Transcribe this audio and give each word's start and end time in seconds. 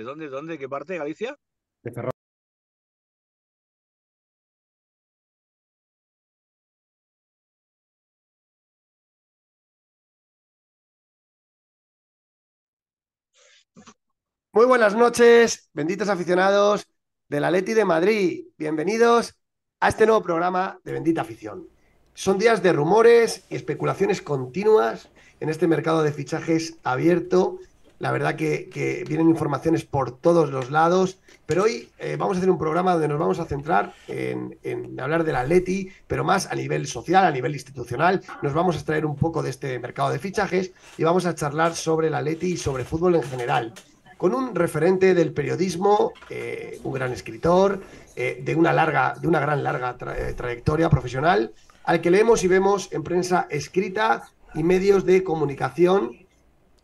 ¿De 0.00 0.04
dónde? 0.04 0.24
¿De 0.24 0.30
dónde? 0.30 0.58
¿Qué 0.58 0.66
parte? 0.66 0.96
¿Galicia? 0.96 1.36
De 1.82 1.92
Ferrol. 1.92 2.10
Muy 14.52 14.64
buenas 14.64 14.94
noches, 14.96 15.68
benditos 15.74 16.08
aficionados 16.08 16.86
del 17.28 17.44
Atleti 17.44 17.74
de 17.74 17.84
Madrid. 17.84 18.46
Bienvenidos 18.56 19.34
a 19.80 19.90
este 19.90 20.06
nuevo 20.06 20.22
programa 20.22 20.80
de 20.82 20.92
Bendita 20.92 21.20
Afición. 21.20 21.68
Son 22.14 22.38
días 22.38 22.62
de 22.62 22.72
rumores 22.72 23.44
y 23.50 23.56
especulaciones 23.56 24.22
continuas 24.22 25.10
en 25.40 25.50
este 25.50 25.68
mercado 25.68 26.02
de 26.02 26.12
fichajes 26.12 26.78
abierto. 26.84 27.58
La 28.00 28.10
verdad 28.10 28.34
que, 28.34 28.68
que 28.68 29.04
vienen 29.06 29.28
informaciones 29.28 29.84
por 29.84 30.18
todos 30.18 30.50
los 30.50 30.70
lados, 30.70 31.18
pero 31.46 31.64
hoy 31.64 31.90
eh, 31.98 32.16
vamos 32.18 32.36
a 32.36 32.38
hacer 32.38 32.50
un 32.50 32.58
programa 32.58 32.92
donde 32.92 33.08
nos 33.08 33.18
vamos 33.18 33.38
a 33.38 33.44
centrar 33.44 33.92
en, 34.08 34.58
en 34.62 34.98
hablar 34.98 35.22
del 35.22 35.36
Atleti, 35.36 35.90
pero 36.06 36.24
más 36.24 36.46
a 36.50 36.54
nivel 36.54 36.86
social, 36.86 37.24
a 37.24 37.30
nivel 37.30 37.52
institucional. 37.52 38.22
Nos 38.42 38.54
vamos 38.54 38.74
a 38.74 38.78
extraer 38.78 39.06
un 39.06 39.16
poco 39.16 39.42
de 39.42 39.50
este 39.50 39.78
mercado 39.78 40.10
de 40.10 40.18
fichajes 40.18 40.72
y 40.96 41.04
vamos 41.04 41.26
a 41.26 41.34
charlar 41.34 41.76
sobre 41.76 42.08
el 42.08 42.14
Atleti 42.14 42.52
y 42.52 42.56
sobre 42.56 42.84
fútbol 42.84 43.14
en 43.16 43.22
general 43.22 43.74
con 44.20 44.34
un 44.34 44.54
referente 44.54 45.14
del 45.14 45.32
periodismo, 45.32 46.12
eh, 46.28 46.78
un 46.84 46.92
gran 46.92 47.10
escritor, 47.10 47.80
eh, 48.16 48.42
de, 48.44 48.54
una 48.54 48.70
larga, 48.70 49.14
de 49.18 49.26
una 49.26 49.40
gran 49.40 49.64
larga 49.64 49.96
tra 49.96 50.14
trayectoria 50.36 50.90
profesional, 50.90 51.54
al 51.84 52.02
que 52.02 52.10
leemos 52.10 52.44
y 52.44 52.48
vemos 52.48 52.92
en 52.92 53.02
prensa 53.02 53.46
escrita 53.48 54.28
y 54.54 54.62
medios 54.62 55.06
de 55.06 55.24
comunicación. 55.24 56.18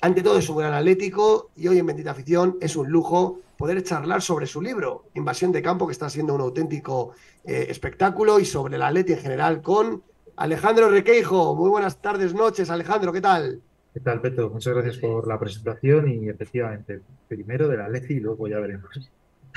Ante 0.03 0.23
todo 0.23 0.39
es 0.39 0.49
un 0.51 0.59
gran 0.59 0.75
atlético 0.75 1.51
y 1.57 1.69
hoy 1.69 1.79
en 1.79 1.87
Bendita 1.87 2.11
Afición 2.11 2.59
es 2.61 2.77
un 2.77 2.91
lujo 2.91 3.41
poder 3.57 3.83
charlar 3.83 4.21
sobre 4.21 4.47
su 4.47 4.61
libro, 4.61 5.07
Invasión 5.15 5.53
de 5.53 5.63
Campo, 5.63 5.87
que 5.87 5.93
está 5.93 6.11
siendo 6.11 6.35
un 6.35 6.43
auténtico 6.43 7.15
eh, 7.45 7.67
espectáculo, 7.71 8.39
y 8.39 8.45
sobre 8.45 8.77
el 8.77 8.83
Atleti 8.83 9.15
en 9.15 9.21
general 9.21 9.63
con 9.63 10.03
Alejandro 10.37 10.91
Requeijo. 10.91 11.55
Muy 11.55 11.71
buenas 11.71 12.03
tardes, 12.03 12.35
noches, 12.35 12.69
Alejandro, 12.69 13.11
¿qué 13.11 13.23
tal? 13.23 13.63
¿Qué 13.95 14.01
tal, 14.01 14.21
Peto? 14.21 14.51
Muchas 14.51 14.75
gracias 14.75 14.99
por 14.99 15.27
la 15.27 15.39
presentación 15.41 16.11
y 16.11 16.29
efectivamente, 16.29 17.01
primero 17.27 17.67
de 17.67 17.79
la 17.79 17.89
Leti 17.89 18.15
y 18.15 18.21
luego 18.21 18.47
ya 18.49 18.59
veremos. 18.59 18.91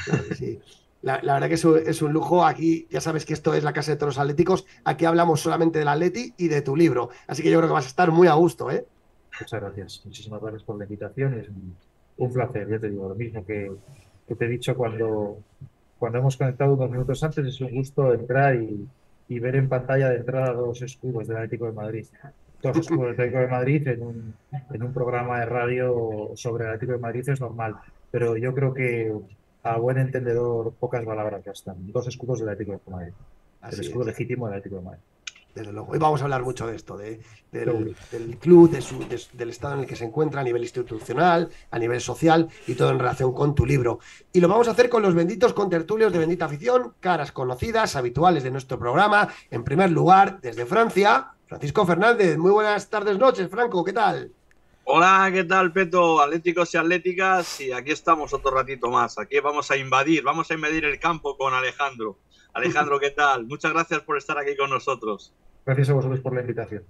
Claro 0.05 0.23
que 0.29 0.35
sí. 0.35 0.59
La, 1.01 1.19
la, 1.22 1.33
verdad 1.33 1.49
que 1.49 1.55
es 1.55 1.66
un, 1.66 1.78
es 1.78 2.01
un, 2.01 2.13
lujo. 2.13 2.46
Aquí 2.46 2.87
ya 2.90 3.02
sabes 3.02 3.25
que 3.25 3.34
esto 3.34 3.53
es 3.53 3.66
la 3.66 3.73
casa 3.73 3.91
de 3.91 3.97
todos 3.97 4.16
los 4.16 4.19
atléticos. 4.19 4.66
Aquí 4.85 5.03
hablamos 5.03 5.41
solamente 5.41 5.79
del 5.79 5.90
Atleti 5.90 6.34
y 6.37 6.47
de 6.47 6.61
tu 6.61 6.78
libro. 6.78 7.09
Así 7.28 7.43
que 7.43 7.52
yo 7.52 7.58
creo 7.58 7.67
que 7.67 7.73
vas 7.73 7.85
a 7.85 7.90
estar 7.90 8.11
muy 8.11 8.29
a 8.29 8.34
gusto, 8.34 8.72
¿eh? 8.72 8.85
Muchas 9.40 9.62
gracias. 9.62 10.02
Muchísimas 10.06 10.41
gracias 10.41 10.64
por 10.64 10.78
la 10.78 10.84
invitación. 10.86 11.34
Es 11.40 11.50
un, 11.50 11.76
un 12.18 12.34
placer, 12.34 12.70
ya 12.70 12.80
te 12.80 12.90
digo, 12.90 13.09
lo 13.09 13.16
mismo 13.16 13.46
que, 13.46 13.72
que, 14.28 14.36
te 14.36 14.46
he 14.46 14.50
dicho 14.50 14.76
cuando, 14.76 15.38
cuando 15.97 16.20
hemos 16.20 16.38
conectado 16.38 16.74
unos 16.74 16.91
minutos 16.91 17.24
antes. 17.24 17.46
Es 17.46 17.62
un 17.62 17.74
gusto 17.74 18.14
entrar 18.14 18.56
y, 18.56 18.88
y 19.28 19.40
ver 19.40 19.56
en 19.56 19.70
pantalla 19.70 20.09
de 20.09 20.18
entrada 20.18 20.53
dos 20.53 20.82
escudos 20.82 21.28
del 21.28 21.38
Atlético 21.38 21.66
de 21.66 21.72
Madrid 21.72 22.06
dos 22.62 22.78
escudos 22.78 23.03
del 23.03 23.12
Atlético 23.12 23.40
de 23.40 23.47
Madrid 23.47 23.88
en 23.88 24.03
un, 24.03 24.34
en 24.72 24.84
un 24.84 24.94
programa 24.94 25.40
de 25.40 25.46
radio 25.46 26.32
sobre 26.36 26.66
el 26.66 26.72
Atlético 26.72 26.94
de 26.94 27.00
Madrid 27.00 27.30
es 27.30 27.40
normal, 27.40 27.76
pero 28.12 28.38
yo 28.38 28.53
creo 28.53 28.74
que 28.74 29.14
a 29.64 29.78
buen 29.78 29.97
entendedor 29.97 30.74
pocas 30.74 31.03
palabras 31.06 31.44
bastan. 31.46 31.91
Dos 31.91 32.08
escudos 32.08 32.40
del 32.40 32.50
Atlético 32.50 32.82
de 32.86 32.91
Madrid. 32.91 33.14
Así 33.62 33.82
el 33.82 33.88
escudo 33.88 34.02
es. 34.03 34.08
legítimo 34.08 34.47
del 34.47 34.58
Atlético 34.58 34.78
de 34.78 34.86
Madrid. 34.86 35.02
Desde 35.55 35.73
luego. 35.73 35.91
Hoy 35.91 35.97
vamos 35.97 36.22
a 36.22 36.25
hablar 36.25 36.43
mucho 36.43 36.67
de 36.67 36.75
esto, 36.75 36.96
de, 36.96 37.19
del, 37.51 37.96
del, 38.11 38.37
club, 38.37 38.69
de 38.69 38.81
su, 38.81 38.99
de, 38.99 39.19
del 39.34 39.49
estado 39.49 39.73
en 39.73 39.79
el 39.81 39.85
que 39.87 39.96
se 39.96 40.05
encuentra 40.05 40.41
a 40.41 40.43
nivel 40.43 40.61
institucional, 40.61 41.49
a 41.72 41.79
nivel 41.79 41.99
social 42.01 42.49
y 42.67 42.75
todo 42.75 42.91
en 42.91 42.99
relación 42.99 43.34
con 43.34 43.55
tu 43.55 43.66
libro. 43.66 43.99
Y 44.31 44.41
lo 44.41 44.47
vamos 44.47 44.67
a 44.67 44.72
hacer 44.72 44.90
con 44.90 45.01
los 45.01 45.16
benditos 45.16 45.53
contertulios 45.53 46.13
de 46.13 46.19
Bendita 46.19 46.46
Afición, 46.46 46.93
caras 46.99 47.31
conocidas, 47.31 47.96
habituales 47.96 48.43
de 48.43 48.51
nuestro 48.51 48.78
programa. 48.78 49.28
En 49.49 49.63
primer 49.63 49.90
lugar, 49.91 50.40
desde 50.41 50.66
Francia, 50.66 51.34
Francisco 51.47 51.85
Fernández, 51.85 52.37
muy 52.37 52.52
buenas 52.52 52.87
tardes, 52.90 53.17
noches, 53.17 53.49
Franco, 53.49 53.84
¿qué 53.84 53.93
tal? 53.93 54.31
Hola, 54.91 55.29
¿qué 55.31 55.43
tal, 55.43 55.72
Peto? 55.72 56.19
Atléticos 56.19 56.73
y 56.73 56.78
atléticas, 56.78 57.61
y 57.61 57.72
aquí 57.72 57.91
estamos 57.91 58.34
otro 58.34 58.49
ratito 58.49 58.90
más. 58.90 59.19
Aquí 59.19 59.40
vamos 59.40 59.69
a 59.69 59.78
invadir, 59.78 60.23
vamos 60.23 60.49
a 60.49 60.55
invadir 60.55 60.85
el 60.85 60.99
campo 60.99 61.37
con 61.37 61.53
Alejandro. 61.53 62.17
Alejandro, 62.53 62.99
¿qué 62.99 63.11
tal? 63.11 63.46
Muchas 63.46 63.72
gracias 63.73 64.01
por 64.01 64.17
estar 64.17 64.37
aquí 64.37 64.55
con 64.55 64.69
nosotros. 64.69 65.34
Gracias 65.66 65.90
a 65.90 65.93
vosotros 65.93 66.19
por 66.19 66.34
la 66.34 66.41
invitación. 66.41 66.84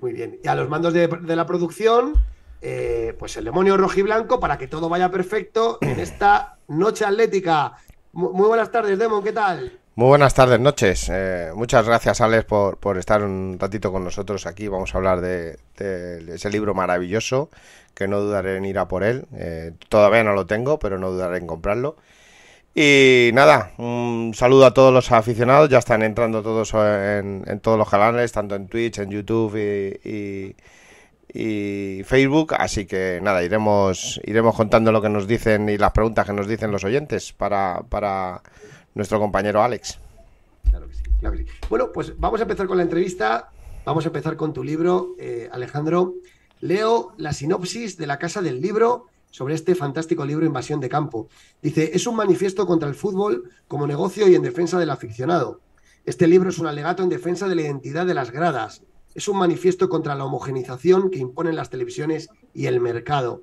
Muy 0.00 0.12
bien. 0.12 0.38
Y 0.42 0.48
a 0.48 0.54
los 0.54 0.68
mandos 0.68 0.92
de, 0.92 1.08
de 1.08 1.36
la 1.36 1.46
producción, 1.46 2.14
eh, 2.62 3.14
pues 3.18 3.36
el 3.36 3.44
demonio 3.44 3.76
rojiblanco 3.76 4.38
para 4.38 4.58
que 4.58 4.68
todo 4.68 4.88
vaya 4.88 5.10
perfecto 5.10 5.78
en 5.80 5.98
esta 5.98 6.58
noche 6.68 7.04
atlética. 7.04 7.76
Muy 8.12 8.48
buenas 8.48 8.70
tardes, 8.70 8.98
Demon, 8.98 9.22
¿qué 9.22 9.32
tal? 9.32 9.78
Muy 9.94 10.08
buenas 10.08 10.34
tardes, 10.34 10.60
noches. 10.60 11.10
Eh, 11.12 11.50
muchas 11.54 11.86
gracias, 11.86 12.20
Alex, 12.20 12.44
por, 12.44 12.78
por, 12.78 12.96
estar 12.96 13.22
un 13.22 13.58
ratito 13.58 13.92
con 13.92 14.04
nosotros 14.04 14.46
aquí. 14.46 14.68
Vamos 14.68 14.94
a 14.94 14.98
hablar 14.98 15.20
de 15.20 15.58
ese 15.78 16.50
libro 16.50 16.74
maravilloso, 16.74 17.50
que 17.94 18.08
no 18.08 18.20
dudaré 18.20 18.56
en 18.56 18.64
ir 18.64 18.78
a 18.78 18.88
por 18.88 19.04
él. 19.04 19.26
Eh, 19.34 19.72
todavía 19.88 20.24
no 20.24 20.32
lo 20.32 20.46
tengo, 20.46 20.78
pero 20.78 20.98
no 20.98 21.10
dudaré 21.10 21.38
en 21.38 21.46
comprarlo. 21.46 21.96
Y 22.74 23.30
nada, 23.34 23.72
un 23.78 24.32
saludo 24.34 24.66
a 24.66 24.74
todos 24.74 24.92
los 24.92 25.10
aficionados. 25.10 25.68
Ya 25.68 25.78
están 25.78 26.02
entrando 26.02 26.42
todos 26.42 26.72
en, 26.74 27.60
todos 27.60 27.78
los 27.78 27.88
canales, 27.88 28.32
tanto 28.32 28.54
en 28.54 28.68
Twitch, 28.68 28.98
en 28.98 29.10
YouTube 29.10 29.56
y, 30.04 30.54
Facebook. 32.04 32.54
Así 32.58 32.86
que 32.86 33.20
nada, 33.22 33.42
iremos, 33.42 34.20
iremos 34.24 34.54
contando 34.54 34.92
lo 34.92 35.02
que 35.02 35.08
nos 35.08 35.26
dicen 35.26 35.68
y 35.68 35.78
las 35.78 35.92
preguntas 35.92 36.26
que 36.26 36.32
nos 36.32 36.46
dicen 36.46 36.70
los 36.70 36.84
oyentes 36.84 37.32
para... 37.32 37.82
para 37.88 38.42
nuestro 38.94 39.18
compañero 39.18 39.62
Alex. 39.62 39.98
Claro 40.68 40.88
que 40.88 40.94
sí, 40.94 41.02
claro 41.18 41.36
que 41.36 41.44
sí. 41.44 41.50
Bueno, 41.68 41.92
pues 41.92 42.18
vamos 42.18 42.40
a 42.40 42.42
empezar 42.42 42.66
con 42.66 42.76
la 42.76 42.82
entrevista. 42.82 43.50
Vamos 43.84 44.04
a 44.04 44.08
empezar 44.08 44.36
con 44.36 44.52
tu 44.52 44.62
libro, 44.62 45.14
eh, 45.18 45.48
Alejandro. 45.52 46.14
Leo 46.60 47.12
la 47.16 47.32
sinopsis 47.32 47.96
de 47.96 48.06
la 48.06 48.18
Casa 48.18 48.42
del 48.42 48.60
Libro 48.60 49.06
sobre 49.30 49.54
este 49.54 49.74
fantástico 49.74 50.24
libro 50.24 50.46
Invasión 50.46 50.80
de 50.80 50.88
Campo. 50.88 51.28
Dice, 51.62 51.90
es 51.94 52.06
un 52.06 52.16
manifiesto 52.16 52.66
contra 52.66 52.88
el 52.88 52.94
fútbol 52.94 53.50
como 53.68 53.86
negocio 53.86 54.28
y 54.28 54.34
en 54.34 54.42
defensa 54.42 54.78
del 54.78 54.90
aficionado. 54.90 55.60
Este 56.04 56.26
libro 56.26 56.50
es 56.50 56.58
un 56.58 56.66
alegato 56.66 57.02
en 57.02 57.08
defensa 57.08 57.48
de 57.48 57.54
la 57.54 57.62
identidad 57.62 58.06
de 58.06 58.14
las 58.14 58.30
gradas. 58.30 58.82
Es 59.14 59.28
un 59.28 59.38
manifiesto 59.38 59.88
contra 59.88 60.14
la 60.14 60.24
homogenización 60.24 61.10
que 61.10 61.18
imponen 61.18 61.56
las 61.56 61.70
televisiones 61.70 62.28
y 62.54 62.66
el 62.66 62.80
mercado. 62.80 63.42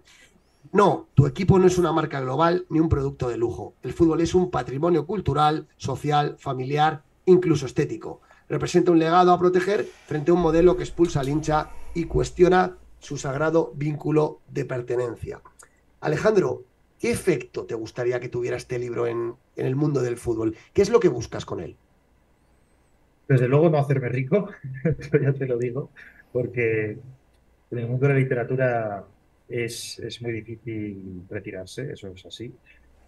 No, 0.72 1.08
tu 1.14 1.28
equipo 1.28 1.60
no 1.60 1.68
es 1.68 1.78
una 1.78 1.94
marca 1.94 2.20
global 2.20 2.66
ni 2.70 2.80
un 2.80 2.90
producto 2.90 3.30
de 3.30 3.38
lujo. 3.38 3.76
El 3.84 3.94
fútbol 3.94 4.22
es 4.22 4.36
un 4.36 4.52
patrimonio 4.52 5.06
cultural, 5.06 5.68
social, 5.78 6.36
familiar, 6.40 7.04
incluso 7.26 7.66
estético. 7.66 8.22
Representa 8.50 8.92
un 8.92 9.00
legado 9.00 9.32
a 9.32 9.40
proteger 9.40 9.88
frente 10.08 10.32
a 10.32 10.34
un 10.34 10.42
modelo 10.42 10.76
que 10.76 10.84
expulsa 10.84 11.22
al 11.22 11.30
hincha 11.30 11.70
y 11.94 12.06
cuestiona 12.06 12.78
su 13.00 13.18
sagrado 13.18 13.72
vínculo 13.76 14.42
de 14.50 14.66
pertenencia. 14.66 15.42
Alejandro, 16.00 16.64
¿qué 17.00 17.12
efecto 17.12 17.66
te 17.66 17.76
gustaría 17.76 18.20
que 18.20 18.30
tuviera 18.30 18.58
este 18.58 18.78
libro 18.78 19.08
en, 19.08 19.36
el 19.56 19.76
mundo 19.76 20.02
del 20.02 20.18
fútbol? 20.18 20.56
¿Qué 20.74 20.82
es 20.82 20.90
lo 20.90 21.00
que 21.00 21.10
buscas 21.10 21.46
con 21.46 21.60
él? 21.60 21.76
Desde 23.28 23.48
luego 23.48 23.70
no 23.70 23.78
hacerme 23.78 24.10
rico, 24.10 24.50
ya 25.22 25.34
te 25.34 25.48
lo 25.48 25.58
digo, 25.58 25.90
porque 26.32 26.98
en 27.72 27.78
el 27.78 27.88
mundo 27.88 28.08
de 28.08 28.14
la 28.14 28.20
literatura 28.20 29.06
es, 29.50 30.00
muy 30.22 30.32
difícil 30.32 31.24
retirarse, 31.30 31.92
eso 31.92 32.08
es 32.10 32.26
así. 32.26 32.54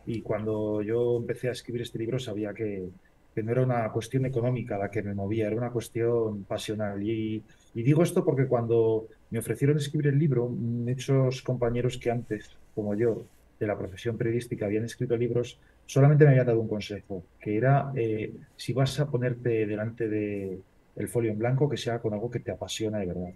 Y 0.05 0.21
cuando 0.21 0.81
yo 0.81 1.17
empecé 1.17 1.49
a 1.49 1.51
escribir 1.51 1.83
este 1.83 1.99
libro 1.99 2.19
sabía 2.19 2.53
que, 2.53 2.89
no 3.35 3.51
era 3.53 3.63
una 3.63 3.89
cuestión 3.93 4.25
económica 4.25 4.77
la 4.77 4.91
que 4.91 5.01
me 5.01 5.13
movía, 5.13 5.47
era 5.47 5.55
una 5.55 5.69
cuestión 5.69 6.43
pasional. 6.43 7.01
Y 7.01 7.41
digo 7.73 8.03
esto 8.03 8.25
porque 8.25 8.47
cuando 8.47 9.07
me 9.31 9.39
ofrecieron 9.39 9.77
escribir 9.77 10.07
el 10.07 10.19
libro, 10.19 10.47
muchos 10.47 11.41
compañeros 11.41 11.97
que 11.97 12.11
antes, 12.11 12.49
como 12.73 12.95
yo, 12.95 13.25
de 13.59 13.67
la 13.67 13.77
profesión 13.77 14.17
periodística 14.17 14.65
habían 14.65 14.85
escrito 14.85 15.17
libros, 15.17 15.59
solamente 15.85 16.23
me 16.23 16.31
habían 16.31 16.47
dado 16.47 16.61
un 16.61 16.67
consejo, 16.67 17.23
que 17.41 17.57
era 17.57 17.91
eh, 17.95 18.33
si 18.55 18.73
vas 18.73 18.99
a 18.99 19.09
ponerte 19.09 19.65
delante 19.65 20.07
del 20.07 20.61
de 20.95 21.07
folio 21.07 21.31
en 21.31 21.39
blanco, 21.39 21.69
que 21.69 21.77
sea 21.77 21.99
con 21.99 22.13
algo 22.13 22.31
que 22.31 22.39
te 22.39 22.51
apasiona 22.51 22.99
de 22.99 23.07
verdad. 23.07 23.33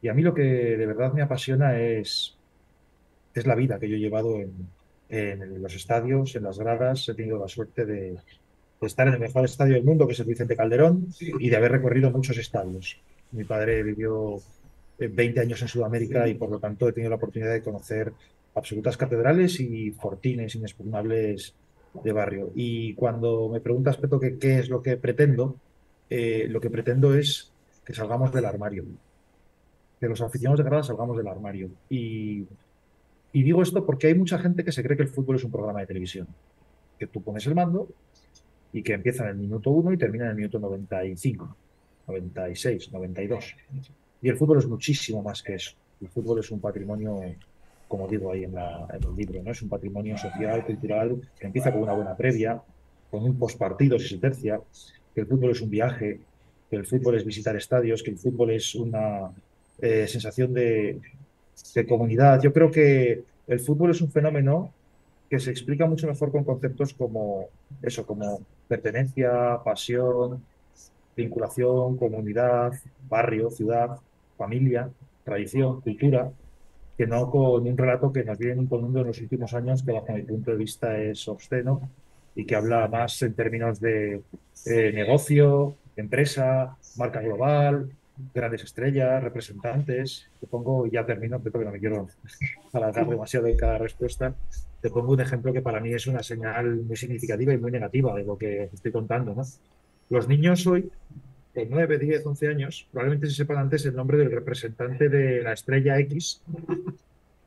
Y 0.00 0.08
a 0.08 0.14
mí 0.14 0.22
lo 0.22 0.34
que 0.34 0.42
de 0.42 0.86
verdad 0.86 1.12
me 1.12 1.22
apasiona 1.22 1.78
es 1.78 2.36
es 3.34 3.46
la 3.46 3.54
vida 3.54 3.78
que 3.78 3.88
yo 3.88 3.96
he 3.96 4.00
llevado 4.00 4.40
en, 4.40 4.50
en 5.10 5.62
los 5.62 5.74
estadios, 5.74 6.34
en 6.36 6.44
las 6.44 6.58
gradas. 6.58 7.08
He 7.08 7.14
tenido 7.14 7.38
la 7.38 7.48
suerte 7.48 7.84
de, 7.84 8.12
de 8.80 8.86
estar 8.86 9.06
en 9.08 9.14
el 9.14 9.20
mejor 9.20 9.44
estadio 9.44 9.74
del 9.74 9.84
mundo, 9.84 10.06
que 10.06 10.14
es 10.14 10.20
el 10.20 10.26
Vicente 10.26 10.56
Calderón, 10.56 11.08
y 11.20 11.50
de 11.50 11.56
haber 11.56 11.72
recorrido 11.72 12.10
muchos 12.10 12.38
estadios. 12.38 12.98
Mi 13.32 13.44
padre 13.44 13.82
vivió 13.82 14.40
20 14.98 15.40
años 15.40 15.60
en 15.62 15.68
Sudamérica 15.68 16.26
y 16.28 16.34
por 16.34 16.50
lo 16.50 16.58
tanto 16.58 16.88
he 16.88 16.92
tenido 16.92 17.10
la 17.10 17.16
oportunidad 17.16 17.52
de 17.52 17.62
conocer 17.62 18.12
absolutas 18.54 18.96
catedrales 18.96 19.60
y 19.60 19.90
fortines 19.92 20.54
inexpugnables 20.54 21.54
de 22.02 22.12
barrio. 22.12 22.50
Y 22.54 22.94
cuando 22.94 23.48
me 23.48 23.60
preguntas, 23.60 23.96
Peto, 23.96 24.18
que 24.18 24.38
qué 24.38 24.58
es 24.58 24.68
lo 24.68 24.82
que 24.82 24.96
pretendo, 24.96 25.56
eh, 26.08 26.46
lo 26.48 26.60
que 26.60 26.70
pretendo 26.70 27.14
es 27.14 27.52
que 27.84 27.94
salgamos 27.94 28.32
del 28.32 28.44
armario, 28.44 28.84
que 30.00 30.08
los 30.08 30.20
aficionados 30.20 30.58
de 30.58 30.64
grada 30.64 30.82
salgamos 30.82 31.16
del 31.16 31.28
armario. 31.28 31.70
Y, 31.88 32.46
y 33.32 33.42
digo 33.42 33.62
esto 33.62 33.84
porque 33.84 34.08
hay 34.08 34.14
mucha 34.14 34.38
gente 34.38 34.64
que 34.64 34.72
se 34.72 34.82
cree 34.82 34.96
que 34.96 35.04
el 35.04 35.10
fútbol 35.10 35.36
es 35.36 35.44
un 35.44 35.52
programa 35.52 35.80
de 35.80 35.86
televisión, 35.86 36.26
que 36.98 37.06
tú 37.06 37.22
pones 37.22 37.46
el 37.46 37.54
mando 37.54 37.88
y 38.72 38.82
que 38.82 38.94
empieza 38.94 39.24
en 39.24 39.30
el 39.30 39.36
minuto 39.36 39.70
1 39.70 39.92
y 39.92 39.98
termina 39.98 40.24
en 40.24 40.30
el 40.30 40.36
minuto 40.36 40.58
95, 40.58 41.56
96, 42.08 42.92
92. 42.92 43.54
Y 44.26 44.28
el 44.28 44.36
fútbol 44.36 44.58
es 44.58 44.66
muchísimo 44.66 45.22
más 45.22 45.40
que 45.40 45.54
eso. 45.54 45.70
El 46.00 46.08
fútbol 46.08 46.40
es 46.40 46.50
un 46.50 46.58
patrimonio, 46.58 47.20
como 47.86 48.08
digo 48.08 48.32
ahí 48.32 48.42
en, 48.42 48.54
la, 48.54 48.84
en 48.92 49.00
el 49.00 49.14
libro, 49.14 49.40
¿no? 49.40 49.52
es 49.52 49.62
un 49.62 49.68
patrimonio 49.68 50.18
social, 50.18 50.66
cultural, 50.66 51.20
que 51.38 51.46
empieza 51.46 51.70
con 51.70 51.84
una 51.84 51.92
buena 51.92 52.16
previa, 52.16 52.60
con 53.08 53.22
un 53.22 53.38
postpartido 53.38 54.00
si 54.00 54.08
se 54.08 54.18
tercia, 54.18 54.60
que 55.14 55.20
el 55.20 55.28
fútbol 55.28 55.52
es 55.52 55.60
un 55.60 55.70
viaje, 55.70 56.18
que 56.68 56.74
el 56.74 56.84
fútbol 56.84 57.14
es 57.14 57.24
visitar 57.24 57.54
estadios, 57.54 58.02
que 58.02 58.10
el 58.10 58.18
fútbol 58.18 58.50
es 58.50 58.74
una 58.74 59.30
eh, 59.80 60.08
sensación 60.08 60.52
de, 60.52 60.98
de 61.76 61.86
comunidad. 61.86 62.42
Yo 62.42 62.52
creo 62.52 62.68
que 62.68 63.22
el 63.46 63.60
fútbol 63.60 63.92
es 63.92 64.00
un 64.00 64.10
fenómeno 64.10 64.72
que 65.30 65.38
se 65.38 65.52
explica 65.52 65.86
mucho 65.86 66.08
mejor 66.08 66.32
con 66.32 66.42
conceptos 66.42 66.94
como 66.94 67.46
eso, 67.80 68.04
como 68.04 68.40
pertenencia, 68.66 69.60
pasión, 69.64 70.42
vinculación, 71.16 71.96
comunidad, 71.96 72.72
barrio, 73.08 73.52
ciudad, 73.52 74.00
familia, 74.36 74.90
tradición, 75.24 75.80
cultura, 75.80 76.30
que 76.96 77.06
no 77.06 77.30
con 77.30 77.66
un 77.66 77.76
relato 77.76 78.12
que 78.12 78.24
nos 78.24 78.38
viene 78.38 78.62
imponiendo 78.62 79.00
en 79.00 79.08
los 79.08 79.20
últimos 79.20 79.52
años, 79.54 79.82
que 79.82 79.92
bajo 79.92 80.12
mi 80.12 80.22
punto 80.22 80.50
de 80.50 80.56
vista 80.56 80.98
es 80.98 81.28
obsceno 81.28 81.90
y 82.34 82.44
que 82.44 82.56
habla 82.56 82.88
más 82.88 83.20
en 83.22 83.34
términos 83.34 83.80
de 83.80 84.22
eh, 84.66 84.92
negocio, 84.94 85.76
empresa, 85.96 86.76
marca 86.96 87.20
global, 87.20 87.90
grandes 88.34 88.64
estrellas, 88.64 89.22
representantes. 89.22 90.28
Te 90.40 90.46
pongo, 90.46 90.86
y 90.86 90.90
ya 90.90 91.04
termino, 91.04 91.40
porque 91.40 91.64
no 91.64 91.72
me 91.72 91.78
quiero 91.78 92.08
alargar 92.72 93.08
demasiado 93.08 93.46
en 93.46 93.56
cada 93.56 93.78
respuesta. 93.78 94.34
Te 94.80 94.90
pongo 94.90 95.12
un 95.12 95.20
ejemplo 95.20 95.52
que 95.52 95.62
para 95.62 95.80
mí 95.80 95.92
es 95.92 96.06
una 96.06 96.22
señal 96.22 96.76
muy 96.76 96.96
significativa 96.96 97.52
y 97.52 97.58
muy 97.58 97.72
negativa 97.72 98.14
de 98.14 98.24
lo 98.24 98.36
que 98.36 98.64
estoy 98.72 98.92
contando. 98.92 99.34
¿no? 99.34 99.42
Los 100.10 100.28
niños 100.28 100.66
hoy, 100.66 100.90
con 101.56 101.70
9, 101.70 101.98
10, 101.98 102.26
11 102.26 102.48
años, 102.48 102.86
probablemente 102.92 103.28
se 103.28 103.36
sepan 103.36 103.56
antes 103.56 103.86
el 103.86 103.96
nombre 103.96 104.18
del 104.18 104.30
representante 104.30 105.08
de 105.08 105.42
la 105.42 105.54
estrella 105.54 105.98
X, 106.00 106.42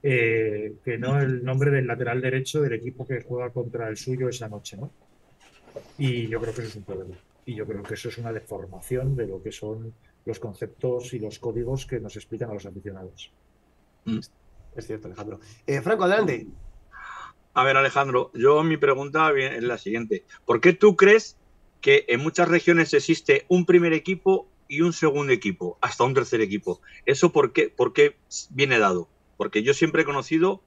eh, 0.02 0.74
que 0.84 0.98
no 0.98 1.20
el 1.20 1.44
nombre 1.44 1.70
del 1.70 1.86
lateral 1.86 2.20
derecho 2.20 2.60
del 2.62 2.74
equipo 2.74 3.06
que 3.06 3.22
juega 3.22 3.52
contra 3.52 3.88
el 3.88 3.98
suyo 3.98 4.28
esa 4.28 4.50
noche. 4.50 4.78
¿no? 4.78 4.92
Y 6.00 6.28
yo 6.28 6.42
creo 6.42 6.56
que 6.56 6.62
eso 6.62 6.70
es 6.70 6.76
un 6.76 6.84
problema. 6.84 7.16
Y 7.46 7.54
yo 7.54 7.68
creo 7.68 7.84
que 7.84 7.94
eso 7.94 8.10
es 8.10 8.18
una 8.18 8.34
deformación 8.34 9.16
de 9.16 9.28
lo 9.28 9.44
que 9.44 9.52
son 9.52 9.94
los 10.26 10.40
conceptos 10.40 11.14
y 11.14 11.20
los 11.20 11.38
códigos 11.38 11.86
que 11.86 12.00
nos 12.00 12.16
explican 12.16 12.50
a 12.50 12.56
los 12.56 12.66
aficionados. 12.66 13.32
Es 14.76 14.88
cierto, 14.88 15.08
Alejandro. 15.08 15.40
Eh, 15.68 15.82
Franco, 15.82 16.06
adelante. 16.06 16.48
A 17.54 17.64
ver, 17.64 17.78
Alejandro, 17.78 18.32
yo 18.34 18.64
mi 18.64 18.78
pregunta 18.78 19.32
es 19.38 19.64
la 19.64 19.78
siguiente. 19.78 20.24
¿Por 20.46 20.62
qué 20.62 20.74
tú 20.74 20.96
crees 20.96 21.39
que 21.82 22.06
en 22.08 22.20
muchas 22.22 22.48
regiones 22.50 22.94
existe 22.94 23.46
un 23.48 23.66
primer 23.66 23.94
equipo 23.94 24.48
y 24.68 24.82
un 24.82 24.94
segundo 24.94 25.34
equipo, 25.34 25.78
hasta 25.82 26.04
un 26.04 26.14
tercer 26.14 26.42
equipo? 26.42 26.82
¿Eso 27.06 27.32
por 27.32 27.54
qué, 27.54 27.70
por 27.70 27.94
qué 27.94 28.16
viene 28.52 28.78
dado? 28.80 29.08
Porque 29.38 29.64
yo 29.64 29.74
siempre 29.74 30.02
he 30.02 30.06
conocido 30.06 30.62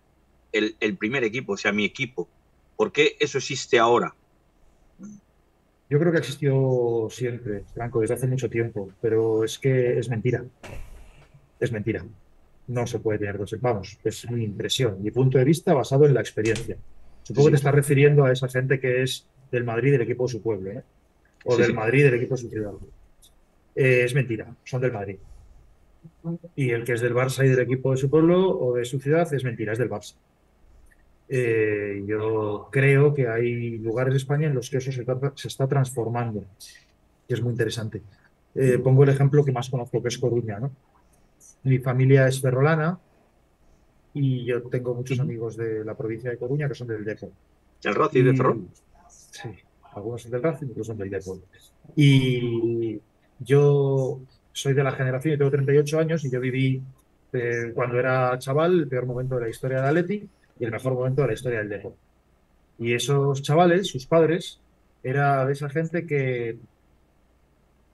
el, 0.52 0.76
el 0.80 0.96
primer 0.96 1.24
equipo, 1.24 1.52
o 1.52 1.56
sea, 1.56 1.72
mi 1.72 1.84
equipo. 1.84 2.28
¿Por 2.76 2.90
qué 2.92 3.16
eso 3.20 3.38
existe 3.38 3.78
ahora? 3.78 4.14
Yo 5.90 5.98
creo 5.98 6.10
que 6.10 6.18
existió 6.18 7.08
siempre, 7.10 7.64
Franco, 7.74 8.00
desde 8.00 8.14
hace 8.14 8.26
mucho 8.26 8.48
tiempo, 8.48 8.90
pero 9.02 9.44
es 9.44 9.58
que 9.58 9.98
es 9.98 10.08
mentira. 10.08 10.42
Es 11.60 11.70
mentira. 11.70 12.04
No 12.66 12.86
se 12.86 12.98
puede 12.98 13.18
tener 13.18 13.36
dos. 13.36 13.54
Vamos, 13.60 13.98
es 14.02 14.30
mi 14.30 14.42
impresión, 14.44 15.02
mi 15.02 15.10
punto 15.10 15.36
de 15.36 15.44
vista 15.44 15.74
basado 15.74 16.06
en 16.06 16.14
la 16.14 16.20
experiencia. 16.20 16.78
Supongo 17.22 17.48
Sí. 17.48 17.50
que 17.50 17.52
te 17.52 17.56
estás 17.56 17.74
refiriendo 17.74 18.24
a 18.24 18.32
esa 18.32 18.48
gente 18.48 18.80
que 18.80 19.02
es 19.02 19.26
del 19.50 19.64
Madrid 19.64 19.92
del 19.92 20.02
equipo 20.02 20.24
de 20.26 20.32
su 20.32 20.40
pueblo, 20.42 20.70
¿eh? 20.70 20.82
O 21.44 21.52
Sí, 21.54 21.62
del 21.62 21.70
sí. 21.70 21.76
Madrid 21.76 22.04
del 22.04 22.14
equipo 22.14 22.34
de 22.34 22.40
su 22.40 22.48
ciudad. 22.48 22.72
Eh, 23.74 24.02
es 24.04 24.14
mentira, 24.14 24.54
son 24.64 24.80
del 24.80 24.92
Madrid. 24.92 25.16
Y 26.56 26.70
el 26.70 26.84
que 26.84 26.92
es 26.92 27.00
del 27.00 27.14
Barça 27.14 27.44
y 27.44 27.48
del 27.48 27.60
equipo 27.60 27.90
de 27.92 27.96
su 27.96 28.10
pueblo 28.10 28.58
o 28.58 28.74
de 28.74 28.84
su 28.84 28.98
ciudad 29.00 29.32
es 29.32 29.44
mentira, 29.44 29.72
es 29.72 29.78
del 29.78 29.90
Barça. 29.90 30.14
Eh, 31.28 32.02
yo 32.06 32.68
creo 32.70 33.14
que 33.14 33.28
hay 33.28 33.78
lugares 33.78 34.12
de 34.12 34.18
España 34.18 34.48
en 34.48 34.54
los 34.54 34.68
que 34.68 34.78
eso 34.78 34.92
se, 34.92 35.04
está 35.48 35.66
transformando, 35.66 36.44
que 37.26 37.34
es 37.34 37.42
muy 37.42 37.52
interesante. 37.52 38.02
Eh, 38.54 38.78
pongo 38.78 39.04
el 39.04 39.10
ejemplo 39.10 39.44
que 39.44 39.52
más 39.52 39.70
conozco, 39.70 40.02
que 40.02 40.08
es 40.08 40.18
Coruña, 40.18 40.60
¿no? 40.60 40.70
Mi 41.62 41.78
familia 41.78 42.26
es 42.26 42.40
ferrolana 42.40 42.98
y 44.12 44.44
yo 44.44 44.62
tengo 44.62 44.94
muchos 44.94 45.20
amigos 45.20 45.56
de 45.56 45.84
la 45.84 45.94
provincia 45.96 46.30
de 46.30 46.36
Coruña 46.36 46.68
que 46.68 46.74
son 46.74 46.88
del 46.88 47.04
Depor. 47.04 47.30
¿El 47.82 47.94
Racing 47.94 48.24
de 48.24 48.36
Ferrol? 48.36 48.66
Sí, 49.08 49.48
algunos 49.94 50.22
son 50.22 50.30
del 50.30 50.42
Racing, 50.42 50.68
otros 50.70 50.86
son 50.86 50.98
del 50.98 51.10
Depor. 51.10 51.38
Y 51.96 53.00
yo 53.38 54.20
soy 54.52 54.74
de 54.74 54.84
la 54.84 54.92
generación, 54.92 55.32
yo 55.32 55.38
tengo 55.38 55.50
38 55.50 55.98
años 55.98 56.24
y 56.24 56.30
yo 56.30 56.40
viví 56.40 56.82
eh, 57.32 57.72
cuando 57.74 57.98
era 57.98 58.38
chaval 58.38 58.80
el 58.80 58.88
peor 58.88 59.06
momento 59.06 59.36
de 59.36 59.42
la 59.42 59.48
historia 59.48 59.80
de 59.80 59.88
Atleti 59.88 60.28
y 60.58 60.64
el 60.64 60.70
mejor 60.70 60.94
momento 60.94 61.22
de 61.22 61.28
la 61.28 61.34
historia 61.34 61.58
del 61.58 61.68
Depor. 61.68 61.94
Y 62.78 62.94
esos 62.94 63.42
chavales, 63.42 63.88
sus 63.88 64.06
padres, 64.06 64.60
era 65.02 65.44
de 65.46 65.52
esa 65.52 65.68
gente 65.68 66.06
que 66.06 66.56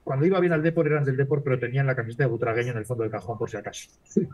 cuando 0.04 0.24
iba 0.24 0.40
bien 0.40 0.52
al 0.52 0.62
Depor 0.62 0.86
eran 0.86 1.04
del 1.04 1.16
Depor, 1.16 1.42
pero 1.42 1.58
tenían 1.58 1.86
la 1.86 1.94
camiseta 1.94 2.24
de 2.24 2.30
Butragueño 2.30 2.72
en 2.72 2.78
el 2.78 2.86
fondo 2.86 3.02
del 3.02 3.12
cajón 3.12 3.38
por 3.38 3.50
si 3.50 3.56
acaso. 3.56 3.90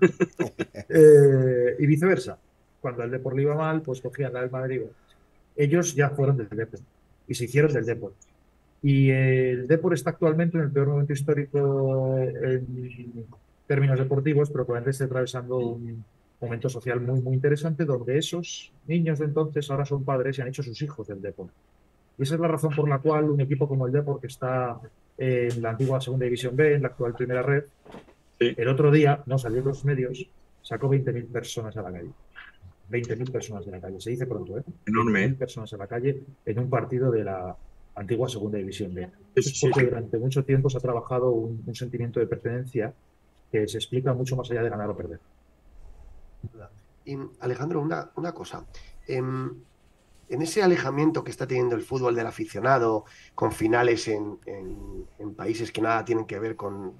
Eh, 0.87 1.76
y 1.78 1.87
viceversa. 1.87 2.38
Cuando 2.80 3.02
al 3.02 3.11
Depor 3.11 3.35
le 3.35 3.42
iba 3.42 3.54
mal, 3.54 3.80
pues 3.80 4.02
cogían 4.02 4.35
la 4.35 4.42
del 4.42 4.50
Madrid. 4.50 4.83
Ellos 5.56 5.94
ya 5.94 6.11
fueron 6.11 6.37
del 6.37 6.49
Depor 6.49 6.80
y 7.28 7.35
se 7.35 7.45
hicieron 7.45 7.73
del 7.73 7.85
Depor. 7.87 8.12
Y 8.83 9.11
el 9.11 9.66
Depor 9.66 9.95
está 9.95 10.11
actualmente 10.11 10.59
en 10.59 10.64
el 10.64 10.71
peor 10.71 10.88
momento 10.88 11.12
histórico 11.12 12.19
en 12.19 13.25
términos 13.66 13.99
deportivos, 13.99 14.50
pero 14.50 14.64
probablemente 14.64 14.90
esté 14.90 15.04
atravesando 15.04 15.57
un 15.59 16.04
momento 16.40 16.69
social 16.69 17.00
muy, 17.00 17.21
muy 17.23 17.35
interesante 17.35 17.85
donde 17.87 18.19
esos 18.19 18.71
niños 18.87 19.19
de 19.21 19.25
entonces 19.25 19.71
ahora 19.71 19.87
son 19.87 20.04
padres 20.04 20.37
y 20.38 20.43
han 20.43 20.49
hecho 20.49 20.62
sus 20.62 20.81
hijos 20.83 21.07
del 21.07 21.23
Depor. 21.23 21.47
Y 22.19 22.23
esa 22.25 22.35
es 22.35 22.40
la 22.40 22.49
razón 22.49 22.75
por 22.76 22.88
la 22.88 22.99
cual 22.99 23.31
un 23.31 23.40
equipo 23.40 23.66
como 23.66 23.87
el 23.87 23.93
Depor, 23.93 24.21
que 24.21 24.26
está 24.26 24.78
en 25.16 25.62
la 25.62 25.71
antigua 25.71 26.00
Segunda 26.00 26.25
División 26.25 26.54
B, 26.54 26.75
en 26.75 26.83
la 26.83 26.88
actual 26.88 27.14
Primera 27.14 27.43
Red, 27.43 27.64
Sí. 28.38 28.52
el 28.57 28.66
otro 28.69 28.90
día, 28.90 29.23
no 29.26 29.38
salió 29.38 29.61
en 29.61 29.66
los 29.66 29.85
medios, 29.85 30.28
sacó 30.61 30.88
20.000 30.88 31.26
personas 31.26 31.76
a 31.76 31.83
la 31.83 31.93
calle. 31.93 32.11
20.000 32.95 33.31
personas 33.31 33.67
de 33.67 33.73
la 33.73 33.81
calle, 33.81 34.01
se 34.01 34.11
dice 34.11 34.27
pronto, 34.27 34.59
¿eh? 34.59 34.63
Enorme, 34.87 35.27
20.000 35.27 35.33
¿eh? 35.33 35.35
personas 35.35 35.73
a 35.73 35.77
la 35.77 35.87
calle 35.87 36.23
en 36.47 36.59
un 36.59 36.71
partido 36.71 37.11
de 37.11 37.25
la 37.25 37.57
antigua 37.97 38.29
Segunda 38.29 38.59
División 38.59 38.95
B. 38.95 39.09
Es 39.35 39.47
sí, 39.47 39.69
porque 39.69 39.87
durante 39.87 40.19
mucho 40.19 40.45
tiempo 40.45 40.71
se 40.71 40.79
ha 40.79 40.81
trabajado 40.81 41.31
un, 41.31 41.63
un 41.67 41.75
sentimiento 41.75 42.21
de 42.21 42.27
pertenencia 42.27 42.93
que 43.51 43.69
se 43.69 43.79
explica 43.79 44.13
mucho 44.13 44.37
más 44.37 44.51
allá 44.51 44.63
de 44.63 44.71
ganar 44.71 44.91
o 44.91 44.97
perder. 44.97 45.21
Y, 47.05 47.17
Alejandro, 47.41 47.81
una, 47.81 48.11
una 48.17 48.33
cosa. 48.33 48.65
Em, 49.07 49.55
en 50.28 50.43
ese 50.43 50.62
alejamiento 50.62 51.23
que 51.25 51.31
está 51.31 51.47
teniendo 51.47 51.75
el 51.76 51.83
fútbol 51.83 52.14
del 52.14 52.26
aficionado, 52.26 53.04
con 53.35 53.52
finales 53.52 54.09
en, 54.09 54.38
países 55.37 55.73
que 55.73 55.81
nada 55.81 56.04
tienen 56.04 56.26
que 56.26 56.38
ver 56.38 56.54
con, 56.57 56.95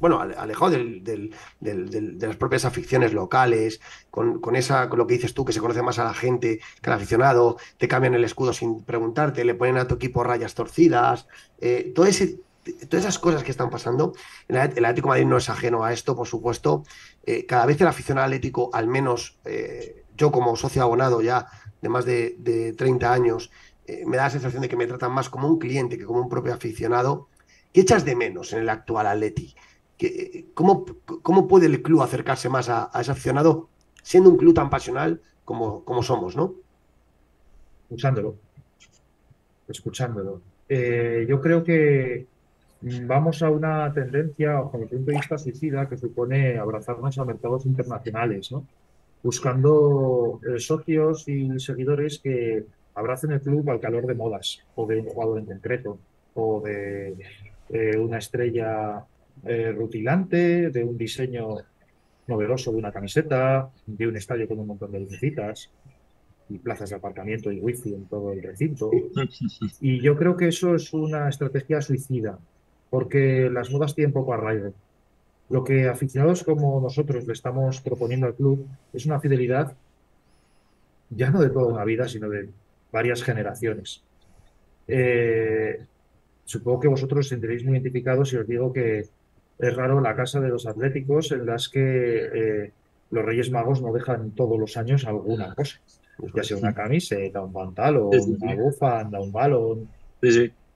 bueno, 0.00 0.20
ale- 0.20 0.34
alejado 0.36 0.72
de 0.72 1.30
las 1.60 2.36
propias 2.36 2.64
aficiones 2.64 3.12
locales, 3.12 3.80
con, 4.10 4.56
esa, 4.56 4.88
con 4.88 4.98
lo 4.98 5.06
que 5.06 5.14
dices 5.14 5.34
tú, 5.34 5.44
que 5.44 5.52
se 5.52 5.60
conoce 5.60 5.82
más 5.82 5.98
a 5.98 6.04
la 6.04 6.14
gente 6.14 6.60
que 6.80 6.90
al 6.90 6.96
aficionado, 6.96 7.56
te 7.78 7.88
cambian 7.88 8.14
el 8.14 8.24
escudo 8.24 8.52
sin 8.52 8.84
preguntarte, 8.84 9.44
le 9.44 9.54
ponen 9.54 9.78
a 9.78 9.86
tu 9.88 9.94
equipo 9.94 10.22
rayas 10.24 10.54
torcidas, 10.54 11.26
eh, 11.60 11.92
todas 11.94 12.20
esas 12.90 13.18
cosas 13.18 13.42
que 13.42 13.50
están 13.50 13.70
pasando. 13.70 14.12
El, 14.48 14.56
At- 14.58 14.76
el 14.78 14.84
Atlético 14.84 15.08
Madrid 15.08 15.26
no 15.26 15.36
es 15.38 15.48
ajeno 15.48 15.84
a 15.84 15.92
esto, 15.92 16.14
por 16.14 16.26
supuesto. 16.26 16.84
Eh, 17.24 17.46
cada 17.46 17.66
vez 17.66 17.80
el 17.80 17.86
aficionado 17.88 18.26
atlético, 18.26 18.70
al 18.72 18.86
menos 18.86 19.38
eh, 19.44 20.04
yo 20.16 20.30
como 20.30 20.54
socio 20.56 20.82
abonado 20.82 21.22
ya 21.22 21.46
de 21.82 21.88
más 21.90 22.06
de, 22.06 22.36
de 22.38 22.72
30 22.74 23.12
años, 23.12 23.52
eh, 23.86 24.04
me 24.06 24.16
da 24.18 24.24
la 24.24 24.30
sensación 24.30 24.62
de 24.62 24.70
que 24.70 24.76
me 24.78 24.86
tratan 24.88 25.12
más 25.12 25.28
como 25.30 25.48
un 25.48 25.58
cliente 25.58 25.98
que 25.98 26.06
como 26.06 26.20
un 26.22 26.30
propio 26.30 26.54
aficionado. 26.54 27.28
¿Qué 27.72 27.82
echas 27.82 28.04
de 28.06 28.16
menos 28.16 28.52
en 28.54 28.60
el 28.60 28.70
actual 28.70 29.06
Atleti? 29.08 29.54
¿Qué- 29.98 30.50
¿Cómo, 30.54 30.84
cómo 31.22 31.48
puede 31.48 31.66
el 31.66 31.82
club 31.82 32.02
acercarse 32.02 32.48
más 32.48 32.68
a, 32.70 32.90
ese 33.00 33.12
aficionado 33.12 33.70
siendo 34.02 34.30
un 34.30 34.36
club 34.38 34.54
tan 34.54 34.70
pasional 34.70 35.22
como, 35.44 35.84
como 35.84 36.02
somos, 36.02 36.36
¿no? 36.36 36.56
Escuchándolo. 37.88 38.40
Escuchándolo. 39.66 40.42
Eh, 40.68 41.26
yo 41.28 41.40
creo 41.40 41.64
que 41.64 42.28
vamos 42.80 43.42
a 43.42 43.50
una 43.50 43.92
tendencia, 43.92 44.54
bajo 44.60 44.78
mi 44.78 44.86
punto 44.86 45.10
de 45.10 45.16
vista, 45.18 45.38
suicida, 45.38 45.88
que 45.88 45.96
supone 45.98 46.58
abrazarnos 46.58 47.18
a 47.18 47.24
mercados 47.24 47.66
internacionales, 47.66 48.50
¿no? 48.52 48.68
Buscando 49.22 50.40
eh, 50.46 50.58
socios 50.58 51.28
y 51.28 51.58
seguidores 51.60 52.18
que 52.18 52.64
abracen 52.94 53.32
el 53.32 53.40
club 53.40 53.70
al 53.70 53.80
calor 53.80 54.06
de 54.06 54.14
modas, 54.14 54.60
o 54.74 54.86
de 54.86 55.00
un 55.00 55.06
jugador 55.06 55.38
en 55.38 55.46
concreto, 55.46 55.98
o 56.34 56.60
de 56.60 57.16
eh, 57.70 57.96
una 57.96 58.18
estrella 58.18 59.04
eh, 59.44 59.72
rutilante, 59.72 60.70
de 60.70 60.84
un 60.84 60.96
diseño 60.98 61.56
novedoso 62.26 62.72
de 62.72 62.78
una 62.78 62.92
camiseta, 62.92 63.70
de 63.86 64.06
un 64.06 64.16
estadio 64.16 64.46
con 64.46 64.58
un 64.58 64.66
montón 64.66 64.92
de 64.92 65.00
lucecitas 65.00 65.70
y 66.48 66.58
plazas 66.58 66.90
de 66.90 66.96
aparcamiento 66.96 67.50
y 67.50 67.60
wifi 67.60 67.94
en 67.94 68.06
todo 68.06 68.32
el 68.32 68.42
recinto. 68.42 68.90
Y 69.80 70.00
yo 70.00 70.16
creo 70.16 70.36
que 70.36 70.48
eso 70.48 70.74
es 70.74 70.92
una 70.92 71.28
estrategia 71.28 71.80
suicida, 71.80 72.38
porque 72.90 73.48
las 73.50 73.70
modas 73.70 73.94
tienen 73.94 74.12
poco 74.12 74.34
arraigo. 74.34 74.74
Lo 75.50 75.64
que 75.64 75.88
aficionados 75.88 76.44
como 76.44 76.80
nosotros 76.80 77.26
le 77.26 77.32
estamos 77.32 77.80
proponiendo 77.80 78.26
al 78.26 78.34
club 78.34 78.66
es 78.92 79.06
una 79.06 79.20
fidelidad 79.20 79.76
ya 81.14 81.30
no 81.30 81.40
de 81.40 81.50
toda 81.50 81.72
una 81.72 81.84
vida, 81.84 82.08
sino 82.08 82.28
de 82.28 82.48
varias 82.90 83.22
generaciones. 83.22 84.02
Eh, 84.88 85.78
supongo 86.44 86.80
que 86.80 86.88
vosotros 86.88 87.20
os 87.20 87.28
sentiréis 87.28 87.64
muy 87.64 87.74
identificados 87.74 88.30
si 88.30 88.36
os 88.36 88.46
digo 88.46 88.72
que 88.72 89.06
es 89.58 89.76
raro 89.76 90.00
la 90.00 90.16
casa 90.16 90.40
de 90.40 90.48
los 90.48 90.66
atléticos 90.66 91.32
en 91.32 91.46
las 91.46 91.68
que 91.68 92.30
eh, 92.34 92.72
los 93.10 93.24
Reyes 93.24 93.50
Magos 93.50 93.80
no 93.80 93.92
dejan 93.92 94.32
todos 94.32 94.58
los 94.58 94.76
años 94.76 95.06
alguna 95.06 95.54
cosa, 95.54 95.80
ya 96.34 96.42
sea 96.42 96.56
una 96.56 96.74
camiseta, 96.74 97.42
un 97.42 97.52
pantalón, 97.52 98.10
una 98.40 98.54
bufanda, 98.54 99.20
un 99.20 99.32
balón. 99.32 99.88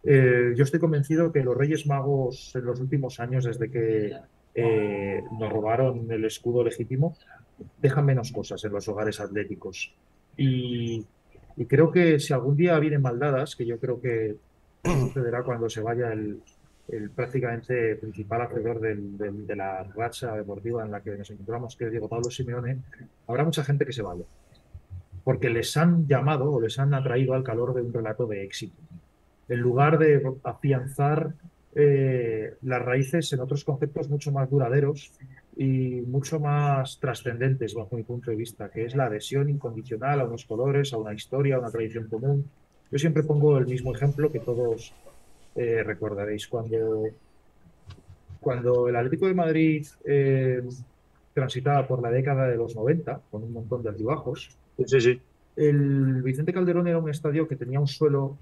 Eh, 0.09 0.53
yo 0.55 0.63
estoy 0.63 0.79
convencido 0.79 1.33
que 1.33 1.43
los 1.43 1.57
Reyes 1.57 1.87
Magos 1.87 2.55
en 2.55 2.65
los 2.65 2.79
últimos 2.81 3.19
años, 3.19 3.45
desde 3.45 3.71
que 3.71 4.17
eh, 4.57 5.23
nos 5.39 5.53
robaron 5.53 6.11
el 6.11 6.25
escudo 6.25 6.65
legítimo, 6.65 7.17
dejan 7.81 8.07
menos 8.07 8.33
cosas 8.33 8.65
en 8.65 8.73
los 8.73 8.89
hogares 8.89 9.21
atléticos. 9.21 9.95
Y, 10.37 11.05
creo 11.69 11.91
que 11.91 12.19
si 12.19 12.33
algún 12.33 12.57
día 12.57 12.79
vienen 12.79 13.03
maldadas, 13.03 13.55
que 13.55 13.67
yo 13.67 13.79
creo 13.79 14.01
que 14.01 14.37
sucederá 14.83 15.43
cuando 15.43 15.69
se 15.69 15.81
vaya 15.81 16.13
el, 16.13 16.41
prácticamente 17.15 17.97
principal 17.97 18.43
acreedor 18.43 18.81
de 18.81 19.57
la 19.57 19.83
racha 19.83 20.37
deportiva 20.37 20.85
en 20.85 20.93
la 20.93 21.01
que 21.01 21.17
nos 21.17 21.31
encontramos, 21.31 21.77
que 21.77 21.87
es 21.87 21.91
Diego 21.91 22.09
Pablo 22.09 22.31
Simeone, 22.31 22.79
habrá 23.27 23.45
mucha 23.45 23.65
gente 23.65 23.85
que 23.85 23.93
se 23.93 24.03
vaya. 24.03 24.25
Porque 25.25 25.51
les 25.51 25.77
han 25.77 26.07
llamado 26.07 26.53
o 26.53 26.61
les 26.61 26.79
han 26.79 26.95
atraído 26.95 27.35
al 27.35 27.43
calor 27.43 27.75
de 27.75 27.83
un 27.83 27.93
relato 27.93 28.27
de 28.27 28.45
éxito 28.45 28.77
en 29.49 29.61
lugar 29.61 29.99
de 29.99 30.23
afianzar 30.43 31.35
eh, 31.79 32.55
las 32.63 32.83
raíces 32.83 33.31
en 33.35 33.41
otros 33.41 33.63
conceptos 33.63 34.09
mucho 34.09 34.33
más 34.33 34.49
duraderos 34.49 35.13
y 35.59 36.01
mucho 36.07 36.41
más 36.41 36.99
trascendentes 36.99 37.75
bajo 37.75 37.97
mi 37.97 38.03
punto 38.03 38.31
de 38.31 38.37
vista, 38.39 38.71
que 38.71 38.87
es 38.87 38.95
la 38.97 39.05
adhesión 39.05 39.51
incondicional 39.51 40.21
a 40.21 40.25
unos 40.25 40.47
colores, 40.47 40.95
a 40.95 40.97
una 40.97 41.13
historia, 41.13 41.57
a 41.57 41.59
una 41.59 41.71
tradición 41.71 42.09
común. 42.09 42.49
Yo 42.91 42.99
siempre 42.99 43.25
pongo 43.25 43.59
el 43.59 43.67
mismo 43.67 43.95
ejemplo 43.95 44.33
que 44.33 44.41
todos 44.41 44.95
eh, 45.55 45.83
recordaréis. 45.83 46.49
Cuando, 46.49 47.09
cuando 48.41 48.89
el 48.89 48.97
Atlético 48.97 49.27
de 49.27 49.35
Madrid 49.35 49.87
eh, 50.07 50.63
transitaba 51.35 51.87
por 51.87 52.01
la 52.01 52.11
década 52.11 52.49
de 52.49 52.57
los 52.57 52.75
90, 52.75 53.21
con 53.31 53.43
un 53.43 53.53
montón 53.53 53.83
de 53.83 53.91
altibajos, 53.91 54.57
sí, 54.87 54.99
sí. 54.99 55.21
el 55.57 56.23
Vicente 56.23 56.55
Calderón 56.55 56.89
era 56.89 56.97
un 56.97 57.11
estadio 57.11 57.47
que 57.47 57.57
tenía 57.57 57.81
un 57.81 57.87
suelo 57.87 58.39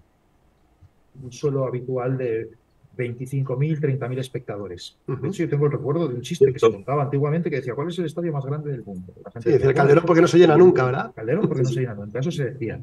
un 1.23 1.33
suelo 1.33 1.65
habitual 1.65 2.19
de 2.19 2.51
25.000, 2.97 3.81
30.000 3.81 4.19
espectadores. 4.19 4.97
De 5.07 5.29
hecho, 5.29 5.45
yo 5.45 5.49
tengo 5.49 5.67
el 5.67 5.73
recuerdo 5.73 6.09
de 6.09 6.15
un 6.15 6.23
chiste 6.23 6.53
que 6.53 6.59
se 6.59 6.71
contaba 6.71 7.03
antiguamente 7.03 7.51
que 7.51 7.57
decía, 7.57 7.75
¿cuál 7.75 7.89
es 7.89 7.99
el 7.99 8.07
estadio 8.07 8.33
más 8.33 8.45
grande 8.45 8.71
del 8.71 8.85
mundo? 8.85 9.13
sí, 9.41 9.51
decía, 9.51 9.69
el 9.69 9.75
Calderón 9.75 10.05
porque 10.07 10.23
no 10.23 10.29
se 10.29 10.39
llena 10.39 10.57
nunca, 10.57 10.85
¿verdad? 10.85 11.13
Calderón 11.15 11.49
porque 11.49 11.63
no 11.63 11.69
se 11.69 11.81
llena 11.81 11.95
nunca, 11.95 12.21
eso 12.21 12.31
se 12.31 12.45
decía. 12.45 12.81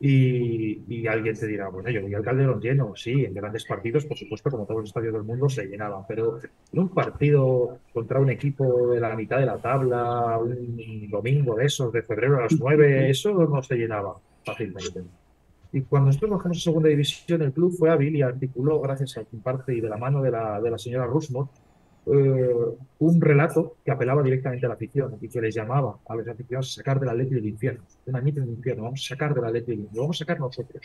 Y, 0.00 1.06
alguien 1.06 1.36
te 1.36 1.46
dirá, 1.46 1.68
bueno, 1.68 1.90
yo 1.90 2.04
vi 2.04 2.14
al 2.14 2.24
Calderón 2.24 2.60
lleno, 2.60 2.96
sí, 2.96 3.24
en 3.24 3.34
grandes 3.34 3.64
partidos, 3.64 4.04
por 4.04 4.16
supuesto, 4.16 4.50
como 4.50 4.64
todos 4.64 4.80
los 4.80 4.90
estadios 4.90 5.12
del 5.12 5.22
mundo, 5.22 5.48
se 5.48 5.66
llenaban, 5.66 6.02
pero 6.08 6.40
en 6.72 6.78
un 6.78 6.88
partido 6.88 7.78
contra 7.92 8.18
un 8.18 8.30
equipo 8.30 8.92
de 8.92 9.00
la 9.00 9.14
mitad 9.14 9.38
de 9.38 9.46
la 9.46 9.58
tabla, 9.58 10.38
un 10.38 11.08
domingo 11.08 11.54
de 11.54 11.66
esos, 11.66 11.92
de 11.92 12.02
febrero 12.02 12.38
a 12.38 12.42
las 12.42 12.58
9, 12.58 13.10
eso 13.10 13.32
no 13.32 13.62
se 13.62 13.76
llenaba 13.76 14.16
fácilmente. 14.44 15.02
Y 15.72 15.80
cuando 15.82 16.08
nosotros 16.08 16.30
bajamos 16.32 16.58
a 16.58 16.60
segunda 16.60 16.90
división, 16.90 17.40
el 17.40 17.52
club 17.52 17.74
fue 17.76 17.90
hábil 17.90 18.14
y 18.14 18.22
articuló, 18.22 18.78
gracias 18.80 19.16
a 19.16 19.24
parte 19.42 19.74
y 19.74 19.80
de 19.80 19.88
la 19.88 19.96
mano 19.96 20.20
de 20.20 20.30
la, 20.30 20.60
de 20.60 20.70
la 20.70 20.76
señora 20.76 21.06
Rusmot, 21.06 21.48
eh, 22.04 22.54
un 22.98 23.20
relato 23.20 23.76
que 23.82 23.90
apelaba 23.90 24.22
directamente 24.22 24.66
a 24.66 24.68
la 24.68 24.74
afición 24.74 25.16
y 25.20 25.28
que 25.28 25.40
les 25.40 25.54
llamaba 25.54 25.98
a 26.06 26.14
los 26.14 26.28
aficionados 26.28 26.72
a 26.72 26.74
sacar 26.80 27.00
de 27.00 27.06
la 27.06 27.14
letra 27.14 27.36
del 27.36 27.46
infierno. 27.46 27.84
Una 28.04 28.20
mitad 28.20 28.42
del 28.42 28.50
infierno, 28.50 28.82
vamos 28.82 29.02
a 29.02 29.14
sacar 29.14 29.34
de 29.34 29.40
la 29.40 29.50
letra 29.50 29.70
del 29.70 29.80
infierno, 29.80 29.96
lo 29.96 30.02
vamos 30.02 30.16
a 30.16 30.18
sacar 30.18 30.40
nosotros. 30.40 30.82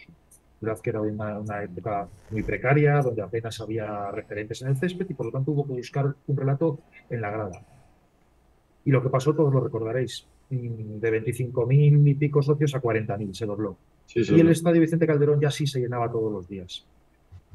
verdad 0.61 0.79
que 0.81 0.89
era 0.89 1.01
una, 1.01 1.39
una, 1.39 1.63
época 1.63 2.07
muy 2.31 2.43
precaria, 2.43 3.01
donde 3.01 3.21
apenas 3.21 3.59
había 3.59 4.09
referentes 4.11 4.61
en 4.61 4.69
el 4.69 4.77
césped 4.77 5.07
y 5.09 5.13
por 5.15 5.25
lo 5.25 5.31
tanto 5.33 5.51
hubo 5.51 5.67
que 5.67 5.73
buscar 5.73 6.15
un 6.27 6.37
relato 6.37 6.79
en 7.09 7.19
la 7.19 7.31
grada. 7.31 7.61
Y 8.85 8.91
lo 8.91 9.03
que 9.03 9.09
pasó 9.09 9.35
todos 9.35 9.53
lo 9.53 9.59
recordaréis. 9.59 10.25
Mm, 10.49 10.99
de 10.99 11.21
25.000 11.21 12.07
y 12.07 12.13
pico 12.13 12.41
socios 12.41 12.73
a 12.73 12.81
40.000 12.81 13.33
se 13.33 13.45
dobló 13.45 13.75
y 14.15 14.39
el 14.39 14.49
estadio 14.49 14.81
Vicente 14.81 15.07
Calderón 15.07 15.39
ya 15.39 15.51
sí 15.51 15.67
se 15.67 15.79
llenaba 15.79 16.11
todos 16.11 16.31
los 16.31 16.47
días. 16.47 16.85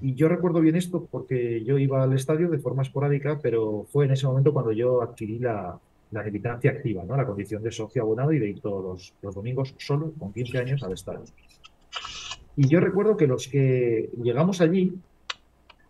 Y 0.00 0.14
yo 0.14 0.28
recuerdo 0.28 0.61
bien 0.61 0.76
esto 0.76 1.06
porque 1.11 1.62
yo 1.64 1.78
iba 1.78 2.02
al 2.02 2.12
estadio 2.12 2.50
de 2.50 2.59
forma 2.59 2.82
esporádica, 2.82 3.38
pero 3.40 3.87
fue 3.90 4.06
en 4.06 4.12
ese 4.12 4.26
momento 4.26 4.52
cuando 4.52 4.73
yo 4.73 5.00
adquirí 5.00 5.38
la, 5.38 5.78
la 6.12 6.23
militancia 6.23 6.71
activa, 6.71 7.02
¿no? 7.04 7.16
la 7.16 7.26
condición 7.26 7.62
de 7.62 7.73
socio 7.73 8.02
abonado 8.02 8.32
y 8.32 8.38
de 8.38 8.50
ir 8.50 8.61
todos 8.61 9.14
los, 9.23 9.35
domingos 9.35 9.75
solo, 9.78 10.12
con 10.18 10.32
15 10.32 10.59
años, 10.59 10.82
al 10.82 10.92
estadio. 10.92 11.25
Y 12.54 12.68
yo 12.68 12.80
recuerdo 12.80 13.16
que 13.16 13.26
los 13.26 13.49
que 13.49 14.11
llegamos 14.23 14.61
allí 14.61 14.92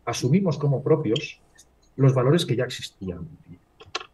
asumimos 0.04 0.58
como 0.58 0.82
propios 0.82 1.40
los 1.96 2.14
valores 2.14 2.46
que 2.46 2.56
ya 2.56 2.64
existían. 2.64 3.26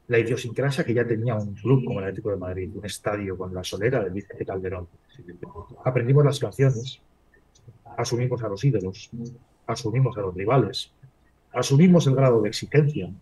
La 0.08 0.18
idiosincrasia 0.18 0.84
que 0.84 0.94
ya 0.94 1.06
tenía 1.06 1.36
un 1.36 1.54
club 1.54 1.84
como 1.84 2.00
el 2.00 2.06
Atlético 2.06 2.30
de 2.30 2.36
Madrid, 2.36 2.70
un 2.74 2.84
estadio 2.84 3.36
con 3.36 3.54
la 3.54 3.62
solera 3.62 4.02
del 4.02 4.12
Vicente 4.12 4.44
Calderón, 4.44 4.88
aprendimos 5.84 6.24
las 6.24 6.38
canciones, 6.38 7.00
asumimos 7.96 8.42
a 8.42 8.48
los 8.48 8.64
ídolos, 8.64 9.10
asumimos 9.66 10.16
a 10.16 10.22
los 10.22 10.34
rivales, 10.34 10.92
asumimos 11.52 12.06
el 12.06 12.14
grado 12.14 12.40
de 12.42 12.48
exigencia. 12.48 13.12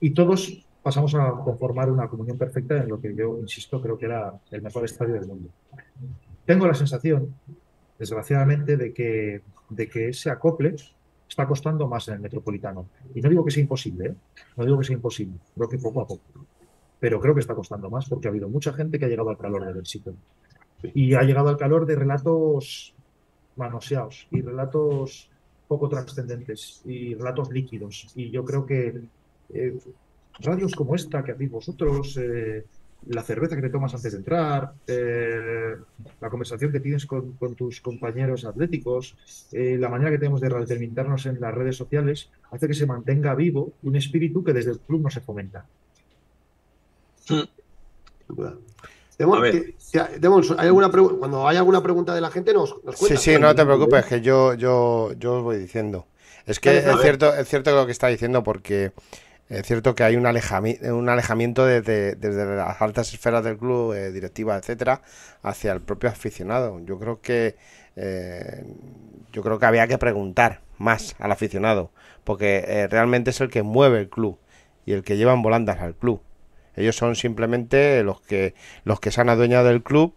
Y 0.00 0.10
todos 0.10 0.64
pasamos 0.82 1.14
a 1.14 1.30
conformar 1.44 1.90
una 1.90 2.08
comunión 2.08 2.38
perfecta 2.38 2.76
en 2.78 2.88
lo 2.88 3.00
que 3.00 3.14
yo, 3.14 3.38
insisto, 3.40 3.80
creo 3.80 3.98
que 3.98 4.06
era 4.06 4.38
el 4.50 4.62
mejor 4.62 4.84
estadio 4.84 5.14
del 5.14 5.26
mundo. 5.26 5.50
Tengo 6.44 6.66
la 6.66 6.74
sensación, 6.74 7.34
desgraciadamente, 7.98 8.76
de 8.76 8.92
que, 8.92 9.42
de 9.68 9.88
que 9.88 10.08
ese 10.08 10.30
acople 10.30 10.76
está 11.28 11.46
costando 11.46 11.86
más 11.86 12.08
en 12.08 12.14
el 12.14 12.20
metropolitano. 12.20 12.86
Y 13.14 13.20
no 13.20 13.28
digo 13.28 13.44
que 13.44 13.50
sea 13.50 13.62
imposible, 13.62 14.06
¿eh? 14.06 14.14
no 14.56 14.64
digo 14.64 14.78
que 14.78 14.84
sea 14.84 14.94
imposible, 14.94 15.38
creo 15.54 15.68
que 15.68 15.78
poco 15.78 16.00
a 16.00 16.06
poco 16.06 16.46
pero 17.00 17.20
creo 17.20 17.34
que 17.34 17.40
está 17.40 17.54
costando 17.54 17.90
más 17.90 18.08
porque 18.08 18.28
ha 18.28 18.30
habido 18.30 18.48
mucha 18.48 18.72
gente 18.72 18.98
que 18.98 19.04
ha 19.04 19.08
llegado 19.08 19.30
al 19.30 19.38
calor 19.38 19.64
del 19.64 19.78
éxito. 19.78 20.14
Y 20.94 21.14
ha 21.14 21.22
llegado 21.22 21.48
al 21.48 21.56
calor 21.56 21.86
de 21.86 21.96
relatos 21.96 22.94
manoseados 23.56 24.28
y 24.30 24.40
relatos 24.40 25.30
poco 25.66 25.88
trascendentes 25.88 26.82
y 26.84 27.14
relatos 27.14 27.50
líquidos. 27.50 28.08
Y 28.14 28.30
yo 28.30 28.44
creo 28.44 28.64
que 28.64 29.02
eh, 29.52 29.78
radios 30.40 30.74
como 30.74 30.94
esta 30.94 31.24
que 31.24 31.32
hacéis 31.32 31.50
vosotros, 31.50 32.16
eh, 32.16 32.64
la 33.06 33.22
cerveza 33.22 33.56
que 33.56 33.62
te 33.62 33.70
tomas 33.70 33.94
antes 33.94 34.12
de 34.12 34.18
entrar, 34.18 34.72
eh, 34.86 35.76
la 36.20 36.30
conversación 36.30 36.72
que 36.72 36.80
tienes 36.80 37.06
con, 37.06 37.36
tus 37.56 37.80
compañeros 37.80 38.44
atléticos, 38.44 39.16
la 39.52 39.88
manera 39.88 40.10
que 40.10 40.18
tenemos 40.18 40.40
de 40.40 40.48
determinarnos 40.48 41.26
en 41.26 41.40
las 41.40 41.54
redes 41.54 41.76
sociales, 41.76 42.30
hace 42.50 42.66
que 42.66 42.74
se 42.74 42.86
mantenga 42.86 43.34
vivo 43.34 43.72
un 43.82 43.96
espíritu 43.96 44.44
que 44.44 44.52
desde 44.52 44.72
el 44.72 44.80
club 44.80 45.02
no 45.02 45.10
se 45.10 45.20
fomenta. 45.20 45.64
¿hay 50.56 50.66
alguna 50.66 50.90
cuando 50.90 51.48
hay 51.48 51.56
alguna 51.56 51.82
pregunta 51.82 52.14
de 52.14 52.20
la 52.20 52.30
gente 52.30 52.52
nos, 52.54 52.76
Sí, 52.94 53.16
sí, 53.16 53.38
no 53.38 53.54
te 53.54 53.64
preocupes, 53.64 54.06
que 54.06 54.20
yo, 54.20 54.54
yo, 54.54 55.12
yo 55.18 55.38
os 55.38 55.42
voy 55.42 55.58
diciendo. 55.58 56.06
Es 56.46 56.60
que 56.60 56.78
es 56.78 57.00
cierto, 57.02 57.34
es 57.34 57.48
cierto 57.48 57.74
lo 57.74 57.84
que 57.84 57.92
está 57.92 58.08
diciendo 58.08 58.42
porque 58.42 58.92
es 59.48 59.66
cierto 59.66 59.94
que 59.94 60.04
hay 60.04 60.16
un, 60.16 60.26
alejamiento, 60.26 61.64
desde, 61.64 62.16
las 62.56 62.82
altas 62.82 63.14
esferas 63.14 63.42
del 63.44 63.56
club, 63.56 63.94
eh, 63.94 64.12
directiva, 64.12 64.56
etcétera, 64.56 65.02
hacia 65.42 65.72
el 65.72 65.80
propio 65.80 66.10
aficionado. 66.10 66.80
Yo 66.84 66.98
creo 66.98 67.20
que 67.20 67.56
eh, 67.96 68.64
yo 69.32 69.42
creo 69.42 69.58
que 69.58 69.66
había 69.66 69.88
que 69.88 69.98
preguntar 69.98 70.60
más 70.78 71.16
al 71.18 71.32
aficionado, 71.32 71.90
porque 72.24 72.64
eh, 72.66 72.86
realmente 72.88 73.30
es 73.30 73.40
el 73.40 73.50
que 73.50 73.62
mueve 73.62 73.98
el 73.98 74.08
club 74.08 74.38
y 74.86 74.92
el 74.92 75.02
que 75.02 75.16
lleva 75.16 75.32
en 75.32 75.42
volandas 75.42 75.80
al 75.80 75.94
club. 75.94 76.22
Ellos 76.76 76.94
son 76.94 77.16
simplemente 77.16 78.04
los 78.04 78.20
que 78.20 78.54
los 78.84 79.00
que 79.00 79.10
se 79.10 79.20
han 79.20 79.28
adueñado 79.28 79.66
del 79.66 79.82
club. 79.82 80.14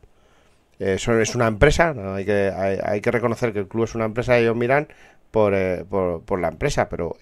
Eh, 0.80 0.98
es 1.00 1.36
una 1.36 1.48
empresa, 1.48 1.94
hay, 2.16 2.26
que, 2.26 2.52
hay, 2.84 3.02
que 3.02 3.12
reconocer 3.12 3.54
que 3.54 3.60
el 3.60 3.68
club 3.68 3.84
es 3.86 3.96
una 3.96 4.06
empresa, 4.06 4.38
ellos 4.38 4.56
miran 4.56 4.88
por, 5.32 5.54
eh, 5.56 5.86
por, 5.90 6.40
la 6.40 6.50
empresa, 6.50 6.90
pero 6.90 7.18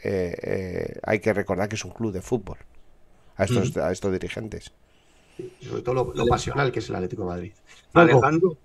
hay 1.03 1.19
que 1.19 1.33
recordar 1.33 1.69
que 1.69 1.75
es 1.75 1.85
un 1.85 1.91
club 1.91 2.11
de 2.11 2.21
fútbol 2.21 2.57
a 3.35 3.45
estos, 3.45 3.77
a 3.77 3.91
estos 3.91 4.11
dirigentes. 4.11 4.73
sobre 5.61 5.81
todo 5.81 6.13
lo, 6.13 6.25
pasional 6.25 6.71
que 6.71 6.79
es 6.79 6.89
el 6.89 6.95
Atlético 6.95 7.23
de 7.23 7.27
Madrid. 7.27 7.53
Alejandro, 7.93 8.57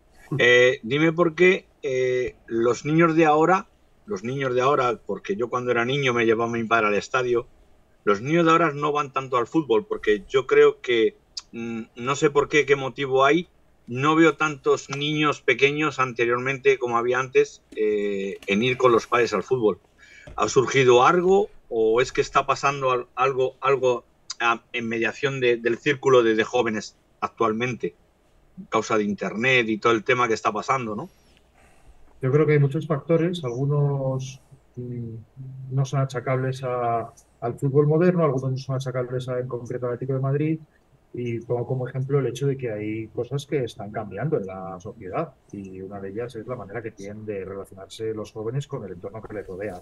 dime 0.82 1.12
por 1.12 1.34
qué 1.34 1.66
los 2.46 2.84
niños 2.84 3.14
de 3.14 3.26
ahora, 3.26 3.68
los 4.06 4.24
niños 4.24 4.54
de 4.54 4.60
ahora, 4.60 4.98
porque 5.06 5.36
yo 5.36 5.48
cuando 5.48 5.70
era 5.70 5.84
niño 5.84 6.12
me 6.12 6.26
llevaba 6.26 6.50
mi 6.50 6.64
padre 6.64 6.88
al 6.88 6.94
estadio, 6.94 7.46
los 8.04 8.20
niños 8.20 8.44
de 8.44 8.52
ahora 8.52 8.72
no 8.72 8.92
van 8.92 9.12
tanto 9.12 9.36
al 9.38 9.46
fútbol 9.46 9.86
porque 9.86 10.24
yo 10.28 10.46
creo 10.46 10.80
que, 10.80 11.16
mm, 11.52 11.82
no 11.96 12.14
sé 12.16 12.30
por 12.30 12.48
qué, 12.48 12.66
qué 12.66 12.76
motivo 12.76 13.24
hay, 13.24 13.48
no 13.86 14.16
veo 14.16 14.36
tantos 14.36 14.88
niños 14.90 15.42
pequeños 15.42 15.98
anteriormente 15.98 16.78
como 16.78 16.96
había 16.96 17.18
antes 17.18 17.62
eh, 17.76 18.38
en 18.46 18.62
ir 18.62 18.76
con 18.76 18.92
los 18.92 19.06
padres 19.06 19.34
al 19.34 19.42
fútbol. 19.42 19.78
¿Ha 20.36 20.48
surgido 20.48 21.04
algo 21.04 21.50
o 21.68 22.00
es 22.00 22.12
que 22.12 22.20
está 22.20 22.46
pasando 22.46 23.08
algo, 23.14 23.56
algo 23.60 24.04
en 24.72 24.88
mediación 24.88 25.40
del 25.40 25.78
círculo 25.78 26.22
de, 26.22 26.34
de, 26.34 26.44
jóvenes 26.44 26.96
actualmente? 27.20 27.94
Causa 28.68 28.96
de 28.96 29.04
internet 29.04 29.68
y 29.68 29.78
todo 29.78 29.92
el 29.92 30.04
tema 30.04 30.28
que 30.28 30.34
está 30.34 30.52
pasando, 30.52 30.94
¿no? 30.94 31.10
Yo 32.22 32.32
creo 32.32 32.46
que 32.46 32.52
hay 32.52 32.58
muchos 32.58 32.86
factores, 32.86 33.44
algunos 33.44 34.40
mm, 34.76 35.74
no 35.74 35.84
son 35.84 36.00
achacables 36.00 36.62
a, 36.64 37.12
al 37.42 37.58
fútbol 37.58 37.86
moderno, 37.86 38.24
algunos 38.24 38.62
son 38.62 38.76
achacables 38.76 39.28
en 39.28 39.46
concreto 39.46 39.86
al 39.86 39.94
Atlético 39.94 40.14
de 40.14 40.20
Madrid, 40.20 40.60
y 41.14 41.38
pongo 41.38 41.64
como 41.64 41.88
ejemplo 41.88 42.18
el 42.18 42.26
hecho 42.26 42.48
de 42.48 42.56
que 42.56 42.72
hay 42.72 43.06
cosas 43.08 43.46
que 43.46 43.62
están 43.62 43.92
cambiando 43.92 44.36
en 44.36 44.46
la 44.46 44.80
sociedad 44.80 45.32
y 45.52 45.80
una 45.80 46.00
de 46.00 46.10
ellas 46.10 46.34
es 46.34 46.44
la 46.46 46.56
manera 46.56 46.82
que 46.82 46.90
tienen 46.90 47.24
de 47.24 47.44
relacionarse 47.44 48.12
los 48.12 48.32
jóvenes 48.32 48.66
con 48.66 48.84
el 48.84 48.92
entorno 48.92 49.22
que 49.22 49.32
les 49.32 49.46
rodea. 49.46 49.80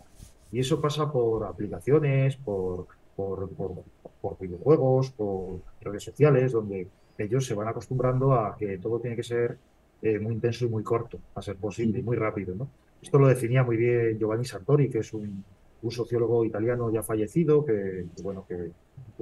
Y 0.52 0.60
eso 0.60 0.78
pasa 0.78 1.10
por 1.10 1.44
aplicaciones, 1.44 2.36
por, 2.36 2.86
por, 3.16 3.48
por, 3.48 4.38
videojuegos, 4.38 5.10
por 5.12 5.62
redes 5.80 6.04
sociales, 6.04 6.52
donde 6.52 6.86
ellos 7.16 7.46
se 7.46 7.54
van 7.54 7.68
acostumbrando 7.68 8.34
a 8.34 8.54
que 8.54 8.76
todo 8.76 9.00
tiene 9.00 9.16
que 9.16 9.22
ser 9.22 9.56
eh, 10.02 10.18
muy 10.18 10.34
intenso 10.34 10.66
y 10.66 10.68
muy 10.68 10.82
corto, 10.82 11.18
a 11.34 11.40
ser 11.40 11.56
posible, 11.56 12.00
y 12.00 12.02
muy 12.02 12.16
rápido. 12.16 12.54
¿no? 12.54 12.68
Esto 13.00 13.18
lo 13.18 13.26
definía 13.26 13.64
muy 13.64 13.78
bien 13.78 14.18
Giovanni 14.18 14.44
Sartori, 14.44 14.90
que 14.90 14.98
es 14.98 15.14
un, 15.14 15.42
un 15.80 15.90
sociólogo 15.90 16.44
italiano 16.44 16.90
ya 16.92 17.02
fallecido, 17.02 17.64
que, 17.64 18.04
bueno, 18.22 18.44
que, 18.46 18.70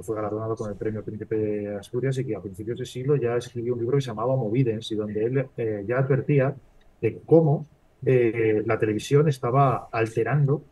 fue 0.03 0.15
galardonado 0.15 0.55
con 0.55 0.69
el 0.69 0.75
premio 0.75 1.03
Príncipe 1.03 1.35
de 1.35 1.75
Asturias 1.75 2.17
y 2.17 2.25
que 2.25 2.35
a 2.35 2.41
principios 2.41 2.79
de 2.79 2.85
siglo 2.85 3.15
ya 3.15 3.35
escribió 3.35 3.73
un 3.73 3.79
libro 3.79 3.97
que 3.97 4.01
se 4.01 4.07
llamaba 4.07 4.35
Movidens 4.35 4.91
y 4.91 4.95
donde 4.95 5.23
él 5.23 5.47
eh, 5.57 5.83
ya 5.87 5.99
advertía 5.99 6.55
de 6.99 7.21
cómo 7.25 7.67
eh, 8.05 8.63
la 8.65 8.79
televisión 8.79 9.27
estaba 9.27 9.89
alterando 9.91 10.63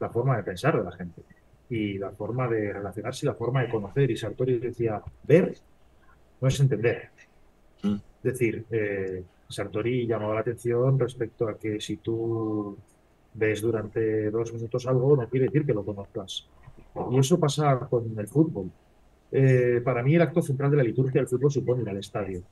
la 0.00 0.08
forma 0.10 0.36
de 0.36 0.42
pensar 0.44 0.78
de 0.78 0.84
la 0.84 0.92
gente 0.92 1.22
y 1.70 1.98
la 1.98 2.10
forma 2.10 2.48
de 2.48 2.72
relacionarse 2.72 3.26
y 3.26 3.28
la 3.28 3.34
forma 3.34 3.62
de 3.62 3.70
conocer. 3.70 4.10
Y 4.10 4.16
Sartori 4.16 4.58
decía, 4.58 5.02
ver 5.24 5.54
no 6.40 6.48
es 6.48 6.60
entender. 6.60 7.10
Mm. 7.82 7.94
Es 7.94 8.22
decir, 8.22 8.64
eh, 8.70 9.24
Sartori 9.48 10.06
llamaba 10.06 10.34
la 10.34 10.40
atención 10.40 10.98
respecto 10.98 11.48
a 11.48 11.58
que 11.58 11.80
si 11.80 11.96
tú 11.96 12.76
ves 13.34 13.60
durante 13.60 14.30
dos 14.30 14.52
minutos 14.52 14.86
algo, 14.86 15.16
no 15.16 15.28
quiere 15.28 15.46
decir 15.46 15.66
que 15.66 15.74
lo 15.74 15.84
conozcas. 15.84 16.48
Y 17.10 17.18
eso 17.18 17.38
pasa 17.38 17.78
con 17.90 18.18
el 18.18 18.28
fútbol. 18.28 18.70
Eh, 19.30 19.80
para 19.84 20.02
mí 20.02 20.14
el 20.14 20.22
acto 20.22 20.40
central 20.42 20.70
de 20.70 20.78
la 20.78 20.82
liturgia 20.82 21.20
del 21.20 21.28
fútbol 21.28 21.50
supone 21.50 21.82
ir 21.82 21.88
al 21.88 21.98
estadio. 21.98 22.42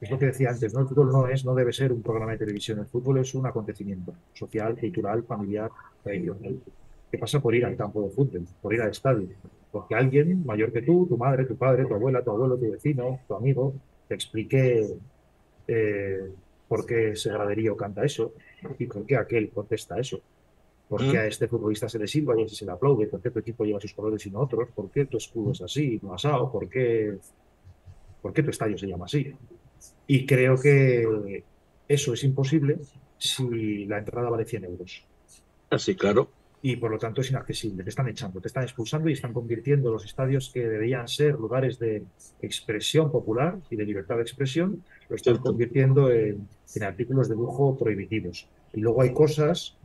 Es 0.00 0.10
lo 0.10 0.18
que 0.18 0.26
decía 0.26 0.50
antes, 0.50 0.74
¿no? 0.74 0.80
El 0.80 0.88
fútbol 0.88 1.12
no 1.12 1.28
es, 1.28 1.44
no 1.44 1.54
debe 1.54 1.72
ser 1.72 1.92
un 1.92 2.02
programa 2.02 2.32
de 2.32 2.38
televisión. 2.38 2.78
El 2.78 2.86
fútbol 2.86 3.18
es 3.18 3.34
un 3.34 3.46
acontecimiento 3.46 4.14
social, 4.34 4.76
cultural, 4.76 5.22
familiar, 5.22 5.70
religioso, 6.04 6.40
que 7.10 7.18
pasa 7.18 7.40
por 7.40 7.54
ir 7.54 7.64
al 7.64 7.76
campo 7.76 8.02
de 8.02 8.10
fútbol, 8.10 8.46
por 8.60 8.74
ir 8.74 8.82
al 8.82 8.90
estadio. 8.90 9.28
Porque 9.70 9.94
alguien 9.94 10.44
mayor 10.44 10.72
que 10.72 10.82
tú, 10.82 11.06
tu 11.06 11.16
madre, 11.16 11.44
tu 11.44 11.56
padre, 11.56 11.86
tu 11.86 11.94
abuela, 11.94 12.22
tu 12.22 12.30
abuelo, 12.30 12.56
tu 12.56 12.70
vecino, 12.70 13.20
tu 13.28 13.34
amigo, 13.34 13.74
te 14.08 14.14
explique 14.14 14.98
eh, 15.68 16.30
por 16.68 16.84
qué 16.84 17.10
ese 17.10 17.30
graderío 17.30 17.76
canta 17.76 18.04
eso, 18.04 18.32
¿Y 18.78 18.86
por 18.86 19.04
qué 19.06 19.16
aquel 19.16 19.50
contesta 19.50 19.98
eso? 19.98 20.20
¿Por 20.88 21.00
qué 21.00 21.16
mm. 21.16 21.20
a 21.20 21.26
este 21.26 21.48
futbolista 21.48 21.88
se 21.88 21.98
le 21.98 22.06
silba 22.06 22.38
y 22.38 22.42
a 22.42 22.46
ese 22.46 22.54
se 22.54 22.64
le 22.64 22.72
aplaude? 22.72 23.06
¿Por 23.08 23.20
qué 23.20 23.30
tu 23.30 23.40
equipo 23.40 23.64
lleva 23.64 23.80
sus 23.80 23.92
colores 23.92 24.24
y 24.26 24.30
no 24.30 24.40
otros? 24.40 24.68
¿Por 24.74 24.90
qué 24.90 25.06
tu 25.06 25.16
escudo 25.16 25.52
es 25.52 25.60
así 25.60 25.94
y 25.94 26.06
no 26.06 26.14
asado? 26.14 26.50
¿Por 26.50 26.68
qué, 26.68 27.18
¿Por 28.22 28.32
qué 28.32 28.42
tu 28.42 28.50
estadio 28.50 28.78
se 28.78 28.86
llama 28.86 29.06
así? 29.06 29.34
Y 30.06 30.26
creo 30.26 30.60
que 30.60 31.42
eso 31.88 32.12
es 32.12 32.22
imposible 32.24 32.78
si 33.18 33.84
la 33.86 33.98
entrada 33.98 34.30
vale 34.30 34.44
100 34.44 34.64
euros. 34.64 35.04
Así, 35.70 35.92
ah, 35.92 35.96
claro. 35.98 36.30
Y 36.62 36.76
por 36.76 36.90
lo 36.90 36.98
tanto 36.98 37.20
es 37.20 37.30
inaccesible. 37.30 37.82
Te 37.82 37.90
están 37.90 38.08
echando, 38.08 38.40
te 38.40 38.48
están 38.48 38.62
expulsando 38.62 39.08
y 39.08 39.12
están 39.12 39.32
convirtiendo 39.32 39.90
los 39.90 40.04
estadios 40.04 40.50
que 40.50 40.60
deberían 40.60 41.06
ser 41.08 41.34
lugares 41.34 41.78
de 41.78 42.04
expresión 42.40 43.10
popular 43.10 43.58
y 43.70 43.76
de 43.76 43.84
libertad 43.84 44.16
de 44.16 44.22
expresión, 44.22 44.82
lo 45.08 45.16
están 45.16 45.38
convirtiendo 45.38 46.10
en, 46.10 46.48
en 46.74 46.82
artículos 46.82 47.28
de 47.28 47.34
lujo 47.34 47.76
prohibitivos. 47.76 48.48
Y 48.72 48.80
luego 48.80 49.02
hay 49.02 49.12
cosas 49.12 49.75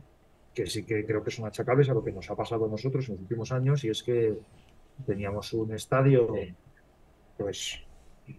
que 0.54 0.66
sí 0.66 0.84
que 0.84 1.04
creo 1.04 1.22
que 1.24 1.30
son 1.30 1.46
achacables 1.46 1.88
a 1.88 1.94
lo 1.94 2.04
que 2.04 2.12
nos 2.12 2.30
ha 2.30 2.36
pasado 2.36 2.66
a 2.66 2.68
nosotros 2.68 3.08
en 3.08 3.14
los 3.14 3.22
últimos 3.22 3.52
años 3.52 3.84
y 3.84 3.88
es 3.88 4.02
que 4.02 4.34
teníamos 5.06 5.52
un 5.52 5.72
estadio 5.72 6.34
pues 7.36 7.80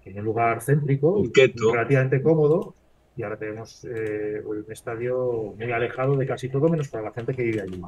en 0.06 0.20
un 0.20 0.26
lugar 0.26 0.62
céntrico 0.62 1.24
y 1.24 1.32
relativamente 1.72 2.22
cómodo 2.22 2.76
y 3.16 3.24
ahora 3.24 3.38
tenemos 3.38 3.86
eh, 3.86 4.42
un 4.44 4.66
estadio 4.70 5.54
muy 5.58 5.72
alejado 5.72 6.16
de 6.16 6.26
casi 6.26 6.50
todo 6.50 6.68
menos 6.68 6.88
para 6.88 7.04
la 7.04 7.12
gente 7.12 7.34
que 7.34 7.44
vive 7.44 7.62
allí. 7.62 7.82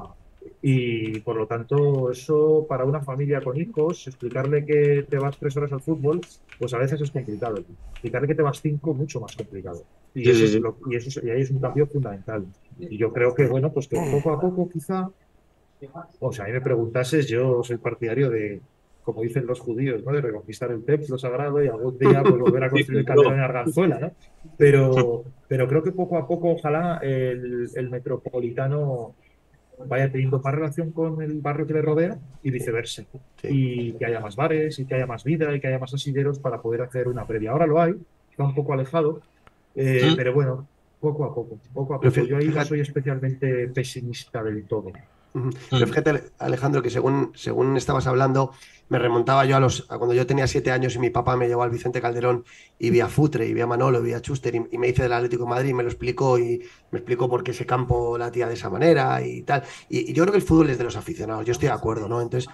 Y 0.62 1.20
por 1.20 1.36
lo 1.36 1.46
tanto, 1.46 2.10
eso 2.10 2.64
para 2.68 2.84
una 2.84 3.00
familia 3.00 3.40
con 3.40 3.60
hijos, 3.60 4.06
explicarle 4.06 4.64
que 4.64 5.04
te 5.08 5.18
vas 5.18 5.36
tres 5.36 5.56
horas 5.56 5.72
al 5.72 5.80
fútbol, 5.80 6.20
pues 6.58 6.72
a 6.74 6.78
veces 6.78 7.00
es 7.00 7.10
complicado. 7.10 7.56
Explicarle 7.92 8.28
que 8.28 8.34
te 8.36 8.42
vas 8.42 8.60
cinco, 8.60 8.94
mucho 8.94 9.20
más 9.20 9.34
complicado. 9.34 9.82
Y, 10.14 10.30
eso, 10.30 10.76
y, 10.88 10.96
eso 10.96 11.20
ahí 11.20 11.40
es 11.40 11.50
un 11.50 11.60
cambio 11.60 11.86
fundamental. 11.86 12.46
Y 12.78 12.98
yo 12.98 13.12
creo 13.12 13.34
que, 13.34 13.46
bueno, 13.46 13.72
pues 13.72 13.88
que 13.88 13.96
poco 13.96 14.32
a 14.32 14.40
poco 14.40 14.68
quizá, 14.68 15.08
o 16.20 16.32
sea, 16.32 16.44
a 16.44 16.48
mí 16.48 16.54
me 16.54 16.60
preguntases, 16.60 17.26
yo 17.26 17.62
soy 17.62 17.78
partidario 17.78 18.30
de, 18.30 18.60
como 19.02 19.22
dicen 19.22 19.46
los 19.46 19.60
judíos, 19.60 20.02
¿no? 20.04 20.12
de 20.12 20.20
reconquistar 20.20 20.70
el 20.72 20.84
templo 20.84 21.16
sagrado 21.16 21.62
y 21.62 21.68
algún 21.68 21.96
día 21.96 22.22
pues, 22.22 22.38
volver 22.38 22.64
a 22.64 22.70
construir 22.70 23.00
el 23.00 23.06
Calderón 23.06 23.34
en 23.34 23.40
Arganzuela. 23.40 23.98
¿no? 24.00 24.12
Pero, 24.56 25.24
pero 25.48 25.68
creo 25.68 25.82
que 25.82 25.92
poco 25.92 26.18
a 26.18 26.26
poco, 26.26 26.50
ojalá, 26.50 26.98
el, 27.02 27.68
el 27.74 27.90
metropolitano 27.90 29.14
vaya 29.84 30.10
teniendo 30.10 30.40
más 30.40 30.54
relación 30.54 30.90
con 30.90 31.22
el 31.22 31.40
barrio 31.40 31.66
que 31.66 31.74
le 31.74 31.82
rodea 31.82 32.18
y 32.42 32.50
viceversa. 32.50 33.04
Y 33.42 33.92
que 33.92 34.06
haya 34.06 34.20
más 34.20 34.36
bares, 34.36 34.78
y 34.78 34.86
que 34.86 34.94
haya 34.94 35.06
más 35.06 35.24
vida, 35.24 35.54
y 35.54 35.60
que 35.60 35.68
haya 35.68 35.78
más 35.78 35.94
asilleros 35.94 36.38
para 36.38 36.60
poder 36.60 36.82
hacer 36.82 37.08
una 37.08 37.26
previa. 37.26 37.52
Ahora 37.52 37.66
lo 37.66 37.80
hay, 37.80 37.94
está 38.30 38.44
un 38.44 38.54
poco 38.54 38.72
alejado, 38.72 39.20
eh, 39.74 40.14
pero 40.16 40.32
bueno, 40.32 40.66
poco 41.00 41.24
a 41.24 41.34
poco, 41.34 41.58
poco 41.72 41.94
a 41.94 42.00
poco. 42.00 42.20
Yo 42.22 42.36
ahí 42.36 42.48
no 42.48 42.64
soy 42.64 42.80
especialmente 42.80 43.68
pesimista 43.68 44.42
del 44.42 44.64
todo. 44.66 44.92
Pero 45.70 45.86
fíjate, 45.86 46.32
Alejandro, 46.38 46.82
que 46.82 46.90
según, 46.90 47.32
según 47.34 47.76
estabas 47.76 48.06
hablando, 48.06 48.52
me 48.88 48.98
remontaba 48.98 49.44
yo 49.44 49.56
a 49.56 49.60
los 49.60 49.86
a 49.90 49.98
cuando 49.98 50.14
yo 50.14 50.26
tenía 50.26 50.46
siete 50.46 50.70
años 50.70 50.94
y 50.94 50.98
mi 50.98 51.10
papá 51.10 51.36
me 51.36 51.48
llevó 51.48 51.62
al 51.62 51.70
Vicente 51.70 52.00
Calderón 52.00 52.44
y 52.78 52.90
vi 52.90 53.00
a 53.00 53.08
Futre 53.08 53.46
y 53.46 53.54
vi 53.54 53.60
a 53.60 53.66
Manolo 53.66 54.00
y 54.00 54.04
vi 54.04 54.12
a 54.12 54.20
Chuster 54.20 54.54
y, 54.54 54.78
me 54.78 54.88
hice 54.88 55.02
del 55.02 55.12
Atlético 55.12 55.44
de 55.44 55.50
Madrid 55.50 55.70
y 55.70 55.74
me 55.74 55.82
lo 55.82 55.88
explicó 55.88 56.38
y 56.38 56.62
me 56.90 56.98
explicó 56.98 57.28
por 57.28 57.42
qué 57.42 57.50
ese 57.50 57.66
campo 57.66 58.16
latía 58.16 58.46
de 58.46 58.54
esa 58.54 58.70
manera 58.70 59.20
y 59.22 59.42
tal. 59.42 59.64
Y, 59.88 60.12
yo 60.12 60.22
creo 60.22 60.32
que 60.32 60.38
el 60.38 60.44
fútbol 60.44 60.70
es 60.70 60.78
de 60.78 60.84
los 60.84 60.96
aficionados, 60.96 61.44
yo 61.44 61.52
estoy 61.52 61.68
de 61.68 61.74
acuerdo, 61.74 62.08
¿no? 62.08 62.20
Entonces, 62.20 62.50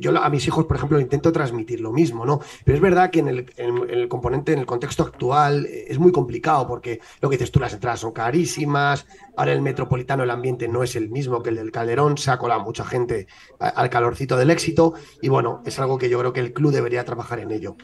yo, 0.00 0.16
a 0.16 0.30
mis 0.30 0.46
hijos, 0.46 0.66
por 0.66 0.76
ejemplo, 0.76 1.00
intento 1.00 1.32
transmitir 1.32 1.80
lo 1.80 1.92
mismo, 1.92 2.24
¿no? 2.24 2.40
Pero 2.64 2.76
es 2.76 2.82
verdad 2.82 3.10
que 3.10 3.20
en 3.20 3.28
el, 3.28 3.52
en 3.56 3.90
el 3.90 4.08
componente, 4.08 4.52
en 4.52 4.60
el 4.60 4.66
contexto 4.66 5.02
actual, 5.02 5.66
eh, 5.66 5.86
es 5.88 5.98
muy 5.98 6.12
complicado 6.12 6.66
porque 6.68 7.00
lo 7.20 7.28
que 7.28 7.36
dices 7.36 7.50
tú, 7.50 7.58
las 7.58 7.72
entradas 7.72 8.00
son 8.00 8.12
carísimas, 8.12 9.06
ahora 9.36 9.52
el 9.52 9.62
metropolitano, 9.62 10.22
el 10.22 10.30
ambiente 10.30 10.68
no 10.68 10.82
es 10.82 10.94
el 10.94 11.10
mismo 11.10 11.42
que 11.42 11.50
el 11.50 11.56
del 11.56 11.72
Calderón, 11.72 12.18
se 12.18 12.30
ha 12.30 12.38
colado 12.38 12.60
mucha 12.60 12.84
gente 12.84 13.26
al 13.58 13.90
calorcito 13.90 14.36
del 14.36 14.50
éxito 14.50 14.94
y 15.20 15.28
bueno, 15.28 15.62
es 15.64 15.78
algo 15.78 15.98
que 15.98 16.08
yo 16.08 16.18
creo 16.18 16.32
que 16.32 16.40
el 16.40 16.52
club 16.52 16.72
debería 16.72 17.04
trabajar 17.04 17.38
en 17.40 17.50
ello. 17.50 17.76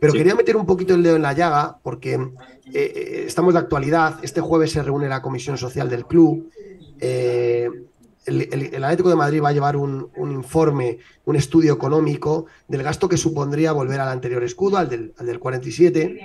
Pero 0.00 0.12
quería 0.12 0.34
meter 0.34 0.56
un 0.56 0.66
poquito 0.66 0.94
el 0.94 1.02
dedo 1.02 1.16
en 1.16 1.22
la 1.22 1.32
llaga 1.32 1.78
porque 1.82 2.14
eh, 2.14 2.30
eh, 2.74 3.24
estamos 3.26 3.54
de 3.54 3.60
actualidad. 3.60 4.18
Este 4.22 4.40
jueves 4.40 4.72
se 4.72 4.82
reúne 4.82 5.08
la 5.08 5.22
comisión 5.22 5.56
social 5.56 5.88
del 5.88 6.06
club. 6.06 6.50
Eh, 7.00 7.68
el, 8.26 8.82
Atlético 8.82 9.08
de 9.08 9.14
Madrid 9.14 9.40
va 9.40 9.50
a 9.50 9.52
llevar 9.52 9.76
un, 9.76 10.10
informe, 10.16 10.98
un 11.26 11.36
estudio 11.36 11.72
económico 11.72 12.46
del 12.66 12.82
gasto 12.82 13.08
que 13.08 13.16
supondría 13.16 13.70
volver 13.70 14.00
al 14.00 14.08
anterior 14.08 14.42
escudo, 14.42 14.78
al 14.78 14.88
del, 14.88 15.38
47. 15.38 16.18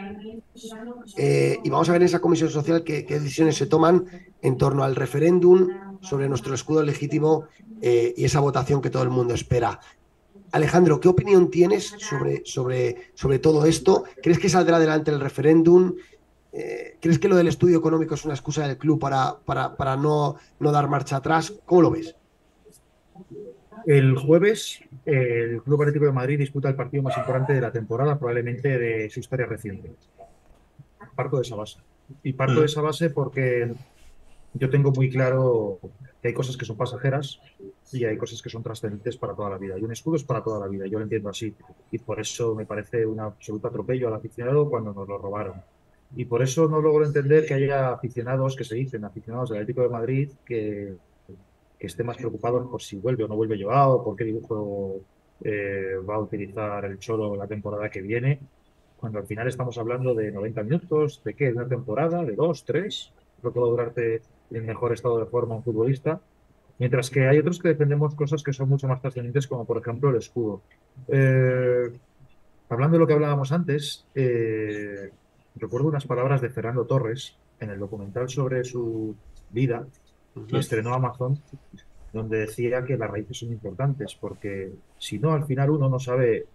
y 1.63 1.69
vamos 1.69 1.89
a 1.89 1.91
ver 1.91 2.01
en 2.01 2.07
esa 2.07 2.19
comisión 2.19 2.49
social 2.49 2.83
qué, 2.83 3.03
decisiones 3.03 3.55
se 3.55 3.67
toman 3.67 4.05
en 4.41 4.57
torno 4.57 4.83
al 4.83 4.95
referéndum 4.95 5.67
sobre 6.01 6.27
nuestro 6.27 6.55
escudo 6.55 6.81
legítimo 6.81 7.45
y 7.79 8.25
esa 8.25 8.39
votación 8.39 8.81
que 8.81 8.89
todo 8.89 9.03
el 9.03 9.11
mundo 9.11 9.35
espera. 9.35 9.79
Alejandro, 10.51 10.99
¿qué 10.99 11.07
opinión 11.07 11.49
tienes 11.49 11.95
sobre, 11.97 12.41
sobre, 12.45 13.11
sobre 13.13 13.39
todo 13.39 13.65
esto? 13.65 14.03
¿Crees 14.21 14.39
que 14.39 14.49
saldrá 14.49 14.77
adelante 14.77 15.11
el 15.11 15.19
referéndum? 15.19 15.95
Eh, 16.51 16.97
¿Crees 16.99 17.19
que 17.19 17.29
lo 17.29 17.37
del 17.37 17.47
estudio 17.47 17.77
económico 17.77 18.15
es 18.15 18.25
una 18.25 18.33
excusa 18.33 18.67
del 18.67 18.77
club 18.77 18.99
para, 18.99 19.39
para, 19.45 19.95
no, 19.95 20.35
no, 20.59 20.71
dar 20.71 20.89
marcha 20.89 21.17
atrás? 21.17 21.53
¿Cómo 21.65 21.83
lo 21.83 21.91
ves? 21.91 22.15
El 23.85 24.15
jueves, 24.17 24.81
el 25.05 25.61
Club 25.63 25.81
Atlético 25.81 26.05
de 26.05 26.11
Madrid 26.11 26.37
disputa 26.37 26.69
el 26.69 26.75
partido 26.75 27.01
más 27.01 27.17
importante 27.17 27.53
de 27.53 27.61
la 27.61 27.71
temporada, 27.71 28.19
probablemente 28.19 28.77
de 28.77 29.09
su 29.09 29.21
historia 29.21 29.45
reciente. 29.45 29.93
Parto 31.15 31.37
de 31.37 31.43
esa 31.43 31.55
base. 31.55 31.79
Y 32.23 32.33
parto 32.33 32.59
de 32.59 32.65
esa 32.65 32.81
base 32.81 33.09
porque 33.09 33.73
yo 34.53 34.69
tengo 34.69 34.91
muy 34.91 35.09
claro 35.09 35.79
que 36.21 36.27
hay 36.27 36.33
cosas 36.33 36.57
que 36.57 36.65
son 36.65 36.75
pasajeras 36.75 37.39
y 37.93 38.05
hay 38.05 38.17
cosas 38.17 38.41
que 38.41 38.49
son 38.49 38.63
trascendentes 38.63 39.17
para 39.17 39.33
toda 39.33 39.49
la 39.49 39.57
vida. 39.57 39.77
Y 39.77 39.83
un 39.83 39.91
escudo 39.91 40.15
es 40.15 40.23
para 40.23 40.43
toda 40.43 40.59
la 40.59 40.67
vida, 40.67 40.85
yo 40.87 40.97
lo 40.99 41.03
entiendo 41.03 41.29
así. 41.29 41.53
Y 41.91 41.99
por 41.99 42.19
eso 42.19 42.55
me 42.55 42.65
parece 42.65 43.05
un 43.05 43.19
absoluto 43.19 43.67
atropello 43.67 44.07
al 44.07 44.15
aficionado 44.15 44.69
cuando 44.69 44.93
nos 44.93 45.07
lo 45.07 45.17
robaron. 45.17 45.61
Y 46.15 46.25
por 46.25 46.41
eso 46.41 46.67
no 46.67 46.81
logro 46.81 47.05
entender 47.05 47.45
que 47.45 47.53
haya 47.53 47.91
aficionados 47.91 48.55
que 48.55 48.63
se 48.63 48.75
dicen, 48.75 49.05
aficionados 49.05 49.49
del 49.49 49.59
Atlético 49.59 49.83
de 49.83 49.89
Madrid, 49.89 50.31
que, 50.45 50.95
que 51.79 51.87
estén 51.87 52.05
más 52.05 52.17
preocupados 52.17 52.67
por 52.69 52.81
si 52.81 52.97
vuelve 52.97 53.23
o 53.23 53.27
no 53.27 53.35
vuelve 53.35 53.61
Joao, 53.61 54.03
por 54.03 54.15
qué 54.15 54.25
dibujo 54.25 55.01
eh, 55.43 55.95
va 56.07 56.15
a 56.15 56.19
utilizar 56.19 56.85
el 56.85 56.99
Cholo 56.99 57.35
la 57.35 57.47
temporada 57.47 57.89
que 57.89 58.01
viene, 58.01 58.39
cuando 58.97 59.17
al 59.17 59.25
final 59.25 59.47
estamos 59.47 59.77
hablando 59.79 60.13
de 60.13 60.31
90 60.31 60.63
minutos, 60.63 61.23
de 61.23 61.33
qué, 61.33 61.45
de 61.45 61.53
una 61.53 61.67
temporada, 61.67 62.23
de 62.23 62.35
dos, 62.35 62.63
tres, 62.65 63.11
lo 63.41 63.51
que 63.51 63.59
va 63.59 63.65
a 63.65 63.69
durarte 63.69 64.21
en 64.51 64.65
mejor 64.65 64.93
estado 64.93 65.17
de 65.17 65.25
forma 65.25 65.55
un 65.55 65.63
futbolista. 65.63 66.21
Mientras 66.81 67.11
que 67.11 67.27
hay 67.27 67.37
otros 67.37 67.59
que 67.59 67.67
defendemos 67.67 68.15
cosas 68.15 68.41
que 68.41 68.53
son 68.53 68.67
mucho 68.67 68.87
más 68.87 68.99
trascendentes, 68.99 69.45
como 69.45 69.65
por 69.65 69.77
ejemplo 69.77 70.09
el 70.09 70.15
escudo. 70.15 70.63
Eh, 71.09 71.91
hablando 72.69 72.95
de 72.95 72.99
lo 72.99 73.05
que 73.05 73.13
hablábamos 73.13 73.51
antes, 73.51 74.07
eh, 74.15 75.11
recuerdo 75.57 75.89
unas 75.89 76.07
palabras 76.07 76.41
de 76.41 76.49
Fernando 76.49 76.85
Torres 76.85 77.37
en 77.59 77.69
el 77.69 77.77
documental 77.77 78.29
sobre 78.29 78.63
su 78.63 79.15
vida 79.51 79.85
que 80.49 80.57
estrenó 80.57 80.95
Amazon, 80.95 81.39
donde 82.13 82.39
decía 82.39 82.83
que 82.83 82.97
las 82.97 83.11
raíces 83.11 83.37
son 83.37 83.51
importantes, 83.51 84.15
porque 84.15 84.71
si 84.97 85.19
no, 85.19 85.33
al 85.33 85.45
final 85.45 85.69
uno 85.69 85.87
no 85.87 85.99
sabe 85.99 86.47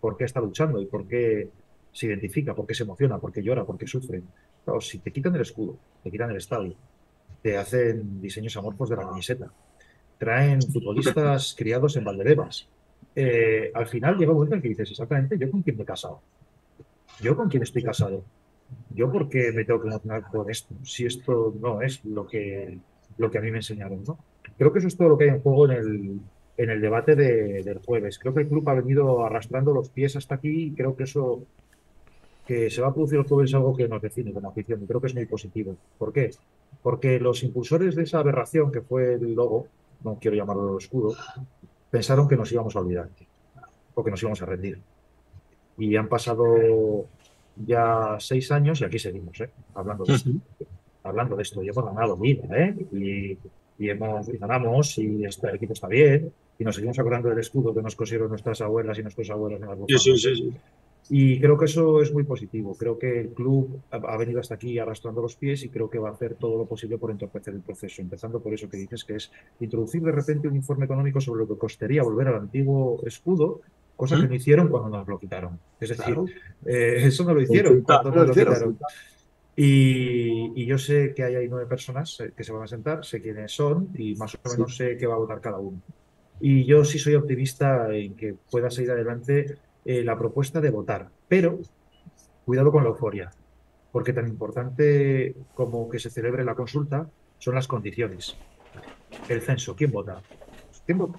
por 0.00 0.16
qué 0.16 0.26
está 0.26 0.40
luchando 0.40 0.80
y 0.80 0.86
por 0.86 1.08
qué 1.08 1.50
se 1.90 2.06
identifica, 2.06 2.54
por 2.54 2.68
qué 2.68 2.74
se 2.74 2.84
emociona, 2.84 3.18
por 3.18 3.32
qué 3.32 3.42
llora, 3.42 3.64
por 3.64 3.76
qué 3.76 3.88
sufre. 3.88 4.22
Claro, 4.64 4.80
si 4.80 5.00
te 5.00 5.10
quitan 5.10 5.34
el 5.34 5.40
escudo, 5.40 5.76
te 6.04 6.10
quitan 6.12 6.30
el 6.30 6.36
estadio, 6.36 6.76
te 7.42 7.58
hacen 7.58 8.20
diseños 8.20 8.56
amorfos 8.56 8.88
de 8.88 8.94
la 8.94 9.08
camiseta, 9.08 9.50
traen 10.22 10.62
futbolistas 10.62 11.52
criados 11.58 11.96
en 11.96 12.04
Valderebas, 12.04 12.68
eh, 13.16 13.72
al 13.74 13.88
final 13.88 14.16
llega 14.16 14.30
un 14.30 14.36
momento 14.36 14.54
en 14.54 14.62
que 14.62 14.68
dices, 14.68 14.88
exactamente, 14.92 15.36
¿yo 15.36 15.50
con 15.50 15.62
quién 15.62 15.76
me 15.76 15.82
he 15.82 15.86
casado? 15.86 16.20
¿Yo 17.20 17.36
con 17.36 17.48
quién 17.48 17.64
estoy 17.64 17.82
casado? 17.82 18.22
¿Yo 18.94 19.10
por 19.10 19.28
qué 19.28 19.50
me 19.50 19.64
tengo 19.64 19.82
que 19.82 19.88
emocionar 19.88 20.22
con 20.30 20.48
esto? 20.48 20.76
Si 20.84 21.06
esto 21.06 21.52
no 21.60 21.82
es 21.82 22.04
lo 22.04 22.24
que, 22.24 22.78
lo 23.18 23.32
que 23.32 23.38
a 23.38 23.40
mí 23.40 23.50
me 23.50 23.58
enseñaron, 23.58 24.04
¿no? 24.06 24.16
Creo 24.56 24.72
que 24.72 24.78
eso 24.78 24.86
es 24.86 24.96
todo 24.96 25.08
lo 25.08 25.18
que 25.18 25.24
hay 25.24 25.30
en 25.30 25.40
juego 25.40 25.68
en 25.68 25.72
el, 25.72 26.20
en 26.56 26.70
el 26.70 26.80
debate 26.80 27.16
del 27.16 27.78
jueves. 27.78 28.16
Creo 28.20 28.32
que 28.32 28.42
el 28.42 28.48
club 28.48 28.68
ha 28.68 28.74
venido 28.74 29.26
arrastrando 29.26 29.74
los 29.74 29.88
pies 29.88 30.14
hasta 30.14 30.36
aquí 30.36 30.66
y 30.66 30.70
creo 30.70 30.94
que 30.94 31.02
eso 31.02 31.42
que 32.46 32.70
se 32.70 32.80
va 32.80 32.88
a 32.88 32.94
producir 32.94 33.18
el 33.18 33.26
jueves 33.26 33.50
es 33.50 33.54
algo 33.56 33.74
que 33.74 33.88
nos 33.88 34.00
define 34.00 34.32
como 34.32 34.50
afición 34.50 34.84
y 34.84 34.86
creo 34.86 35.00
que 35.00 35.08
es 35.08 35.14
muy 35.16 35.26
positivo. 35.26 35.74
¿Por 35.98 36.12
qué? 36.12 36.30
Porque 36.80 37.18
los 37.18 37.42
impulsores 37.42 37.96
de 37.96 38.04
esa 38.04 38.20
aberración 38.20 38.70
que 38.70 38.82
fue 38.82 39.14
el 39.14 39.34
logo, 39.34 39.66
no 40.04 40.18
quiero 40.20 40.36
llamarlo 40.36 40.78
escudo, 40.78 41.14
pensaron 41.90 42.28
que 42.28 42.36
nos 42.36 42.50
íbamos 42.52 42.74
a 42.76 42.80
olvidar 42.80 43.08
o 43.94 44.04
que 44.04 44.10
nos 44.10 44.22
íbamos 44.22 44.42
a 44.42 44.46
rendir. 44.46 44.78
Y 45.78 45.96
han 45.96 46.08
pasado 46.08 47.06
ya 47.56 48.16
seis 48.18 48.50
años 48.52 48.80
y 48.80 48.84
aquí 48.84 48.98
seguimos, 48.98 49.40
¿eh? 49.40 49.50
hablando 49.74 50.04
de 50.04 50.14
esto. 50.14 50.30
Hablando 51.04 51.36
de 51.36 51.42
esto, 51.42 51.62
y 51.62 51.68
hemos 51.68 51.84
ganado 51.84 52.16
vida, 52.16 52.44
¿eh? 52.56 52.76
Y, 52.92 53.38
y, 53.84 53.90
hemos, 53.90 54.28
y 54.28 54.36
ganamos, 54.38 54.96
y 54.98 55.24
este, 55.24 55.48
el 55.48 55.56
equipo 55.56 55.72
está 55.72 55.88
bien, 55.88 56.32
y 56.58 56.64
nos 56.64 56.76
seguimos 56.76 56.96
acordando 56.96 57.28
del 57.28 57.40
escudo 57.40 57.74
que 57.74 57.82
nos 57.82 57.96
cosieron 57.96 58.28
nuestras 58.28 58.60
abuelas 58.60 58.96
y 58.98 59.02
nuestros 59.02 59.28
abuelos 59.30 59.60
en 59.60 59.66
las 59.66 59.78
sí, 60.00 60.16
sí, 60.16 60.36
sí, 60.36 60.54
Y 61.10 61.40
creo 61.40 61.58
que 61.58 61.66
eso 61.66 62.00
es 62.00 62.12
muy 62.12 62.24
positivo. 62.24 62.74
Creo 62.78 62.98
que 62.98 63.20
el 63.20 63.28
club 63.30 63.80
ha 63.90 64.16
venido 64.16 64.40
hasta 64.40 64.54
aquí 64.54 64.78
arrastrando 64.78 65.20
los 65.20 65.36
pies 65.36 65.62
y 65.64 65.68
creo 65.68 65.90
que 65.90 65.98
va 65.98 66.10
a 66.10 66.12
hacer 66.12 66.36
todo 66.36 66.56
lo 66.56 66.66
posible 66.66 66.96
por 66.96 67.10
entorpecer 67.10 67.54
el 67.54 67.60
proceso. 67.60 68.00
Empezando 68.00 68.40
por 68.40 68.54
eso 68.54 68.68
que 68.68 68.76
dices, 68.76 69.04
que 69.04 69.16
es 69.16 69.30
introducir 69.60 70.02
de 70.02 70.12
repente 70.12 70.48
un 70.48 70.56
informe 70.56 70.84
económico 70.84 71.20
sobre 71.20 71.40
lo 71.40 71.48
que 71.48 71.58
costaría 71.58 72.02
volver 72.02 72.28
al 72.28 72.36
antiguo 72.36 73.00
escudo 73.04 73.60
cosa 73.96 74.20
que 74.20 74.26
no 74.26 74.34
hicieron 74.34 74.68
cuando 74.68 74.98
nos 74.98 75.06
lo 75.06 75.18
quitaron. 75.18 75.60
Es 75.78 75.90
decir, 75.90 76.16
eh, 76.66 77.06
eso 77.06 77.24
no 77.24 77.34
lo 77.34 77.42
hicieron 77.42 77.82
cuando 77.82 78.10
nos 78.10 78.28
lo 78.28 78.34
quitaron. 78.34 78.78
Y, 79.54 80.64
yo 80.66 80.78
sé 80.78 81.12
que 81.14 81.22
hay, 81.24 81.48
nueve 81.48 81.66
personas 81.66 82.18
eh, 82.20 82.32
que 82.36 82.42
se 82.42 82.52
van 82.52 82.62
a 82.62 82.66
sentar, 82.66 83.04
sé 83.04 83.20
quiénes 83.20 83.52
son 83.52 83.90
y 83.94 84.14
más 84.14 84.34
o 84.34 84.38
menos 84.50 84.76
sé 84.76 84.96
qué 84.96 85.06
va 85.06 85.14
a 85.14 85.18
votar 85.18 85.40
cada 85.40 85.58
uno. 85.58 85.80
Y 86.40 86.64
yo 86.64 86.84
sí 86.84 86.98
soy 86.98 87.14
optimista 87.14 87.94
en 87.94 88.14
que 88.14 88.34
pueda 88.50 88.70
seguir 88.70 88.90
adelante 88.90 89.56
eh, 89.84 90.02
la 90.04 90.16
propuesta 90.16 90.60
de 90.60 90.70
votar, 90.70 91.08
pero 91.28 91.58
cuidado 92.44 92.72
con 92.72 92.82
la 92.82 92.90
euforia, 92.90 93.30
porque 93.90 94.12
tan 94.12 94.28
importante 94.28 95.34
como 95.54 95.88
que 95.88 95.98
se 95.98 96.10
celebre 96.10 96.44
la 96.44 96.54
consulta 96.54 97.08
son 97.38 97.54
las 97.54 97.68
condiciones. 97.68 98.36
El 99.28 99.42
censo, 99.42 99.76
¿quién 99.76 99.90
vota? 99.90 100.22
¿Quién 100.86 100.98
vota? 100.98 101.18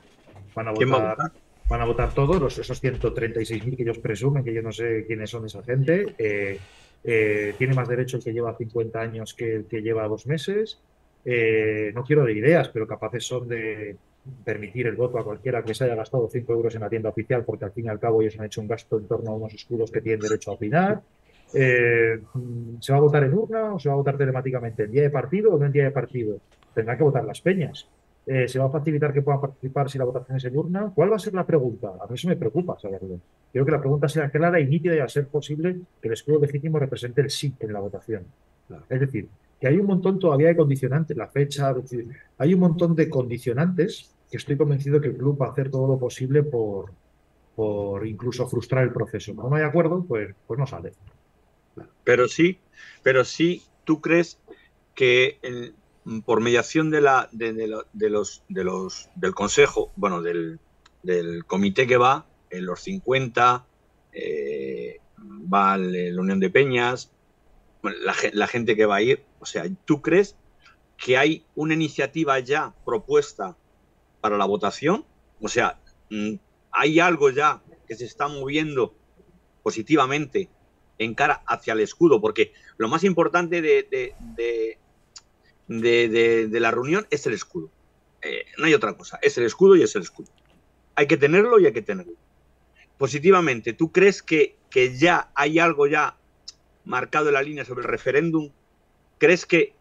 Van 0.55 0.67
a 0.67 0.71
votar 0.71 1.31
van 1.69 1.81
a 1.81 1.85
votar 1.85 2.13
todos, 2.13 2.39
los, 2.39 2.57
esos 2.57 2.83
136.000 2.83 3.75
que 3.75 3.83
ellos 3.83 3.99
presumen, 3.99 4.43
que 4.43 4.53
yo 4.53 4.61
no 4.61 4.71
sé 4.71 5.05
quiénes 5.07 5.29
son 5.29 5.45
esa 5.45 5.63
gente. 5.63 6.13
Eh, 6.17 6.59
eh, 7.03 7.55
tiene 7.57 7.73
más 7.73 7.87
derecho 7.87 8.17
el 8.17 8.23
que 8.23 8.33
lleva 8.33 8.55
50 8.55 8.99
años 8.99 9.33
que 9.33 9.55
el 9.55 9.65
que 9.65 9.81
lleva 9.81 10.07
dos 10.07 10.25
meses. 10.27 10.79
Eh, 11.25 11.91
no 11.95 12.03
quiero 12.03 12.25
de 12.25 12.33
ideas, 12.33 12.69
pero 12.69 12.87
capaces 12.87 13.25
son 13.25 13.47
de 13.47 13.95
permitir 14.43 14.87
el 14.87 14.95
voto 14.95 15.17
a 15.17 15.23
cualquiera 15.23 15.63
que 15.63 15.73
se 15.73 15.83
haya 15.83 15.95
gastado 15.95 16.29
5 16.29 16.53
euros 16.53 16.75
en 16.75 16.81
la 16.81 16.89
tienda 16.89 17.09
oficial, 17.09 17.43
porque 17.43 17.65
al 17.65 17.71
fin 17.71 17.85
y 17.85 17.89
al 17.89 17.99
cabo 17.99 18.21
ellos 18.21 18.39
han 18.39 18.45
hecho 18.45 18.61
un 18.61 18.67
gasto 18.67 18.97
en 18.97 19.07
torno 19.07 19.31
a 19.31 19.35
unos 19.35 19.53
escudos 19.53 19.91
que 19.91 20.01
tienen 20.01 20.21
derecho 20.21 20.51
a 20.51 20.53
opinar. 20.55 21.01
¿Se 21.51 22.91
va 22.91 22.97
a 22.97 23.01
votar 23.01 23.23
en 23.23 23.33
urna 23.33 23.75
o 23.75 23.79
se 23.79 23.89
va 23.89 23.93
a 23.93 23.97
votar 23.97 24.17
telemáticamente? 24.17 24.83
¿En 24.83 24.91
día 24.91 25.03
de 25.03 25.09
partido 25.09 25.53
o 25.53 25.59
no 25.59 25.65
en 25.65 25.71
día 25.71 25.83
de 25.83 25.91
partido? 25.91 26.37
Tendrán 26.73 26.97
que 26.97 27.03
votar 27.03 27.25
las 27.25 27.41
peñas. 27.41 27.87
Eh, 28.25 28.47
¿Se 28.47 28.57
va 28.57 28.65
a 28.65 28.69
facilitar 28.69 29.11
que 29.13 29.21
puedan 29.21 29.41
participar 29.41 29.89
si 29.89 29.97
la 29.97 30.05
votación 30.05 30.37
es 30.37 30.45
en 30.45 30.57
urna? 30.57 30.91
¿Cuál 30.95 31.11
va 31.11 31.17
a 31.17 31.19
ser 31.19 31.33
la 31.33 31.45
pregunta? 31.45 31.89
A 32.01 32.07
mí 32.07 32.13
eso 32.13 32.29
me 32.29 32.37
preocupa 32.37 32.79
saberlo. 32.79 33.19
Quiero 33.51 33.65
que 33.65 33.71
la 33.71 33.79
pregunta 33.79 34.07
sea 34.07 34.29
clara 34.29 34.59
y 34.59 34.65
nítida 34.65 34.95
y 34.95 34.99
a 34.99 35.07
ser 35.09 35.27
posible 35.27 35.81
que 36.01 36.07
el 36.07 36.13
escudo 36.13 36.39
legítimo 36.39 36.79
represente 36.79 37.21
el 37.21 37.29
sí 37.29 37.53
en 37.59 37.73
la 37.73 37.81
votación. 37.81 38.23
Es 38.89 38.99
decir, 38.99 39.27
que 39.63 39.69
hay 39.69 39.77
un 39.77 39.85
montón 39.85 40.19
todavía 40.19 40.49
de 40.49 40.57
condicionantes, 40.57 41.15
la 41.15 41.29
fecha, 41.29 41.73
hay 42.37 42.53
un 42.53 42.59
montón 42.59 42.95
de 42.95 43.09
condicionantes 43.09 44.13
que 44.29 44.35
estoy 44.35 44.57
convencido 44.57 44.99
que 44.99 45.07
el 45.07 45.15
club 45.15 45.41
va 45.41 45.45
a 45.45 45.51
hacer 45.51 45.71
todo 45.71 45.87
lo 45.87 45.97
posible 45.97 46.43
por, 46.43 46.91
por 47.55 48.05
incluso 48.05 48.45
frustrar 48.49 48.83
el 48.83 48.91
proceso. 48.91 49.33
Como 49.33 49.49
no 49.49 49.55
hay 49.55 49.63
acuerdo, 49.63 50.03
pues, 50.05 50.35
pues 50.45 50.59
no 50.59 50.67
sale. 50.67 50.91
Pero 52.03 52.27
sí, 52.27 52.59
pero 53.03 53.23
sí, 53.23 53.63
tú 53.85 54.01
crees 54.01 54.37
que 54.95 55.39
por 56.25 56.41
mediación 56.41 56.91
de, 56.91 56.99
la, 56.99 57.29
de, 57.31 57.53
los, 57.65 58.43
de 58.49 58.63
los, 58.65 59.09
del 59.15 59.33
consejo, 59.33 59.93
bueno, 59.95 60.21
del, 60.21 60.59
comité 61.47 61.87
que 61.87 61.95
va, 61.95 62.25
en 62.49 62.65
los 62.65 62.81
50, 62.81 63.65
eh, 64.11 64.99
va 65.17 65.77
la 65.77 66.21
Unión 66.21 66.41
de 66.41 66.49
Peñas, 66.49 67.13
la, 68.33 68.47
gente 68.47 68.75
que 68.75 68.85
va 68.85 68.97
a 68.97 69.01
ir, 69.01 69.23
o 69.43 69.45
sea, 69.45 69.65
¿tú 69.83 70.01
crees 70.01 70.37
que 70.97 71.17
hay 71.17 71.45
una 71.53 71.73
iniciativa 71.73 72.39
ya 72.39 72.73
propuesta 72.85 73.57
para 74.21 74.37
la 74.37 74.45
votación? 74.45 75.05
O 75.41 75.49
sea, 75.49 75.81
mm, 76.09 76.35
¿hay 76.71 77.01
algo 77.01 77.29
ya 77.29 77.61
que 77.85 77.95
se 77.95 78.05
está 78.05 78.29
moviendo 78.29 78.95
positivamente 79.61 80.47
en 80.97 81.13
cara 81.13 81.43
hacia 81.45 81.73
el 81.73 81.81
escudo? 81.81 82.21
Porque 82.21 82.53
lo 82.77 82.87
más 82.87 83.03
importante 83.03 83.61
de, 83.61 83.85
de, 85.67 86.59
la 86.61 86.71
reunión 86.71 87.05
es 87.09 87.27
el 87.27 87.33
escudo. 87.33 87.69
Eh, 88.21 88.45
no 88.57 88.65
hay 88.67 88.73
otra 88.73 88.95
cosa, 88.95 89.19
es 89.21 89.37
el 89.37 89.43
escudo 89.43 89.75
y 89.75 89.83
es 89.83 89.93
el 89.97 90.03
escudo. 90.03 90.31
Hay 90.95 91.07
que 91.07 91.17
tenerlo 91.17 91.59
y 91.59 91.65
hay 91.65 91.73
que 91.73 91.81
tenerlo. 91.81 92.13
Positivamente, 92.97 93.73
¿tú 93.73 93.91
crees 93.91 94.23
que, 94.23 94.55
que 94.69 94.97
ya 94.97 95.31
hay 95.35 95.59
algo 95.59 95.85
ya 95.85 96.15
marcado 96.85 97.27
en 97.27 97.33
la 97.33 97.41
línea 97.41 97.65
sobre 97.65 97.81
el 97.81 97.89
referéndum? 97.89 98.53
¿Crees 99.23 99.45
que, 99.45 99.71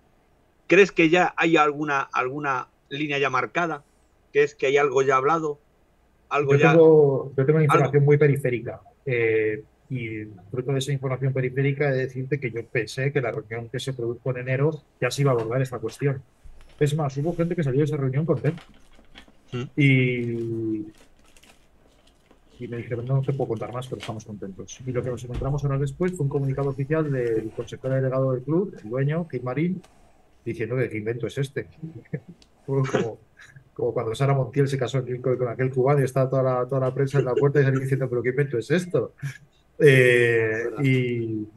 ¿crees 0.68 0.92
que 0.92 1.11
ya 1.11 1.35
hay 1.37 1.57
alguna, 1.57 2.02
alguna 2.12 2.68
línea 2.90 3.18
ya 3.18 3.28
marcada? 3.28 3.83
¿Crees 4.33 4.55
que 4.55 4.66
hay 4.66 4.76
algo 4.76 5.02
ya 5.02 5.16
hablado? 5.16 5.59
Algo 6.28 6.55
yo, 6.55 6.70
tengo, 6.70 7.33
yo 7.37 7.44
tengo 7.44 7.61
información 7.61 8.05
muy 8.05 8.18
periférica. 8.18 8.81
Eh, 9.05 9.64
y 9.90 10.26
fruto 10.48 10.70
de 10.70 10.78
esa 10.78 10.92
información 10.92 11.33
periférica 11.33 11.88
he 11.88 11.92
de 11.92 11.98
decirte 12.07 12.38
que 12.38 12.52
yo 12.52 12.64
pensé 12.64 13.12
que 13.12 13.20
la 13.20 13.33
reunión 13.33 13.68
que 13.68 13.81
se 13.81 13.92
produjo 13.94 14.31
en 14.31 14.37
enero 14.37 14.81
ya 15.00 15.11
se 15.11 15.22
iba 15.22 15.33
a 15.33 15.35
abordar 15.35 15.61
esta 15.61 15.81
cuestión. 15.81 16.22
Es 16.78 16.94
más, 16.94 17.16
hubo 17.16 17.35
gente 17.35 17.57
que 17.57 17.64
salió 17.64 17.81
de 17.81 17.87
esa 17.87 17.96
reunión 17.96 18.24
contenta. 18.24 18.62
Mm. 19.50 19.62
Y, 19.76 20.87
y 22.62 22.68
me 22.68 22.77
dijeron, 22.77 23.05
no, 23.07 23.20
te 23.22 23.33
puedo 23.33 23.48
contar 23.48 23.72
más, 23.72 23.88
pero 23.88 24.01
estamos 24.01 24.25
contentos. 24.25 24.79
Y 24.87 24.92
lo 24.92 25.03
que 25.03 25.11
nos 25.11 25.25
encontramos 25.25 25.64
ahora 25.64 25.79
después 25.79 26.12
fue 26.12 26.25
un 26.25 26.31
comunicado 26.31 26.70
oficial 26.70 27.11
del 27.11 27.51
consejero 27.51 27.94
delegado 27.94 28.33
del 28.33 28.42
club, 28.42 28.77
el 28.83 28.88
dueño, 28.88 29.25
Kate 29.25 29.42
Marín, 29.42 29.83
diciendo 30.44 30.77
que 30.77 30.88
qué 30.88 30.98
invento 30.98 31.27
es 31.27 31.38
este. 31.38 31.66
fue 32.66 32.83
como, 32.83 33.18
como 33.75 33.92
cuando 33.92 34.14
Sara 34.14 34.35
Montiel 34.35 34.68
se 34.68 34.79
casó 34.79 35.05
con, 35.20 35.37
con 35.37 35.48
aquel 35.48 35.72
cubano 35.72 36.01
y 36.01 36.05
estaba 36.05 36.31
toda 36.31 36.42
la, 36.42 36.66
toda 36.66 36.83
la 36.83 36.94
prensa 36.94 37.18
en 37.18 37.25
la 37.25 37.35
puerta 37.35 37.61
y 37.61 37.64
salía 37.64 37.81
diciendo, 37.81 38.09
pero 38.09 38.22
qué 38.22 38.29
invento 38.29 38.59
es 38.59 38.70
esto. 38.70 39.14
Eh, 39.79 40.70
y, 40.85 41.48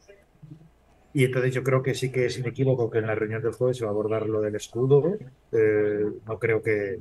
y 1.14 1.24
entonces 1.24 1.54
yo 1.54 1.64
creo 1.64 1.84
que 1.84 1.94
sí 1.94 2.12
que 2.12 2.26
es 2.26 2.38
inequívoco 2.40 2.90
que 2.90 2.98
en 2.98 3.08
la 3.08 3.16
reunión 3.16 3.44
del 3.44 3.54
jueves 3.54 3.78
se 3.78 3.84
va 3.84 3.92
a 3.92 3.94
abordar 3.94 4.28
lo 4.28 4.42
del 4.42 4.56
escudo. 4.56 5.18
Eh, 5.52 6.06
no 6.26 6.40
creo 6.40 6.64
que, 6.64 7.00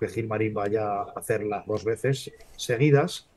que 0.00 0.08
Gilmarín 0.08 0.54
vaya 0.54 1.02
a 1.02 1.12
hacerlas 1.14 1.66
dos 1.66 1.84
veces 1.84 2.32
seguidas. 2.56 3.28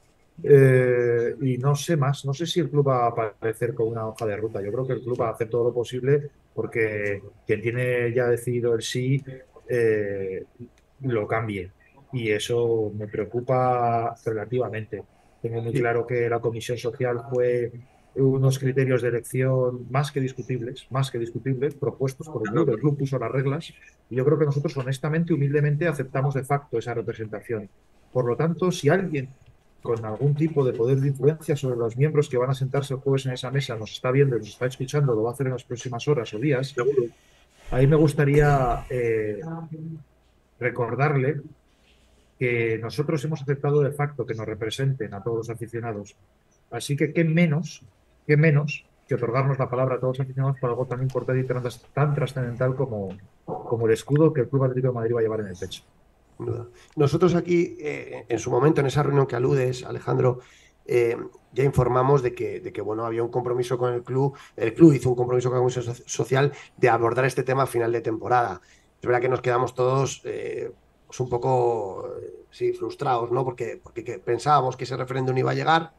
Eh, 0.43 1.35
y 1.41 1.57
no 1.57 1.75
sé 1.75 1.95
más, 1.95 2.25
no 2.25 2.33
sé 2.33 2.45
si 2.45 2.59
el 2.59 2.69
club 2.69 2.87
va 2.89 3.05
a 3.05 3.07
aparecer 3.07 3.73
con 3.73 3.87
una 3.87 4.07
hoja 4.07 4.25
de 4.25 4.35
ruta. 4.37 4.61
Yo 4.61 4.71
creo 4.71 4.87
que 4.87 4.93
el 4.93 5.01
club 5.01 5.21
va 5.21 5.29
a 5.29 5.31
hacer 5.31 5.49
todo 5.49 5.65
lo 5.65 5.73
posible 5.73 6.29
porque 6.53 7.21
quien 7.45 7.61
tiene 7.61 8.13
ya 8.13 8.27
decidido 8.27 8.73
el 8.75 8.81
sí 8.81 9.23
eh, 9.69 10.43
lo 11.01 11.27
cambie. 11.27 11.71
Y 12.11 12.31
eso 12.31 12.91
me 12.95 13.07
preocupa 13.07 14.15
relativamente. 14.25 15.03
Tengo 15.41 15.61
muy 15.61 15.73
claro 15.73 16.07
que 16.07 16.29
la 16.29 16.39
comisión 16.39 16.77
social 16.77 17.21
fue 17.29 17.71
unos 18.15 18.59
criterios 18.59 19.01
de 19.01 19.09
elección 19.09 19.87
más 19.89 20.11
que 20.11 20.21
discutibles, 20.21 20.87
más 20.89 21.11
que 21.11 21.19
discutibles, 21.19 21.75
propuestos 21.75 22.27
por 22.27 22.43
el 22.45 22.53
club. 22.53 22.69
El 22.69 22.79
club 22.79 22.97
puso 22.97 23.19
las 23.19 23.31
reglas 23.31 23.73
y 24.09 24.15
yo 24.15 24.23
creo 24.23 24.39
que 24.39 24.45
nosotros 24.45 24.75
honestamente, 24.77 25.33
humildemente, 25.33 25.87
aceptamos 25.87 26.33
de 26.33 26.43
facto 26.43 26.77
esa 26.77 26.93
representación. 26.93 27.69
Por 28.13 28.25
lo 28.25 28.37
tanto, 28.37 28.71
si 28.71 28.87
alguien 28.87 29.29
con 29.85 30.03
algún 30.03 30.35
tipo 30.35 30.65
de 30.65 30.73
poder 30.73 30.97
de 30.99 31.07
influencia 31.07 31.55
sobre 31.55 31.77
los 31.77 31.95
miembros 31.95 32.27
que 32.27 32.37
van 32.37 32.49
a 32.49 32.53
sentarse 32.53 32.93
el 32.93 32.99
jueves 32.99 33.25
en 33.25 33.33
esa 33.33 33.51
mesa 33.51 33.77
nos 33.77 33.93
está 33.93 34.11
viendo 34.11 34.37
nos 34.37 34.49
está 34.49 34.65
escuchando, 34.65 35.15
lo 35.15 35.23
va 35.23 35.29
a 35.29 35.33
hacer 35.33 35.47
en 35.47 35.53
las 35.53 35.63
próximas 35.63 36.05
horas 36.09 36.33
o 36.33 36.39
días, 36.39 36.75
ahí 37.71 37.87
me 37.87 37.95
gustaría 37.95 38.85
eh, 38.89 39.39
recordarle 40.59 41.41
que 42.37 42.77
nosotros 42.81 43.23
hemos 43.23 43.41
aceptado 43.41 43.81
de 43.81 43.91
facto 43.91 44.25
que 44.25 44.33
nos 44.33 44.45
representen 44.45 45.13
a 45.13 45.23
todos 45.23 45.37
los 45.37 45.49
aficionados. 45.49 46.17
Así 46.69 46.97
que 46.97 47.13
qué 47.13 47.23
menos 47.23 47.81
qué 48.25 48.37
menos 48.37 48.85
que 49.07 49.15
otorgarnos 49.15 49.59
la 49.59 49.69
palabra 49.69 49.95
a 49.95 49.99
todos 49.99 50.17
los 50.17 50.25
aficionados 50.25 50.59
para 50.59 50.73
algo 50.73 50.85
tan 50.85 51.01
importante 51.01 51.41
y 51.41 51.93
tan 51.93 52.15
trascendental 52.15 52.75
como, 52.75 53.15
como 53.45 53.85
el 53.85 53.93
escudo 53.93 54.33
que 54.33 54.41
el 54.41 54.49
Club 54.49 54.63
Atlético 54.63 54.87
de 54.87 54.93
Madrid 54.93 55.15
va 55.15 55.19
a 55.19 55.23
llevar 55.23 55.39
en 55.41 55.47
el 55.47 55.55
pecho. 55.55 55.83
Nosotros 56.95 57.35
aquí, 57.35 57.77
eh, 57.79 58.25
en 58.27 58.39
su 58.39 58.51
momento, 58.51 58.81
en 58.81 58.87
esa 58.87 59.03
reunión 59.03 59.27
que 59.27 59.35
aludes, 59.35 59.83
Alejandro, 59.83 60.39
eh, 60.85 61.17
ya 61.53 61.63
informamos 61.63 62.21
de 62.21 62.33
que, 62.33 62.59
de 62.59 62.71
que, 62.71 62.81
bueno, 62.81 63.05
había 63.05 63.23
un 63.23 63.31
compromiso 63.31 63.77
con 63.77 63.93
el 63.93 64.03
club, 64.03 64.37
el 64.55 64.73
club 64.73 64.93
hizo 64.93 65.09
un 65.09 65.15
compromiso 65.15 65.49
con 65.49 65.57
la 65.57 65.61
Comisión 65.61 65.95
Social 66.05 66.51
de 66.77 66.89
abordar 66.89 67.25
este 67.25 67.43
tema 67.43 67.63
a 67.63 67.67
final 67.67 67.91
de 67.91 68.01
temporada. 68.01 68.61
Es 68.99 69.07
verdad 69.07 69.21
que 69.21 69.29
nos 69.29 69.41
quedamos 69.41 69.73
todos 69.73 70.21
eh, 70.25 70.71
pues 71.07 71.19
un 71.19 71.29
poco 71.29 72.09
sí, 72.49 72.73
frustrados, 72.73 73.31
¿no? 73.31 73.43
Porque, 73.43 73.79
porque 73.81 74.19
pensábamos 74.19 74.75
que 74.75 74.83
ese 74.83 74.97
referéndum 74.97 75.37
iba 75.37 75.51
a 75.51 75.55
llegar, 75.55 75.93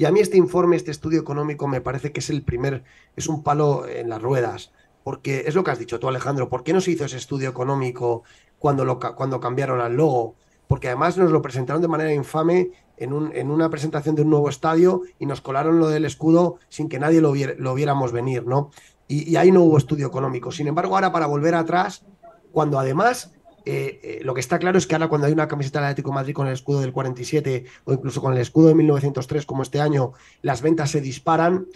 y 0.00 0.06
a 0.06 0.10
mí 0.10 0.20
este 0.20 0.38
informe, 0.38 0.76
este 0.76 0.90
estudio 0.90 1.20
económico, 1.20 1.68
me 1.68 1.82
parece 1.82 2.10
que 2.10 2.20
es 2.20 2.30
el 2.30 2.42
primer, 2.42 2.84
es 3.16 3.28
un 3.28 3.42
palo 3.42 3.86
en 3.86 4.08
las 4.08 4.22
ruedas. 4.22 4.72
Porque 5.04 5.44
es 5.46 5.54
lo 5.54 5.62
que 5.62 5.72
has 5.72 5.78
dicho 5.78 6.00
tú, 6.00 6.08
Alejandro, 6.08 6.48
¿por 6.48 6.62
qué 6.62 6.72
no 6.72 6.80
se 6.80 6.92
hizo 6.92 7.04
ese 7.04 7.18
estudio 7.18 7.50
económico 7.50 8.22
cuando, 8.60 8.84
lo, 8.84 9.00
cuando 9.00 9.40
cambiaron 9.40 9.80
al 9.80 9.96
logo? 9.96 10.36
Porque 10.68 10.86
además 10.86 11.18
nos 11.18 11.32
lo 11.32 11.42
presentaron 11.42 11.82
de 11.82 11.88
manera 11.88 12.14
infame 12.14 12.70
en, 12.96 13.12
un, 13.12 13.34
en 13.34 13.50
una 13.50 13.68
presentación 13.68 14.14
de 14.14 14.22
un 14.22 14.30
nuevo 14.30 14.48
estadio 14.48 15.02
y 15.18 15.26
nos 15.26 15.40
colaron 15.40 15.80
lo 15.80 15.88
del 15.88 16.04
escudo 16.04 16.60
sin 16.68 16.88
que 16.88 17.00
nadie 17.00 17.20
lo, 17.20 17.34
lo 17.34 17.74
viéramos 17.74 18.12
venir, 18.12 18.46
¿no? 18.46 18.70
Y, 19.08 19.28
y 19.28 19.34
ahí 19.34 19.50
no 19.50 19.62
hubo 19.62 19.76
estudio 19.76 20.06
económico. 20.06 20.52
Sin 20.52 20.68
embargo, 20.68 20.94
ahora 20.94 21.10
para 21.10 21.26
volver 21.26 21.56
atrás, 21.56 22.04
cuando 22.52 22.78
además 22.78 23.32
eh, 23.66 24.00
eh, 24.02 24.20
lo 24.22 24.34
que 24.34 24.40
está 24.40 24.58
claro 24.58 24.78
es 24.78 24.86
que 24.86 24.94
ahora 24.94 25.08
cuando 25.08 25.26
hay 25.26 25.32
una 25.32 25.48
camiseta 25.48 25.80
del 25.80 25.90
Atlético 25.90 26.12
Madrid 26.12 26.34
con 26.34 26.46
el 26.46 26.54
escudo 26.54 26.80
del 26.80 26.92
47 26.92 27.64
o 27.84 27.92
incluso 27.92 28.20
con 28.20 28.32
el 28.32 28.40
escudo 28.40 28.68
de 28.68 28.74
1903 28.74 29.44
como 29.44 29.62
este 29.62 29.80
año, 29.80 30.12
las 30.42 30.62
ventas 30.62 30.90
se 30.90 31.00
disparan. 31.00 31.66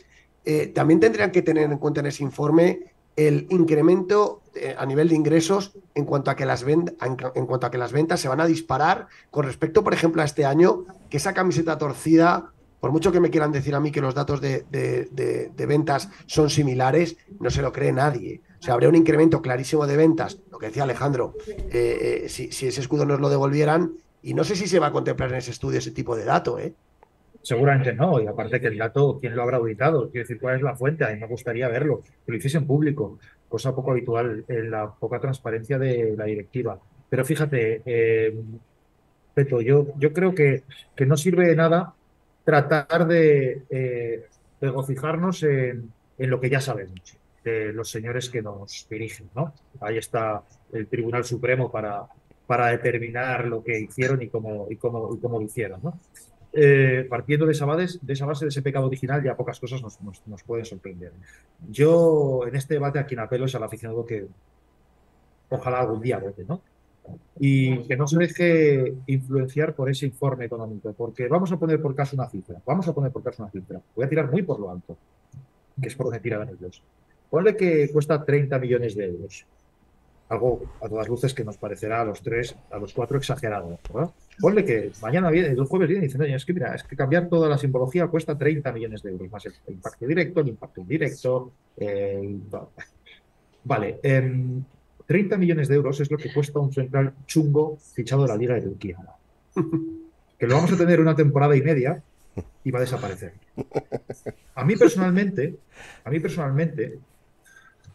Eh, 0.45 0.69
también 0.69 1.01
tendrían 1.01 1.31
que 1.31 1.43
tener 1.43 1.71
en 1.71 1.79
cuenta 1.79 2.01
en 2.01 2.07
ese 2.07 2.23
informe 2.23 2.94
el 3.17 3.47
incremento 3.51 4.43
a 4.79 4.87
nivel 4.87 5.09
de 5.09 5.17
ingresos 5.17 5.73
en 5.95 6.05
cuanto, 6.05 6.31
a 6.31 6.37
que 6.37 6.47
las 6.47 6.63
en, 6.63 6.87
cuanto 7.47 7.67
a 7.67 7.71
que 7.71 7.79
las 7.79 7.93
ventas 7.93 8.21
se 8.21 8.29
van 8.29 8.41
a 8.41 8.47
disparar 8.47 9.09
con 9.31 9.45
respecto, 9.45 9.83
por 9.83 9.95
ejemplo, 9.95 10.23
a 10.23 10.25
este 10.25 10.45
año, 10.45 10.85
que 11.11 11.17
esa 11.17 11.35
camiseta 11.35 11.77
torcida, 11.77 12.53
por 12.79 12.93
mucho 12.93 13.11
que 13.11 13.19
me 13.19 13.31
quieran 13.31 13.51
decir 13.51 13.75
a 13.75 13.81
mí 13.81 13.91
que 13.91 14.01
los 14.01 14.15
datos 14.15 14.41
de, 14.41 14.65
de 14.71 15.67
ventas 15.67 16.09
son 16.27 16.51
similares, 16.51 17.17
no 17.41 17.51
se 17.51 17.63
lo 17.63 17.73
cree 17.73 17.93
nadie. 17.93 18.43
O 18.65 18.67
sea, 18.67 18.73
habría 18.73 18.89
un 18.89 18.95
incremento 18.95 19.43
clarísimo 19.43 19.87
de 19.87 19.95
ventas, 19.95 20.39
lo 20.51 20.57
que 20.57 20.69
decía 20.69 20.85
Alejandro, 20.85 21.35
eh, 21.47 22.23
eh, 22.25 22.29
si, 22.31 22.49
ese 22.49 22.81
escudo 22.81 23.05
nos 23.05 23.21
lo 23.21 23.29
devolvieran, 23.29 23.93
y 24.23 24.33
no 24.33 24.43
sé 24.43 24.57
si 24.57 24.67
se 24.67 24.79
va 24.79 24.87
a 24.87 24.91
contemplar 24.91 25.31
en 25.33 25.37
ese 25.37 25.51
estudio 25.51 25.81
ese 25.81 25.91
tipo 25.91 26.17
de 26.17 26.25
dato, 26.25 26.59
¿eh? 26.59 26.73
Seguramente 27.45 27.93
no, 27.93 28.21
y 28.21 28.27
aparte 28.27 28.61
que 28.61 28.69
el 28.69 28.79
dato, 28.79 29.19
¿quién 29.21 29.37
lo 29.37 29.43
habrá 29.43 29.59
auditado? 29.59 30.11
Quiero 30.11 30.25
decir, 30.25 30.41
¿cuál 30.41 30.57
es 30.57 30.63
la 30.63 30.75
fuente? 30.75 31.05
A 31.05 31.11
mí 31.11 31.21
me 31.21 31.27
gustaría 31.27 31.69
verlo, 31.69 32.03
que 32.25 32.33
lo 32.33 32.39
hiciese 32.39 32.59
en 32.59 32.67
público, 32.67 33.19
cosa 33.49 33.75
poco 33.75 33.93
habitual 33.93 34.45
en 34.49 34.71
la 34.71 34.91
poca 34.93 35.21
transparencia 35.21 35.79
de 35.79 36.15
la 36.17 36.25
directiva. 36.25 36.81
Pero 37.09 37.25
fíjate, 37.25 37.83
eh, 37.85 38.35
Peto, 39.35 39.61
yo, 39.61 39.89
yo 39.99 40.13
creo 40.13 40.35
que, 40.35 40.63
que 40.97 41.07
no 41.07 41.17
sirve 41.17 41.47
de 41.49 41.57
nada 41.57 41.95
tratar 42.45 43.07
de 43.07 44.25
regocijarnos 44.61 45.43
en, 45.43 45.93
en 46.19 46.31
lo 46.31 46.41
que 46.41 46.51
ya 46.51 46.61
sabemos 46.61 47.19
de 47.45 47.73
los 47.73 47.91
señores 47.91 48.31
que 48.31 48.43
nos 48.43 48.87
dirigen. 48.89 49.29
¿no? 49.35 49.53
Ahí 49.81 49.99
está 49.99 50.43
el 50.73 50.87
Tribunal 50.87 51.25
Supremo 51.25 51.71
para, 51.71 52.07
para 52.47 52.69
determinar 52.69 53.47
lo 53.47 53.63
que 53.63 53.79
hicieron 53.79 54.23
y 54.23 54.29
cómo, 54.29 54.67
y 54.71 54.77
cómo, 54.77 55.15
y 55.15 55.21
cómo 55.21 55.39
lo 55.39 55.45
hicieron. 55.45 55.81
¿no? 55.83 56.01
Eh, 56.57 57.07
partiendo 57.11 57.47
de 57.47 57.53
esa, 57.53 57.67
base, 57.67 57.99
de 58.01 58.13
esa 58.13 58.27
base 58.27 58.45
de 58.45 58.51
ese 58.51 58.63
pecado 58.63 58.87
original, 58.87 59.21
ya 59.25 59.37
pocas 59.37 59.59
cosas 59.59 59.83
nos, 59.83 60.43
pueden 60.45 60.65
sorprender. 60.65 61.13
Yo 61.69 62.47
en 62.47 62.55
este 62.55 62.75
debate 62.75 63.01
a 63.01 63.07
quien 63.07 63.19
apelo 63.19 63.47
es 63.47 63.55
al 63.57 63.65
aficionado 63.65 64.07
que 64.07 64.29
ojalá 65.49 65.81
algún 65.81 66.01
día 66.01 66.19
vote, 66.19 66.45
¿no? 66.47 66.61
Y 67.41 67.83
que 67.89 67.97
no 67.97 68.07
se 68.07 68.19
deje 68.19 68.95
influenciar 69.07 69.75
por 69.75 69.91
ese 69.91 70.07
informe 70.07 70.45
económico, 70.45 70.93
porque 70.93 71.27
vamos 71.27 71.51
a 71.51 71.59
poner 71.59 71.83
por 71.83 71.93
caso 71.95 72.15
una 72.15 72.29
cifra, 72.29 72.63
vamos 72.65 72.87
a 72.87 72.95
poner 72.95 73.11
por 73.11 73.25
caso 73.25 73.43
una 73.43 73.51
cifra. 73.51 73.81
Voy 73.97 74.05
a 74.05 74.09
tirar 74.09 74.31
muy 74.31 74.43
por 74.43 74.61
lo 74.61 74.71
alto, 74.71 74.97
que 75.81 75.89
es 75.89 75.97
por 75.97 76.07
donde 76.07 76.21
tiran 76.21 76.49
ellos. 76.49 76.83
Ponle 77.31 77.57
que 77.57 77.91
cuesta 77.93 78.25
30 78.25 78.61
millones 78.61 78.95
de 78.95 79.07
euros. 79.07 79.45
Algo 80.29 80.63
a 80.81 80.89
todas 80.89 81.09
luces 81.09 81.35
que 81.35 81.45
nos 81.45 81.59
parecerá 81.59 82.03
a 82.03 82.05
los 82.05 82.23
tres, 82.23 82.57
a 82.71 82.79
los 82.79 82.95
cuatro 82.95 83.19
exagerado. 83.19 83.77
¿verdad? 83.93 84.11
Ponle 84.41 84.65
que 84.65 84.91
mañana 85.01 85.31
viene, 85.31 85.49
el 85.49 85.65
jueves 85.65 85.89
viene 85.89 86.05
diciendo, 86.05 86.25
es 86.27 86.45
que 86.45 86.53
mira, 86.53 86.75
es 86.75 86.83
que 86.83 86.97
cambiar 86.97 87.29
toda 87.29 87.49
la 87.49 87.57
simbología 87.57 88.09
cuesta 88.09 88.37
30 88.37 88.73
millones 88.73 89.03
de 89.03 89.11
euros, 89.11 89.31
más 89.31 89.47
el 89.47 89.55
impacto 89.69 90.07
directo, 90.07 90.41
el 90.41 90.49
impacto 90.49 90.81
indirecto. 90.81 91.53
Vale, 93.65 94.01
30 94.03 95.35
em, 95.35 95.41
millones 95.41 95.69
de 95.69 95.75
euros 95.75 96.01
es 96.01 96.11
lo 96.11 96.19
que 96.19 96.33
cuesta 96.33 96.59
un 96.59 96.73
central 96.73 97.15
chungo 97.27 97.79
fichado 97.95 98.23
de 98.23 98.29
la 98.29 98.37
Liga 98.37 98.55
de 98.55 98.63
Turquía. 98.63 98.99
Que 100.37 100.49
lo 100.49 100.57
vamos 100.57 100.73
a 100.73 100.77
tener 100.77 101.01
una 101.01 101.15
temporada 101.15 101.57
y 101.57 101.63
media 101.63 102.03
y 102.65 102.71
va 102.73 102.81
a 102.81 102.83
desaparecer. 102.83 103.35
A 104.57 104.65
mí 104.65 104.75
personalmente, 104.75 105.55
a 106.03 106.11
mí 106.11 106.19
personalmente, 106.19 106.99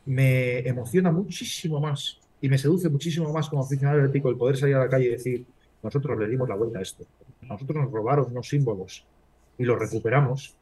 me 0.06 0.60
emociona 0.60 1.12
muchísimo 1.12 1.82
más 1.82 2.18
y 2.42 2.48
me 2.48 2.58
seduce 2.58 2.90
muchísimo 2.90 3.32
más 3.34 3.50
como 3.50 3.64
aficionado 3.64 4.04
ético 4.06 4.30
el 4.30 4.38
poder 4.38 4.58
salir 4.58 4.76
a 4.76 4.80
la 4.80 4.90
calle 4.90 5.06
y 5.06 5.10
decir, 5.10 5.46
nosotros 5.84 6.18
le 6.20 6.28
dimos 6.28 6.50
la 6.50 6.56
vuelta 6.56 6.80
a 6.80 6.82
esto, 6.82 7.06
nosotros 7.42 7.84
nos 7.84 7.92
robaron 7.92 8.28
unos 8.32 8.48
símbolos 8.48 9.06
y 9.58 9.64
los 9.64 9.80
recuperamos, 9.80 10.56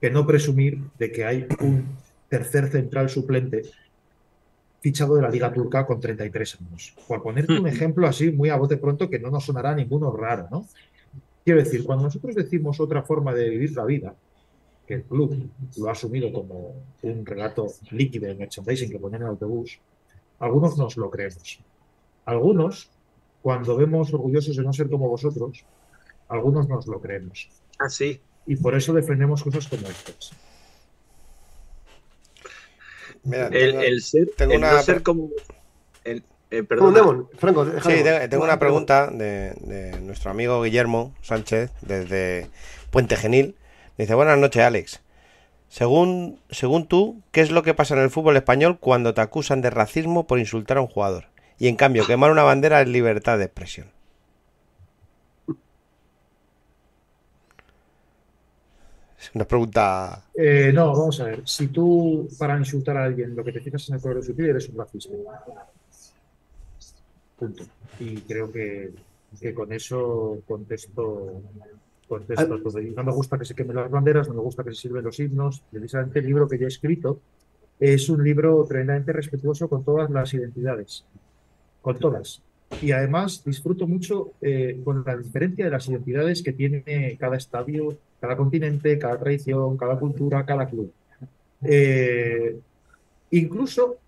que 0.00 0.10
no 0.10 0.26
presumir 0.26 0.78
de 0.98 1.10
que 1.10 1.24
hay 1.24 1.46
un 1.60 1.86
tercer 2.28 2.70
central 2.70 3.08
suplente 3.08 3.62
fichado 4.80 5.16
de 5.16 5.22
la 5.22 5.30
Liga 5.30 5.52
Turca 5.52 5.86
con 5.86 5.98
33 5.98 6.58
años. 6.60 6.94
Por 7.08 7.22
ponerte 7.22 7.58
un 7.58 7.66
ejemplo 7.74 8.06
así 8.06 8.30
muy 8.30 8.50
a 8.50 8.56
bote 8.56 8.76
pronto 8.76 9.08
que 9.08 9.18
no 9.18 9.30
nos 9.30 9.46
sonará 9.46 9.74
ninguno 9.74 10.12
raro, 10.12 10.48
¿no? 10.50 10.66
Quiero 11.44 11.60
decir, 11.60 11.84
cuando 11.84 12.04
nosotros 12.04 12.34
decimos 12.34 12.80
otra 12.80 13.02
forma 13.02 13.32
de 13.32 13.48
vivir 13.48 13.74
la 13.76 13.84
vida, 13.84 14.14
que 14.86 14.94
el 14.94 15.04
club 15.04 15.48
lo 15.78 15.88
ha 15.88 15.92
asumido 15.92 16.32
como 16.32 16.74
un 17.02 17.24
relato 17.24 17.66
líquido 17.90 18.26
de 18.26 18.34
merchandising 18.34 18.90
que 18.90 18.98
ponen 18.98 19.22
en 19.22 19.26
el 19.26 19.28
autobús, 19.30 19.78
algunos 20.38 20.76
nos 20.76 20.96
lo 20.96 21.10
creemos. 21.10 21.60
Algunos, 22.24 22.90
cuando 23.44 23.76
vemos 23.76 24.10
orgullosos 24.14 24.56
de 24.56 24.62
no 24.62 24.72
ser 24.72 24.88
como 24.88 25.06
vosotros, 25.06 25.66
algunos 26.30 26.66
nos 26.66 26.86
lo 26.86 26.98
creemos. 26.98 27.50
Así. 27.78 28.18
Ah, 28.18 28.28
y 28.46 28.56
por 28.56 28.74
eso 28.74 28.94
defendemos 28.94 29.44
cosas 29.44 29.68
como 29.68 29.86
estas. 29.86 30.32
el, 33.30 34.00
ser, 34.00 34.30
no 34.58 34.82
ser 34.82 35.02
como 35.02 35.28
el, 36.04 36.24
Eh, 36.50 36.62
Demon, 36.66 37.28
Franco, 37.36 37.66
Sí, 37.82 38.02
tengo 38.30 38.44
una 38.44 38.58
pregunta 38.58 39.08
de, 39.08 39.52
de 39.60 40.00
nuestro 40.00 40.30
amigo 40.30 40.62
Guillermo 40.62 41.14
Sánchez 41.20 41.70
desde 41.82 42.48
Puente 42.90 43.14
Genil. 43.16 43.56
Dice, 43.98 44.14
buenas 44.14 44.38
noches, 44.38 44.62
Alex. 44.62 45.02
Según, 45.68 46.40
según 46.48 46.88
tú, 46.88 47.20
¿qué 47.30 47.42
es 47.42 47.50
lo 47.50 47.62
que 47.62 47.74
pasa 47.74 47.94
en 47.94 48.00
el 48.00 48.10
fútbol 48.10 48.38
español 48.38 48.78
cuando 48.80 49.12
te 49.12 49.20
acusan 49.20 49.60
de 49.60 49.68
racismo 49.68 50.26
por 50.26 50.38
insultar 50.38 50.78
a 50.78 50.80
un 50.80 50.86
jugador? 50.86 51.33
Y 51.58 51.68
en 51.68 51.76
cambio, 51.76 52.06
quemar 52.06 52.30
una 52.30 52.42
bandera 52.42 52.82
es 52.82 52.88
libertad 52.88 53.38
de 53.38 53.44
expresión. 53.44 53.86
Es 59.18 59.30
una 59.34 59.46
pregunta... 59.46 60.24
Eh, 60.34 60.70
no, 60.74 60.92
vamos 60.92 61.18
a 61.20 61.24
ver. 61.24 61.42
Si 61.46 61.68
tú, 61.68 62.28
para 62.38 62.58
insultar 62.58 62.96
a 62.96 63.04
alguien, 63.04 63.34
lo 63.34 63.42
que 63.42 63.52
te 63.52 63.60
fijas 63.60 63.88
en 63.88 63.94
el 63.94 64.00
color 64.00 64.18
de 64.18 64.22
su 64.24 64.34
piel, 64.34 64.50
eres 64.50 64.68
un 64.68 64.76
racista. 64.76 65.14
Punto. 67.38 67.64
Y 68.00 68.20
creo 68.22 68.52
que, 68.52 68.92
que 69.40 69.54
con 69.54 69.72
eso 69.72 70.42
contesto, 70.46 71.40
contesto 72.06 72.60
todo. 72.60 72.80
Y 72.80 72.90
no 72.90 73.02
me 73.04 73.12
gusta 73.12 73.38
que 73.38 73.44
se 73.44 73.54
quemen 73.54 73.76
las 73.76 73.90
banderas, 73.90 74.28
no 74.28 74.34
me 74.34 74.40
gusta 74.40 74.62
que 74.62 74.70
se 74.70 74.82
sirven 74.82 75.04
los 75.04 75.18
himnos. 75.18 75.62
Precisamente 75.70 76.18
el 76.18 76.26
libro 76.26 76.48
que 76.48 76.58
yo 76.58 76.66
he 76.66 76.68
escrito 76.68 77.20
es 77.80 78.08
un 78.08 78.22
libro 78.22 78.64
tremendamente 78.68 79.12
respetuoso 79.12 79.68
con 79.68 79.84
todas 79.84 80.10
las 80.10 80.34
identidades. 80.34 81.04
Con 81.84 81.98
todas. 81.98 82.40
Y 82.80 82.92
además 82.92 83.44
disfruto 83.44 83.86
mucho 83.86 84.32
eh, 84.40 84.80
con 84.82 85.04
la 85.06 85.18
diferencia 85.18 85.66
de 85.66 85.70
las 85.70 85.86
identidades 85.86 86.42
que 86.42 86.54
tiene 86.54 86.82
cada 87.20 87.36
estadio, 87.36 87.98
cada 88.18 88.38
continente, 88.38 88.98
cada 88.98 89.18
tradición, 89.18 89.76
cada 89.76 89.98
cultura, 89.98 90.46
cada 90.46 90.66
club. 90.66 90.90
Eh, 91.62 92.58
incluso 93.32 93.98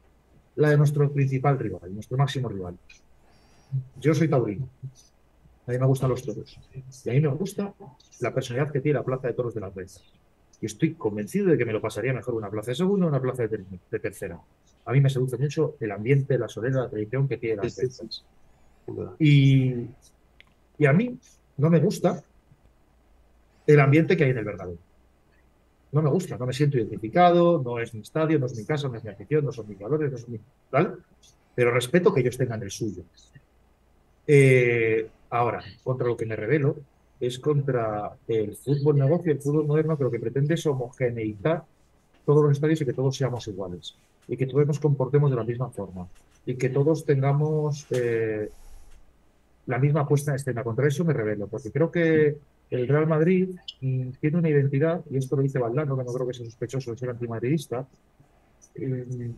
la 0.55 0.71
de 0.71 0.79
nuestro 0.79 1.13
principal 1.13 1.59
rival, 1.59 1.95
nuestro 1.95 2.17
máximo 2.17 2.49
rival. 2.49 2.79
Yo 4.01 4.15
soy 4.15 4.29
taurino. 4.29 4.67
A 5.67 5.73
mí 5.73 5.79
me 5.79 5.87
gustan 5.87 6.09
los 6.09 6.25
toros. 6.25 6.59
Y 7.05 7.11
a 7.11 7.13
mí 7.13 7.21
me 7.21 7.29
gusta 7.29 7.75
la 8.21 8.33
personalidad 8.33 8.73
que 8.73 8.81
tiene 8.81 9.01
la 9.01 9.05
Plaza 9.05 9.27
de 9.27 9.35
Toros 9.35 9.55
de 9.55 9.61
las 9.61 9.75
Vegas. 9.75 10.03
Y 10.63 10.67
estoy 10.67 10.95
convencido 10.95 11.49
de 11.49 11.59
que 11.59 11.67
me 11.67 11.75
lo 11.75 11.83
pasaría 11.83 12.15
mejor 12.15 12.37
una 12.37 12.49
plaza 12.49 12.71
de 12.71 12.77
segunda 12.77 13.05
o 13.05 13.09
una 13.11 13.21
plaza 13.21 13.47
de 13.47 13.99
tercera. 13.99 14.41
A 14.87 14.93
mí 14.93 15.01
me 15.01 15.11
seduce 15.11 15.37
mucho 15.37 15.77
el 15.81 15.91
ambiente, 15.91 16.39
la 16.39 16.49
soledad, 16.49 16.85
la 16.85 16.91
tradición 16.91 17.29
que 17.29 17.37
tiene 17.37 17.57
las 17.57 17.75
Sí, 19.19 19.89
y 20.79 20.87
a 20.87 20.93
mí 20.93 21.19
no 21.57 21.71
me 21.71 21.81
gusta 21.81 22.23
el 23.67 23.81
ambiente 23.81 24.17
que 24.17 24.25
hay 24.25 24.31
en 24.31 24.39
el 24.39 24.45
Bernabéu. 24.45 24.79
No 25.91 26.03
me 26.03 26.11
gusta, 26.11 26.37
no 26.39 26.47
me 26.47 26.53
siento 26.53 26.79
identificado, 26.79 27.61
no 27.61 27.81
es 27.81 27.95
mi 27.95 28.01
estadio, 28.01 28.39
no 28.39 28.47
es 28.47 28.57
mi 28.57 28.65
casa, 28.65 28.89
no 28.89 28.95
es 28.95 29.03
mi 29.03 29.11
afición, 29.11 29.45
no 29.45 29.53
son 29.53 29.69
mis 29.69 29.79
valores, 29.79 30.13
no 30.13 30.19
son 30.19 30.33
mi 30.33 30.41
tal, 30.71 30.99
pero 31.55 31.73
respeto 31.73 32.15
que 32.15 32.21
ellos 32.21 32.37
tengan 32.37 32.63
el 32.63 32.71
suyo. 32.71 33.03
Eh, 34.25 35.09
ahora, 35.31 35.65
contra 35.83 36.07
lo 36.07 36.17
que 36.17 36.27
me 36.27 36.37
revelo 36.37 36.77
es 37.19 37.41
contra 37.41 38.13
el 38.29 38.55
fútbol 38.57 38.99
negocio, 38.99 39.33
el 39.33 39.41
fútbol 39.41 39.67
moderno, 39.67 39.99
que 39.99 40.05
lo 40.05 40.11
que 40.13 40.21
pretende 40.21 40.55
es 40.55 40.65
homogeneizar 40.67 41.65
todos 42.25 42.45
los 42.45 42.53
estadios 42.53 42.81
y 42.83 42.85
que 42.85 42.93
todos 42.93 43.17
seamos 43.17 43.49
iguales 43.49 43.97
y 44.29 44.37
que 44.37 44.47
todos 44.47 44.67
nos 44.67 44.81
comportemos 44.81 45.31
de 45.31 45.37
la 45.37 45.45
misma 45.45 45.71
forma 45.71 46.09
y 46.45 46.55
que 46.55 46.69
todos 46.69 47.05
tengamos 47.05 47.87
eh, 47.91 48.51
la 49.67 49.79
misma 49.79 50.07
puesta 50.07 50.31
en 50.31 50.37
escena. 50.37 50.63
Contra 50.63 50.87
eso 50.87 51.05
me 51.05 51.13
revelo, 51.13 51.49
porque 51.49 51.71
creo 51.71 51.91
que 51.91 52.37
el 52.71 52.89
Real 52.89 53.07
Madrid 53.07 53.51
mm, 53.81 54.11
tiene 54.21 54.39
una 54.39 54.49
identidad, 54.49 55.03
y 55.11 55.17
esto 55.19 55.37
lo 55.37 55.43
dice 55.43 55.59
Valdano, 55.59 55.97
que 55.97 56.05
no 56.05 56.13
creo 56.13 56.27
que 56.27 56.35
sea 56.35 56.47
sospechoso 56.47 56.93
de 56.93 56.99
ser 56.99 57.11
antimadridista, 57.11 57.87
eh, 58.77 59.33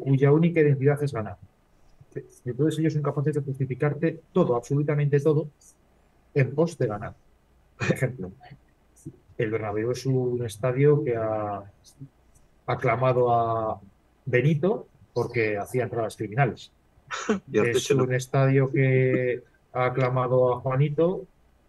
cuya 0.00 0.32
única 0.32 0.60
identidad 0.60 1.02
es 1.02 1.12
ganar. 1.12 1.36
Entonces 2.44 2.78
ellos 2.78 2.92
son 2.94 3.02
capaces 3.02 3.34
de 3.34 3.42
justificarte 3.42 4.20
todo, 4.32 4.56
absolutamente 4.56 5.20
todo, 5.20 5.48
en 6.34 6.54
pos 6.54 6.78
de 6.78 6.86
ganar. 6.86 7.14
Por 7.76 7.92
ejemplo, 7.92 8.32
el 9.36 9.50
Bernabéu 9.50 9.92
es 9.92 10.06
un 10.06 10.44
estadio 10.44 11.04
que 11.04 11.16
ha 11.16 11.62
aclamado 12.66 13.32
a 13.32 13.80
Benito 14.28 14.86
porque 15.12 15.56
hacía 15.58 15.84
entradas 15.84 16.16
criminales. 16.16 16.70
Es 17.52 17.90
un 17.90 18.12
estadio 18.12 18.70
que 18.70 19.42
ha 19.72 19.86
aclamado 19.86 20.52
a 20.52 20.60
Juanito 20.60 21.22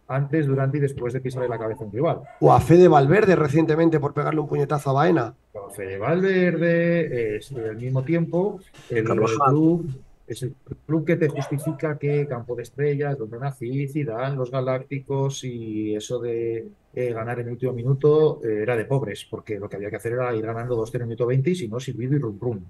antes, 0.08 0.48
durante 0.48 0.78
y 0.78 0.82
después 0.82 1.14
de 1.14 1.22
pisarle 1.22 1.48
la 1.48 1.60
cabeza 1.60 1.84
a 1.84 1.86
un 1.86 1.94
rival. 1.94 2.22
O 2.40 2.52
a 2.52 2.60
Fede 2.60 2.88
Valverde 2.88 3.36
recientemente 3.36 4.00
por 4.00 4.14
pegarle 4.14 4.40
un 4.40 4.48
puñetazo 4.48 4.90
a 4.90 4.94
Baena. 4.94 5.34
Con 5.54 5.72
Fede 5.72 6.00
Valverde, 6.00 7.38
es 7.38 7.52
al 7.52 7.78
mismo 7.78 8.04
tiempo 8.04 8.60
el 8.90 9.04
Carvajal. 9.04 9.38
club, 9.50 9.90
es 10.30 10.44
el 10.44 10.56
club 10.86 11.06
que 11.06 11.16
te 11.16 11.28
justifica 11.28 11.98
que 11.98 12.28
Campo 12.28 12.56
de 12.56 12.62
Estrellas, 12.62 13.18
donde 13.18 13.40
nací, 13.40 13.88
Zidane, 13.88 14.36
los 14.36 14.52
Galácticos 14.52 15.44
y 15.44 15.96
eso 15.96 16.20
de 16.20 16.68
eh, 16.94 17.14
ganar 17.14 17.40
en 17.40 17.48
el 17.48 17.54
último 17.54 17.74
minuto 17.74 18.40
eh, 18.44 18.60
era 18.62 18.78
de 18.78 18.86
pobres, 18.86 19.26
porque 19.28 19.60
lo 19.60 19.68
que 19.68 19.78
había 19.78 19.90
que 19.90 19.96
hacer 19.96 20.14
era 20.14 20.36
ir 20.36 20.46
ganando 20.46 20.76
2 20.76 20.94
en 20.96 21.02
el 21.02 21.08
minuto 21.08 21.26
20 21.26 21.50
y 21.50 21.56
si 21.56 21.68
no, 21.68 21.80
silbido 21.80 22.16
y 22.16 22.20
rum 22.20 22.38
rum. 22.40 22.64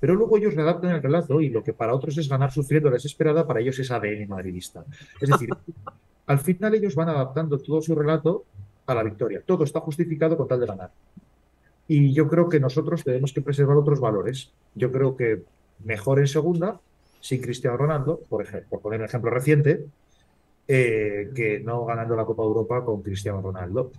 Pero 0.00 0.14
luego 0.14 0.38
ellos 0.38 0.54
readaptan 0.54 0.92
el 0.92 1.02
relato 1.02 1.40
y 1.42 1.50
lo 1.50 1.62
que 1.62 1.74
para 1.74 1.94
otros 1.94 2.16
es 2.16 2.28
ganar 2.28 2.50
sufriendo 2.50 2.88
la 2.88 2.94
desesperada, 2.94 3.46
para 3.46 3.60
ellos 3.60 3.78
es 3.78 3.90
ADN 3.90 4.26
madridista. 4.26 4.82
Es 5.20 5.28
decir, 5.28 5.50
al 6.26 6.38
final 6.38 6.74
ellos 6.74 6.94
van 6.94 7.10
adaptando 7.10 7.58
todo 7.58 7.82
su 7.82 7.94
relato 7.94 8.44
a 8.86 8.94
la 8.94 9.02
victoria. 9.02 9.42
Todo 9.44 9.64
está 9.64 9.80
justificado 9.80 10.36
con 10.38 10.48
tal 10.48 10.60
de 10.60 10.66
ganar. 10.66 10.90
Y 11.86 12.14
yo 12.14 12.26
creo 12.26 12.48
que 12.48 12.58
nosotros 12.58 13.04
tenemos 13.04 13.34
que 13.34 13.42
preservar 13.42 13.76
otros 13.76 14.00
valores. 14.00 14.50
Yo 14.74 14.90
creo 14.90 15.14
que 15.14 15.42
mejor 15.84 16.20
en 16.20 16.26
segunda, 16.26 16.80
sin 17.22 17.40
Cristiano 17.40 17.76
Ronaldo, 17.76 18.20
por 18.28 18.42
ejemplo, 18.42 18.68
por 18.68 18.80
poner 18.80 18.98
un 18.98 19.06
ejemplo 19.06 19.30
reciente, 19.30 19.86
eh, 20.66 21.30
que 21.34 21.60
no 21.60 21.84
ganando 21.84 22.16
la 22.16 22.24
Copa 22.24 22.42
Europa 22.42 22.84
con 22.84 23.00
Cristiano 23.00 23.40
Ronaldo. 23.40 23.92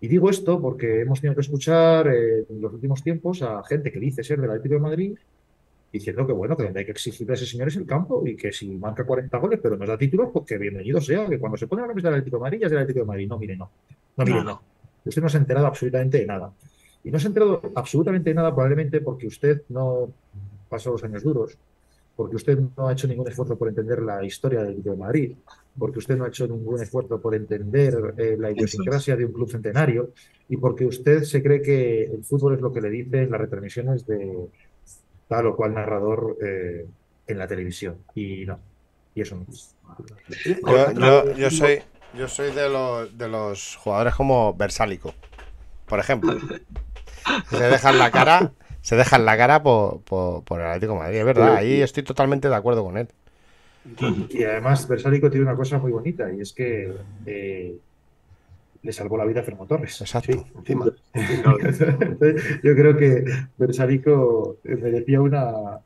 Y 0.00 0.06
digo 0.06 0.30
esto 0.30 0.60
porque 0.60 1.00
hemos 1.00 1.20
tenido 1.20 1.34
que 1.34 1.40
escuchar 1.40 2.06
eh, 2.06 2.46
en 2.48 2.60
los 2.60 2.72
últimos 2.72 3.02
tiempos 3.02 3.42
a 3.42 3.64
gente 3.64 3.90
que 3.90 3.98
dice 3.98 4.22
ser 4.22 4.40
del 4.40 4.50
Atlético 4.50 4.76
de 4.76 4.80
Madrid 4.80 5.18
diciendo 5.92 6.26
que 6.26 6.32
bueno, 6.32 6.56
que 6.56 6.62
donde 6.62 6.80
hay 6.80 6.86
que 6.86 6.92
exigirle 6.92 7.34
a 7.34 7.36
ese 7.36 7.46
señor 7.46 7.68
es 7.68 7.76
el 7.76 7.84
campo 7.84 8.26
y 8.26 8.36
que 8.36 8.52
si 8.52 8.66
marca 8.76 9.04
40 9.04 9.36
goles 9.38 9.60
pero 9.62 9.76
no 9.76 9.84
da 9.84 9.98
títulos, 9.98 10.30
pues 10.32 10.46
que 10.46 10.56
bienvenido 10.56 11.00
sea, 11.00 11.26
que 11.26 11.38
cuando 11.38 11.58
se 11.58 11.66
pone 11.66 11.82
la 11.82 11.88
camiseta 11.88 12.10
del 12.10 12.20
Atlético 12.20 12.36
de 12.38 12.42
Madrid 12.42 12.58
ya 12.60 12.66
es 12.66 12.70
del 12.70 12.80
Atlético 12.80 13.04
de 13.04 13.08
Madrid. 13.08 13.28
No, 13.28 13.38
mire, 13.38 13.56
no. 13.56 13.70
No, 14.16 14.24
mire, 14.24 14.38
No, 14.38 14.44
no. 14.44 14.62
Usted 15.04 15.20
no 15.20 15.28
se 15.28 15.36
ha 15.36 15.40
enterado 15.40 15.66
absolutamente 15.66 16.18
de 16.18 16.26
nada. 16.26 16.52
Y 17.02 17.10
no 17.10 17.18
se 17.18 17.26
ha 17.26 17.28
enterado 17.28 17.60
absolutamente 17.74 18.30
de 18.30 18.34
nada 18.34 18.54
probablemente 18.54 19.00
porque 19.00 19.26
usted 19.26 19.62
no 19.68 20.08
pasó 20.68 20.92
los 20.92 21.02
años 21.04 21.22
duros, 21.22 21.58
porque 22.16 22.36
usted 22.36 22.58
no 22.76 22.88
ha 22.88 22.92
hecho 22.92 23.08
ningún 23.08 23.28
esfuerzo 23.28 23.56
por 23.56 23.68
entender 23.68 24.02
la 24.02 24.24
historia 24.24 24.62
del 24.62 24.82
de 24.82 24.96
Madrid, 24.96 25.36
porque 25.78 25.98
usted 25.98 26.16
no 26.16 26.24
ha 26.24 26.28
hecho 26.28 26.46
ningún 26.46 26.80
esfuerzo 26.80 27.20
por 27.20 27.34
entender 27.34 28.14
eh, 28.18 28.36
la 28.38 28.50
idiosincrasia 28.50 29.16
de 29.16 29.24
un 29.24 29.32
club 29.32 29.50
centenario 29.50 30.10
y 30.48 30.56
porque 30.56 30.84
usted 30.84 31.22
se 31.22 31.42
cree 31.42 31.62
que 31.62 32.04
el 32.04 32.24
fútbol 32.24 32.54
es 32.54 32.60
lo 32.60 32.72
que 32.72 32.80
le 32.80 32.90
dicen 32.90 33.30
las 33.30 33.40
retransmisiones 33.40 34.06
de 34.06 34.48
tal 35.28 35.46
o 35.46 35.56
cual 35.56 35.74
narrador 35.74 36.36
eh, 36.42 36.86
en 37.26 37.38
la 37.38 37.46
televisión. 37.46 37.98
Y 38.14 38.44
no, 38.44 38.58
y 39.14 39.22
eso 39.22 39.36
no. 39.36 39.46
Yo, 40.44 40.92
yo, 40.92 41.32
yo 41.34 41.50
soy, 41.50 41.82
yo 42.14 42.28
soy 42.28 42.52
de, 42.52 42.68
los, 42.68 43.16
de 43.16 43.28
los 43.28 43.76
jugadores 43.76 44.14
como 44.14 44.52
Versálico, 44.54 45.14
por 45.86 45.98
ejemplo. 45.98 46.36
Se 47.50 47.62
dejan 47.62 47.98
la 47.98 48.10
cara, 48.10 48.52
se 48.82 48.96
dejan 48.96 49.24
la 49.24 49.36
cara 49.38 49.62
por, 49.62 50.02
por, 50.04 50.44
por 50.44 50.60
el 50.60 50.66
Atlético 50.68 50.94
de 50.94 51.00
Madrid, 51.00 51.18
es 51.20 51.24
verdad, 51.26 51.56
ahí 51.56 51.80
estoy 51.82 52.02
totalmente 52.04 52.48
de 52.50 52.56
acuerdo 52.56 52.84
con 52.84 52.98
él. 52.98 53.08
Y 54.30 54.44
además, 54.44 54.86
Versálico 54.86 55.30
tiene 55.30 55.46
una 55.46 55.56
cosa 55.56 55.78
muy 55.78 55.90
bonita 55.92 56.32
y 56.32 56.40
es 56.40 56.52
que 56.52 56.92
eh, 57.26 57.76
le 58.82 58.92
salvó 58.92 59.16
la 59.16 59.24
vida 59.24 59.40
a 59.40 59.44
Fermo 59.44 59.66
Torres. 59.66 60.00
Exacto. 60.00 60.32
Sí, 60.32 60.52
encima. 60.56 60.86
Yo 62.62 62.74
creo 62.74 62.96
que 62.96 63.24
Versálico 63.56 64.58
merecía 64.64 65.20
una, 65.20 65.80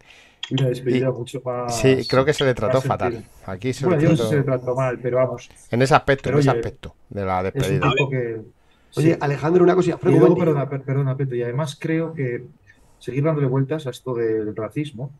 una 0.50 0.68
despedida 0.68 1.10
mucho 1.10 1.40
más. 1.44 1.74
Sí, 1.80 2.06
creo 2.08 2.24
que 2.24 2.32
se 2.32 2.44
le 2.44 2.54
trató 2.54 2.80
fatal. 2.80 3.24
Aquí 3.44 3.72
se 3.72 3.86
Bueno, 3.86 3.98
le 3.98 4.04
yo 4.04 4.08
no 4.10 4.16
sé 4.16 4.22
si 4.22 4.28
se 4.30 4.36
le 4.36 4.42
trató... 4.44 4.74
mal, 4.74 4.98
pero 5.00 5.16
vamos, 5.18 5.50
En 5.70 5.82
ese 5.82 5.94
aspecto, 5.94 6.30
en 6.30 6.38
ese 6.38 6.50
oye, 6.50 6.50
aspecto 6.50 6.94
de 7.08 7.24
la 7.24 7.42
es 7.52 7.70
un 7.70 7.78
despedida. 7.78 7.80
tipo 7.80 8.08
que. 8.08 8.40
Oye, 8.94 9.12
sí. 9.12 9.20
Alejandro, 9.20 9.62
una 9.64 9.74
cosilla. 9.74 9.98
Y 9.98 9.98
Franco, 9.98 10.16
un 10.16 10.20
luego, 10.20 10.34
momentito. 10.34 10.44
perdona, 10.54 10.68
per- 10.68 10.84
perdona, 10.84 11.16
Peto, 11.16 11.34
y 11.34 11.42
además 11.42 11.76
creo 11.80 12.14
que 12.14 12.46
seguir 12.98 13.24
dándole 13.24 13.46
vueltas 13.46 13.86
a 13.86 13.90
esto 13.90 14.14
del 14.14 14.54
racismo 14.54 15.10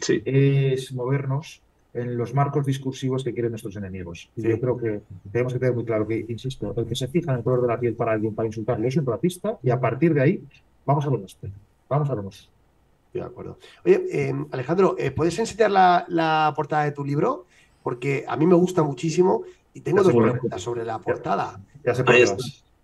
Sí, 0.00 0.22
es 0.24 0.92
movernos 0.92 1.60
en 1.94 2.16
los 2.16 2.34
marcos 2.34 2.64
discursivos 2.64 3.24
que 3.24 3.32
quieren 3.32 3.50
nuestros 3.50 3.74
enemigos. 3.76 4.30
Y 4.36 4.42
yo 4.42 4.60
creo 4.60 4.76
que 4.76 5.00
tenemos 5.32 5.52
que 5.52 5.58
tener 5.58 5.74
muy 5.74 5.84
claro 5.84 6.06
que, 6.06 6.24
insisto, 6.28 6.72
el 6.76 6.86
que 6.86 6.94
se 6.94 7.08
fija 7.08 7.32
en 7.32 7.38
el 7.38 7.44
color 7.44 7.62
de 7.62 7.68
la 7.68 7.80
piel 7.80 7.94
para 7.94 8.12
alguien, 8.12 8.34
para 8.34 8.46
insultarle, 8.46 8.88
es 8.88 8.96
un 8.96 9.06
racista, 9.06 9.58
y 9.62 9.70
a 9.70 9.80
partir 9.80 10.14
de 10.14 10.20
ahí, 10.20 10.44
vamos 10.86 11.04
a 11.06 11.10
lo 11.10 11.18
nuestro. 11.18 11.50
Vamos 11.88 12.08
a 12.10 12.14
lo 12.14 12.22
nuestro. 12.22 12.48
Estoy 13.06 13.22
de 13.22 13.26
acuerdo. 13.26 13.58
Oye, 13.84 14.04
eh, 14.12 14.34
Alejandro, 14.52 14.94
eh, 14.98 15.10
¿puedes 15.10 15.38
enseñar 15.38 15.70
la, 15.70 16.04
la 16.08 16.52
portada 16.54 16.84
de 16.84 16.92
tu 16.92 17.04
libro? 17.04 17.46
Porque 17.82 18.24
a 18.28 18.36
mí 18.36 18.46
me 18.46 18.54
gusta 18.54 18.82
muchísimo 18.82 19.42
y 19.72 19.80
tengo 19.80 19.98
Ya 19.98 20.12
dos 20.12 20.22
preguntas 20.22 20.62
sobre 20.62 20.84
la 20.84 20.98
portada. 20.98 21.60
Ya 21.84 21.94
sé 21.94 22.04
por 22.04 22.14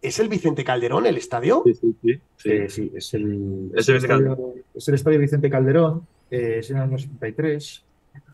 ¿Es 0.05 0.19
el 0.21 0.29
Vicente 0.29 0.63
Calderón 0.65 1.07
el 1.07 1.17
estadio? 1.17 1.63
sí, 1.65 1.75
sí, 1.75 1.97
sí, 2.03 2.21
sí. 2.37 2.51
Eh, 2.51 2.69
sí, 2.69 2.93
es 2.95 3.15
el, 3.15 3.71
Es 3.75 3.89
el 3.89 3.95
el 3.97 4.03
estadio, 4.03 4.55
es 4.75 4.89
el 4.89 4.95
estadio 4.95 5.19
Vicente 5.19 5.49
Calderón, 5.51 6.07
eh, 6.31 6.57
es 6.59 6.71
en 6.71 6.77
el 6.77 6.83
año 6.83 6.99
73. 6.99 7.85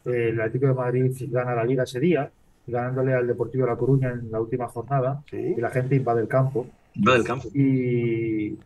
el 0.07 0.41
Atlético 0.41 0.67
de 0.67 0.75
Madrid 0.75 1.13
gana 1.31 1.55
la 1.55 1.65
liga 1.65 1.85
ese 1.85 2.01
día, 2.01 2.31
ganándole 2.67 3.15
al 3.15 3.27
Deportivo 3.27 3.65
de 3.65 3.71
La 3.71 3.77
Coruña 3.77 4.11
en 4.11 4.31
la 4.33 4.41
última 4.41 4.67
jornada, 4.69 5.23
Sí. 5.31 5.55
y 5.57 5.61
la 5.61 5.71
gente 5.71 5.95
invade 5.95 6.23
el 6.23 6.29
campo. 6.29 6.67
Va 7.07 7.15
del 7.15 7.25
campo. 7.25 7.49
Y, 7.55 8.59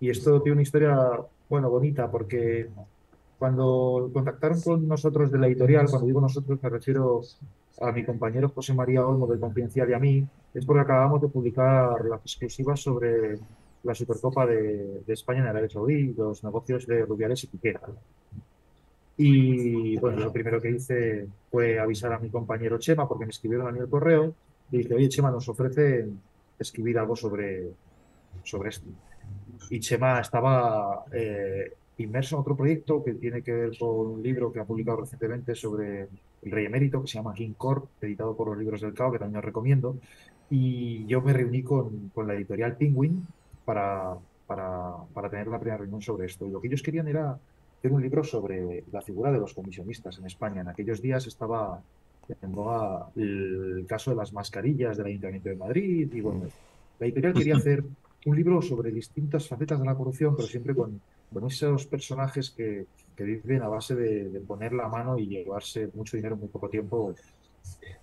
y 0.00 0.10
esto 0.10 0.40
tiene 0.42 0.54
una 0.54 0.62
historia, 0.62 0.96
bueno, 1.48 1.70
bonita, 1.70 2.10
porque 2.10 2.68
cuando 3.38 4.10
contactaron 4.12 4.60
con 4.60 4.86
nosotros 4.88 5.30
de 5.30 5.38
la 5.38 5.46
editorial, 5.46 5.86
cuando 5.88 6.06
digo 6.06 6.20
nosotros 6.20 6.58
me 6.62 6.68
refiero 6.68 7.20
a 7.80 7.92
mi 7.92 8.04
compañero 8.04 8.50
José 8.50 8.74
María 8.74 9.06
Olmo 9.06 9.26
del 9.26 9.40
Confidencial 9.40 9.90
y 9.90 9.92
a 9.94 9.98
mí, 9.98 10.26
es 10.54 10.64
porque 10.66 10.82
acabamos 10.82 11.20
de 11.22 11.28
publicar 11.28 12.04
las 12.04 12.20
exclusivas 12.20 12.80
sobre 12.80 13.38
la 13.82 13.94
Supercopa 13.94 14.46
de, 14.46 15.02
de 15.06 15.12
España 15.12 15.40
en 15.40 15.46
Arabia 15.46 15.70
Saudí, 15.70 16.12
los 16.12 16.44
negocios 16.44 16.86
de 16.86 17.04
Rubiales 17.06 17.42
y 17.44 17.46
Piqué. 17.46 17.78
Y 19.16 19.96
bueno, 19.98 20.18
lo 20.18 20.32
primero 20.32 20.60
que 20.60 20.70
hice 20.70 21.26
fue 21.50 21.78
avisar 21.78 22.12
a 22.12 22.18
mi 22.18 22.30
compañero 22.30 22.78
Chema, 22.78 23.06
porque 23.08 23.24
me 23.24 23.30
escribieron 23.30 23.68
a 23.68 23.72
mí 23.72 23.78
el 23.78 23.88
correo, 23.88 24.34
y 24.70 24.78
dije, 24.78 24.94
oye 24.94 25.08
Chema, 25.08 25.30
nos 25.30 25.48
ofrece 25.48 26.06
escribir 26.58 26.98
algo 26.98 27.16
sobre, 27.16 27.70
sobre 28.42 28.70
esto. 28.70 28.88
Y 29.70 29.80
Chema 29.80 30.20
estaba 30.20 31.04
eh, 31.12 31.72
inmerso 32.00 32.36
en 32.36 32.40
otro 32.40 32.56
proyecto 32.56 33.02
que 33.04 33.14
tiene 33.14 33.42
que 33.42 33.52
ver 33.52 33.78
con 33.78 34.06
un 34.06 34.22
libro 34.22 34.52
que 34.52 34.60
ha 34.60 34.64
publicado 34.64 35.00
recientemente 35.00 35.54
sobre 35.54 36.08
el 36.42 36.50
rey 36.50 36.66
emérito, 36.66 37.02
que 37.02 37.08
se 37.08 37.14
llama 37.18 37.34
King 37.34 37.54
Corp, 37.56 37.86
editado 38.00 38.36
por 38.36 38.48
los 38.48 38.58
libros 38.58 38.80
del 38.80 38.94
Cao, 38.94 39.12
que 39.12 39.18
también 39.18 39.38
os 39.38 39.44
recomiendo. 39.44 39.96
Y 40.50 41.06
yo 41.06 41.20
me 41.20 41.32
reuní 41.32 41.62
con, 41.62 42.10
con 42.14 42.26
la 42.26 42.34
editorial 42.34 42.76
Penguin 42.76 43.26
para, 43.64 44.16
para, 44.46 44.94
para 45.12 45.30
tener 45.30 45.46
la 45.46 45.58
primera 45.58 45.78
reunión 45.78 46.02
sobre 46.02 46.26
esto. 46.26 46.46
Y 46.46 46.50
lo 46.50 46.60
que 46.60 46.68
ellos 46.68 46.82
querían 46.82 47.08
era 47.08 47.38
hacer 47.78 47.92
un 47.92 48.02
libro 48.02 48.24
sobre 48.24 48.84
la 48.92 49.00
figura 49.00 49.30
de 49.30 49.38
los 49.38 49.54
comisionistas 49.54 50.18
en 50.18 50.26
España. 50.26 50.62
En 50.62 50.68
aquellos 50.68 51.00
días 51.00 51.26
estaba 51.26 51.82
en 52.42 52.52
boga 52.52 53.08
el 53.16 53.84
caso 53.88 54.10
de 54.10 54.16
las 54.16 54.32
mascarillas 54.32 54.96
del 54.96 55.06
Ayuntamiento 55.06 55.48
de 55.48 55.56
Madrid 55.56 56.12
y 56.12 56.20
bueno, 56.20 56.44
la 56.98 57.06
editorial 57.06 57.34
quería 57.34 57.56
hacer 57.56 57.84
un 58.26 58.36
libro 58.36 58.60
sobre 58.62 58.92
distintas 58.92 59.48
facetas 59.48 59.80
de 59.80 59.86
la 59.86 59.94
corrupción, 59.94 60.36
pero 60.36 60.46
siempre 60.46 60.74
con, 60.74 61.00
con 61.32 61.46
esos 61.46 61.86
personajes 61.86 62.50
que, 62.50 62.86
que 63.16 63.24
viven 63.24 63.62
a 63.62 63.68
base 63.68 63.94
de, 63.94 64.28
de 64.28 64.40
poner 64.40 64.72
la 64.72 64.88
mano 64.88 65.18
y 65.18 65.26
llevarse 65.26 65.88
mucho 65.94 66.16
dinero 66.16 66.34
en 66.34 66.40
muy 66.40 66.48
poco 66.48 66.68
tiempo, 66.68 67.14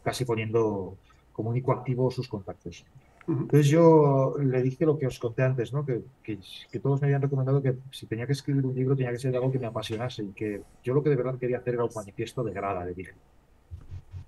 casi 0.04 0.26
poniendo 0.26 0.98
como 1.34 1.50
único 1.50 1.72
activo 1.72 2.10
sus 2.10 2.28
contactos. 2.28 2.86
Entonces 3.28 3.68
yo 3.68 4.36
le 4.40 4.62
dije 4.62 4.86
lo 4.86 4.98
que 4.98 5.06
os 5.06 5.20
conté 5.20 5.44
antes, 5.44 5.74
¿no? 5.74 5.86
Que, 5.86 6.02
que, 6.24 6.40
que 6.72 6.80
todos 6.80 7.02
me 7.02 7.08
habían 7.08 7.22
recomendado 7.22 7.62
que 7.62 7.76
si 7.92 8.06
tenía 8.06 8.26
que 8.26 8.32
escribir 8.32 8.66
un 8.66 8.74
libro 8.74 8.96
tenía 8.96 9.12
que 9.12 9.20
ser 9.20 9.36
algo 9.36 9.52
que 9.52 9.60
me 9.60 9.68
apasionase 9.68 10.24
y 10.24 10.30
que 10.30 10.62
yo 10.82 10.94
lo 10.94 11.04
que 11.04 11.10
de 11.10 11.18
verdad 11.18 11.38
quería 11.38 11.58
hacer 11.58 11.74
era 11.74 11.84
un 11.84 11.92
manifiesto 11.94 12.42
de 12.44 12.54
grada, 12.54 12.86
le 12.86 12.94
dije. 12.94 13.12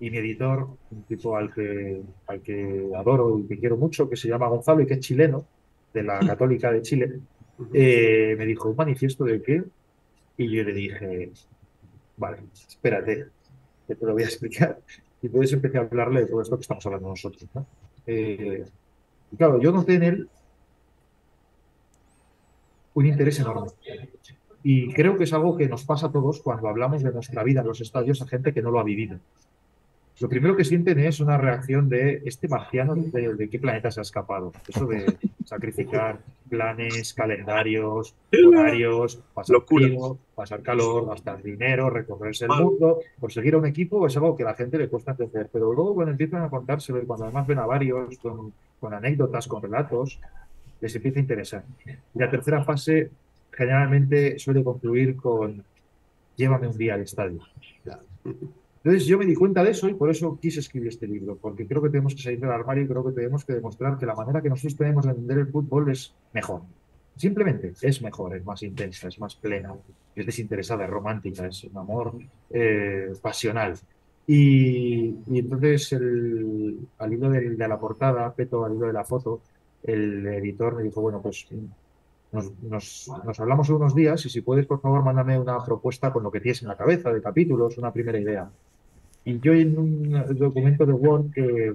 Y 0.00 0.10
mi 0.10 0.18
editor, 0.18 0.68
un 0.90 1.02
tipo 1.04 1.34
al 1.34 1.52
que, 1.52 2.02
al 2.26 2.42
que 2.42 2.90
adoro 2.94 3.38
y 3.38 3.46
que 3.46 3.58
quiero 3.58 3.78
mucho, 3.78 4.08
que 4.08 4.16
se 4.16 4.28
llama 4.28 4.48
Gonzalo 4.48 4.82
y 4.82 4.86
que 4.86 4.94
es 4.94 5.00
chileno, 5.00 5.46
de 5.94 6.02
la 6.02 6.18
Católica 6.26 6.70
de 6.70 6.82
Chile. 6.82 7.20
Eh, 7.72 8.34
me 8.38 8.46
dijo, 8.46 8.68
¿un 8.68 8.76
manifiesto 8.76 9.24
de 9.24 9.42
qué? 9.42 9.64
Y 10.36 10.50
yo 10.50 10.64
le 10.64 10.72
dije, 10.72 11.30
vale, 12.16 12.38
espérate, 12.52 13.26
que 13.86 13.94
te 13.94 14.06
lo 14.06 14.12
voy 14.12 14.22
a 14.22 14.26
explicar. 14.32 14.78
Y 15.22 15.26
entonces 15.26 15.52
empecé 15.52 15.78
a 15.78 15.82
hablarle 15.82 16.20
de 16.20 16.26
todo 16.26 16.42
esto 16.42 16.56
que 16.56 16.62
estamos 16.62 16.84
hablando 16.86 17.08
nosotros, 17.08 17.48
¿no? 17.54 17.66
Eh, 18.06 18.64
y 19.32 19.36
claro, 19.36 19.60
yo 19.60 19.70
noté 19.72 19.94
en 19.94 20.02
él 20.02 20.28
un 22.94 23.06
interés 23.06 23.38
enorme. 23.40 23.70
Y 24.62 24.92
creo 24.92 25.16
que 25.16 25.24
es 25.24 25.32
algo 25.32 25.56
que 25.56 25.68
nos 25.68 25.84
pasa 25.84 26.08
a 26.08 26.12
todos 26.12 26.40
cuando 26.40 26.68
hablamos 26.68 27.02
de 27.02 27.12
nuestra 27.12 27.42
vida 27.44 27.60
en 27.60 27.66
los 27.66 27.80
estadios 27.80 28.20
a 28.20 28.26
gente 28.26 28.52
que 28.52 28.62
no 28.62 28.70
lo 28.70 28.80
ha 28.80 28.84
vivido. 28.84 29.18
Lo 30.20 30.28
primero 30.28 30.54
que 30.54 30.64
sienten 30.64 30.98
es 30.98 31.20
una 31.20 31.38
reacción 31.38 31.88
de 31.88 32.22
este 32.26 32.46
marciano 32.46 32.94
de, 32.94 33.34
de 33.34 33.48
qué 33.48 33.58
planeta 33.58 33.90
se 33.90 34.00
ha 34.00 34.02
escapado. 34.02 34.52
Eso 34.68 34.86
de 34.86 35.16
sacrificar 35.46 36.18
planes, 36.48 37.14
calendarios, 37.14 38.14
horarios, 38.46 39.18
pasar 39.32 39.54
Locura. 39.54 39.86
frío, 39.86 40.18
pasar 40.34 40.60
calor, 40.60 41.06
gastar 41.06 41.42
dinero, 41.42 41.88
recorrerse 41.88 42.44
el 42.44 42.50
mundo, 42.50 43.00
por 43.18 43.32
seguir 43.32 43.54
a 43.54 43.58
un 43.58 43.66
equipo 43.66 44.06
es 44.06 44.16
algo 44.16 44.36
que 44.36 44.42
a 44.42 44.46
la 44.46 44.54
gente 44.54 44.76
le 44.76 44.88
cuesta 44.88 45.12
entender. 45.12 45.48
Pero 45.50 45.72
luego 45.72 45.94
cuando 45.94 46.12
empiezan 46.12 46.42
a 46.42 46.50
contárselo 46.50 47.02
y 47.02 47.06
cuando 47.06 47.24
además 47.24 47.46
ven 47.46 47.58
a 47.58 47.66
varios 47.66 48.18
con, 48.18 48.52
con 48.78 48.92
anécdotas, 48.92 49.48
con 49.48 49.62
relatos, 49.62 50.20
les 50.82 50.94
empieza 50.94 51.18
a 51.18 51.22
interesar. 51.22 51.64
Y 52.14 52.18
la 52.18 52.30
tercera 52.30 52.62
fase 52.62 53.10
generalmente 53.52 54.38
suele 54.38 54.62
concluir 54.62 55.16
con 55.16 55.64
llévame 56.36 56.68
un 56.68 56.76
día 56.76 56.94
al 56.94 57.02
estadio. 57.02 57.40
Entonces 58.82 59.06
yo 59.06 59.18
me 59.18 59.26
di 59.26 59.34
cuenta 59.34 59.62
de 59.62 59.72
eso 59.72 59.88
y 59.88 59.94
por 59.94 60.10
eso 60.10 60.38
quise 60.40 60.60
escribir 60.60 60.88
este 60.88 61.06
libro, 61.06 61.36
porque 61.36 61.66
creo 61.66 61.82
que 61.82 61.90
tenemos 61.90 62.14
que 62.14 62.22
salir 62.22 62.40
del 62.40 62.50
armario 62.50 62.84
y 62.84 62.88
creo 62.88 63.04
que 63.04 63.12
tenemos 63.12 63.44
que 63.44 63.52
demostrar 63.52 63.98
que 63.98 64.06
la 64.06 64.14
manera 64.14 64.40
que 64.40 64.48
nosotros 64.48 64.74
tenemos 64.74 65.04
de 65.04 65.10
entender 65.10 65.38
el 65.38 65.48
fútbol 65.48 65.90
es 65.90 66.14
mejor. 66.32 66.62
Simplemente 67.14 67.74
es 67.82 68.00
mejor, 68.00 68.34
es 68.34 68.44
más 68.46 68.62
intensa, 68.62 69.08
es 69.08 69.18
más 69.20 69.36
plena, 69.36 69.74
es 70.16 70.24
desinteresada, 70.24 70.84
es 70.84 70.90
romántica, 70.90 71.46
es 71.46 71.64
un 71.64 71.76
amor 71.76 72.14
eh, 72.48 73.12
pasional. 73.20 73.74
Y, 74.26 75.14
entonces 75.28 75.92
el, 75.92 76.78
al 76.96 77.12
hilo 77.12 77.28
de, 77.28 77.68
la 77.68 77.78
portada, 77.78 78.32
Peto, 78.32 78.64
al 78.64 78.76
hilo 78.76 78.86
de 78.86 78.94
la 78.94 79.04
foto, 79.04 79.42
el 79.82 80.26
editor 80.26 80.76
me 80.76 80.84
dijo, 80.84 81.02
bueno, 81.02 81.20
pues 81.20 81.46
nos, 82.32 82.50
nos, 82.62 83.10
nos 83.26 83.40
hablamos 83.40 83.68
unos 83.68 83.94
días 83.94 84.24
y 84.24 84.30
si 84.30 84.40
puedes, 84.40 84.64
por 84.64 84.80
favor, 84.80 85.04
mándame 85.04 85.38
una 85.38 85.62
propuesta 85.62 86.10
con 86.10 86.22
lo 86.22 86.30
que 86.30 86.40
tienes 86.40 86.62
en 86.62 86.68
la 86.68 86.76
cabeza 86.78 87.12
de 87.12 87.20
capítulos, 87.20 87.76
una 87.76 87.92
primera 87.92 88.18
idea. 88.18 88.50
Y 89.24 89.38
yo 89.40 89.52
en 89.52 89.78
un 89.78 90.36
documento 90.38 90.86
de 90.86 90.92
Word 90.92 91.30
que, 91.32 91.74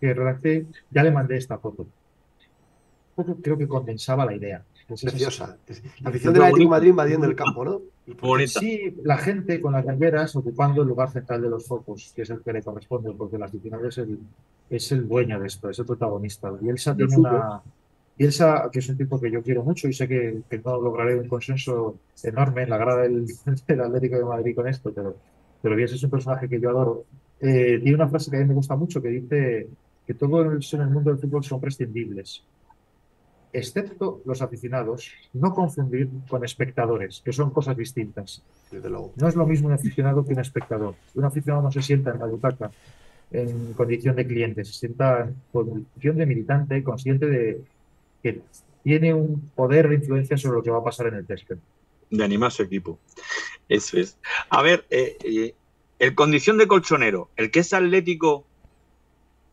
que 0.00 0.14
redacté, 0.14 0.66
ya 0.90 1.02
le 1.02 1.10
mandé 1.10 1.36
esta 1.36 1.58
foto. 1.58 1.86
Creo 3.42 3.58
que 3.58 3.68
condensaba 3.68 4.24
la 4.24 4.34
idea. 4.34 4.62
Pues 4.88 5.04
es- 5.04 5.10
Preciosa. 5.12 5.56
Es 5.66 5.82
La 6.00 6.10
afición 6.10 6.32
del 6.34 6.42
Atlético 6.42 6.64
de 6.64 6.70
Madrid 6.70 6.88
invadiendo 6.90 7.26
el 7.26 7.36
campo, 7.36 7.64
¿no? 7.64 7.80
Bonita. 8.20 8.58
Sí, 8.60 8.96
la 9.04 9.16
gente 9.18 9.60
con 9.60 9.72
las 9.74 9.84
banderas 9.84 10.34
ocupando 10.34 10.82
el 10.82 10.88
lugar 10.88 11.10
central 11.10 11.40
de 11.42 11.48
los 11.50 11.66
focos, 11.66 12.12
que 12.16 12.22
es 12.22 12.30
el 12.30 12.40
que 12.40 12.52
le 12.52 12.62
corresponde, 12.62 13.12
porque 13.12 13.36
el 13.36 13.42
aficionado 13.42 13.86
es 13.88 13.98
el, 13.98 14.18
es 14.70 14.90
el 14.92 15.06
dueño 15.08 15.38
de 15.40 15.46
esto, 15.46 15.70
es 15.70 15.78
el 15.78 15.86
protagonista. 15.86 16.52
Y 16.60 16.68
Elsa 16.68 16.96
tiene 16.96 17.14
fútbol. 17.14 17.30
una. 17.34 17.62
Y 18.18 18.24
Elsa, 18.24 18.68
que 18.72 18.80
es 18.80 18.88
un 18.88 18.96
tipo 18.96 19.20
que 19.20 19.30
yo 19.30 19.42
quiero 19.42 19.62
mucho 19.62 19.88
y 19.88 19.92
sé 19.92 20.08
que, 20.08 20.42
que 20.50 20.58
no 20.58 20.80
lograré 20.80 21.16
un 21.18 21.28
consenso 21.28 21.96
enorme 22.22 22.62
en 22.64 22.70
la 22.70 22.76
grada 22.78 23.02
del, 23.02 23.26
del 23.66 23.80
Atlético 23.80 24.16
de 24.16 24.24
Madrid 24.24 24.54
con 24.54 24.66
esto, 24.68 24.92
pero, 24.92 25.16
pero 25.62 25.76
Bielsa 25.76 25.94
es 25.94 26.02
un 26.02 26.10
personaje 26.10 26.48
que 26.48 26.60
yo 26.60 26.70
adoro. 26.70 27.04
Eh, 27.40 27.78
tiene 27.82 27.94
una 27.94 28.08
frase 28.08 28.30
que 28.30 28.36
a 28.36 28.40
mí 28.40 28.46
me 28.46 28.54
gusta 28.54 28.76
mucho 28.76 29.00
que 29.00 29.08
dice 29.08 29.68
que 30.06 30.14
todos 30.14 30.74
en 30.74 30.80
el 30.80 30.90
mundo 30.90 31.10
del 31.10 31.20
fútbol 31.20 31.44
son 31.44 31.60
prescindibles, 31.60 32.44
excepto 33.52 34.20
los 34.24 34.42
aficionados, 34.42 35.12
no 35.32 35.52
confundir 35.52 36.08
con 36.28 36.44
espectadores, 36.44 37.20
que 37.24 37.32
son 37.32 37.50
cosas 37.50 37.76
distintas. 37.76 38.42
Desde 38.70 38.88
luego. 38.88 39.12
No 39.16 39.28
es 39.28 39.36
lo 39.36 39.46
mismo 39.46 39.68
un 39.68 39.74
aficionado 39.74 40.24
que 40.24 40.32
un 40.32 40.40
espectador. 40.40 40.94
Un 41.14 41.24
aficionado 41.24 41.62
no 41.62 41.70
se 41.70 41.82
sienta 41.82 42.10
en 42.10 42.18
la 42.18 42.26
butaca 42.26 42.70
en 43.30 43.72
condición 43.72 44.14
de 44.16 44.26
cliente, 44.26 44.64
se 44.64 44.72
sienta 44.72 45.22
en 45.22 45.34
condición 45.50 46.16
de 46.16 46.26
militante, 46.26 46.82
consciente 46.82 47.26
de 47.26 47.60
que 48.22 48.40
tiene 48.82 49.14
un 49.14 49.50
poder 49.54 49.88
de 49.88 49.96
influencia 49.96 50.36
sobre 50.36 50.56
lo 50.56 50.62
que 50.62 50.70
va 50.70 50.78
a 50.78 50.84
pasar 50.84 51.06
en 51.08 51.14
el 51.14 51.26
césped. 51.26 51.56
de 52.10 52.24
animar 52.24 52.48
a 52.48 52.50
su 52.50 52.62
equipo. 52.62 52.98
Eso 53.68 53.98
es. 53.98 54.18
A 54.50 54.62
ver, 54.62 54.84
eh, 54.90 55.16
eh, 55.24 55.54
el 55.98 56.14
condición 56.14 56.58
de 56.58 56.66
colchonero, 56.66 57.30
el 57.36 57.50
que 57.50 57.60
es 57.60 57.72
atlético, 57.72 58.44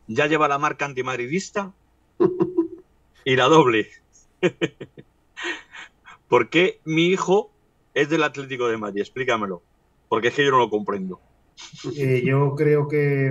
ya 0.08 0.26
lleva 0.26 0.48
la 0.48 0.58
marca 0.58 0.84
antimadridista 0.84 1.72
y 3.24 3.36
la 3.36 3.44
doble. 3.44 3.88
¿Por 6.28 6.50
qué 6.50 6.80
mi 6.84 7.06
hijo 7.06 7.52
es 7.94 8.08
del 8.08 8.22
Atlético 8.22 8.68
de 8.68 8.76
Madrid? 8.76 9.00
Explícamelo. 9.00 9.62
Porque 10.08 10.28
es 10.28 10.34
que 10.34 10.44
yo 10.44 10.50
no 10.50 10.58
lo 10.58 10.70
comprendo. 10.70 11.20
Eh, 11.96 12.22
yo 12.24 12.54
creo 12.56 12.88
que 12.88 13.28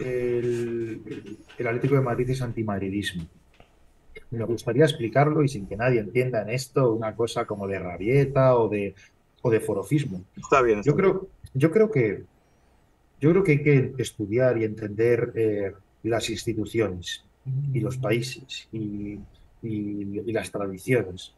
el, 0.00 1.38
el 1.58 1.66
Atlético 1.66 1.96
de 1.96 2.00
Madrid 2.00 2.30
es 2.30 2.42
antimadridismo. 2.42 3.26
Me 4.30 4.44
gustaría 4.44 4.84
explicarlo 4.84 5.42
y 5.42 5.48
sin 5.48 5.66
que 5.66 5.76
nadie 5.76 6.00
entienda 6.00 6.42
en 6.42 6.50
esto 6.50 6.92
una 6.92 7.14
cosa 7.14 7.46
como 7.46 7.66
de 7.66 7.78
rabieta 7.78 8.56
o 8.56 8.68
de, 8.68 8.94
o 9.42 9.50
de 9.50 9.60
forofismo. 9.60 10.24
Está 10.36 10.62
bien. 10.62 10.78
está 10.80 10.90
Yo 10.90 10.96
creo, 10.96 11.28
yo 11.54 11.70
creo 11.70 11.90
que 11.90 12.24
yo 13.20 13.30
creo 13.30 13.42
que 13.44 13.52
hay 13.52 13.62
que 13.62 13.94
estudiar 13.98 14.58
y 14.58 14.64
entender 14.64 15.32
eh, 15.34 15.72
las 16.02 16.28
instituciones 16.28 17.24
y 17.72 17.80
los 17.80 17.96
países 17.96 18.68
y, 18.72 19.18
y- 19.62 20.20
y 20.26 20.32
las 20.32 20.50
tradiciones. 20.50 21.32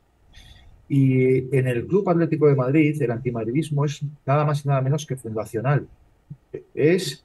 Y 0.88 1.54
en 1.56 1.68
el 1.68 1.86
Club 1.86 2.08
Atlético 2.08 2.48
de 2.48 2.56
Madrid, 2.56 3.00
el 3.00 3.10
antimadridismo 3.10 3.84
es 3.84 4.02
nada 4.26 4.44
más 4.44 4.64
y 4.64 4.68
nada 4.68 4.80
menos 4.80 5.06
que 5.06 5.16
fundacional. 5.16 5.86
Es 6.74 7.24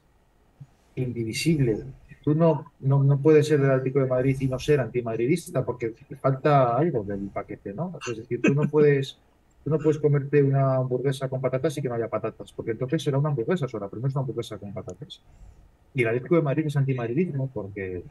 indivisible. 0.96 1.84
Tú 2.22 2.34
no, 2.34 2.72
no, 2.80 3.02
no 3.02 3.18
puedes 3.18 3.48
ser 3.48 3.60
del 3.60 3.70
Atlético 3.70 4.00
de 4.00 4.06
Madrid 4.06 4.36
y 4.40 4.46
no 4.48 4.58
ser 4.58 4.80
antimadridista 4.80 5.64
porque 5.64 5.94
falta 6.20 6.76
algo 6.76 7.02
del 7.04 7.28
paquete, 7.32 7.74
¿no? 7.74 7.98
Es 8.10 8.16
decir, 8.18 8.40
tú 8.42 8.54
no 8.54 8.68
puedes 8.68 9.18
tú 9.64 9.70
no 9.70 9.78
puedes 9.78 9.98
comerte 9.98 10.42
una 10.42 10.76
hamburguesa 10.76 11.28
con 11.28 11.40
patatas 11.40 11.76
y 11.78 11.82
que 11.82 11.88
no 11.88 11.94
haya 11.94 12.08
patatas, 12.08 12.52
porque 12.52 12.72
entonces 12.72 13.02
será 13.02 13.18
una 13.18 13.30
hamburguesa 13.30 13.66
sola, 13.66 13.88
pero 13.88 14.02
no 14.02 14.08
es 14.08 14.14
una 14.14 14.20
hamburguesa 14.20 14.58
con 14.58 14.74
patatas. 14.74 15.22
Y 15.94 16.02
el 16.02 16.08
Atlético 16.08 16.36
de 16.36 16.42
Madrid 16.42 16.66
es 16.66 16.76
antimadridismo 16.76 17.50
porque 17.52 18.02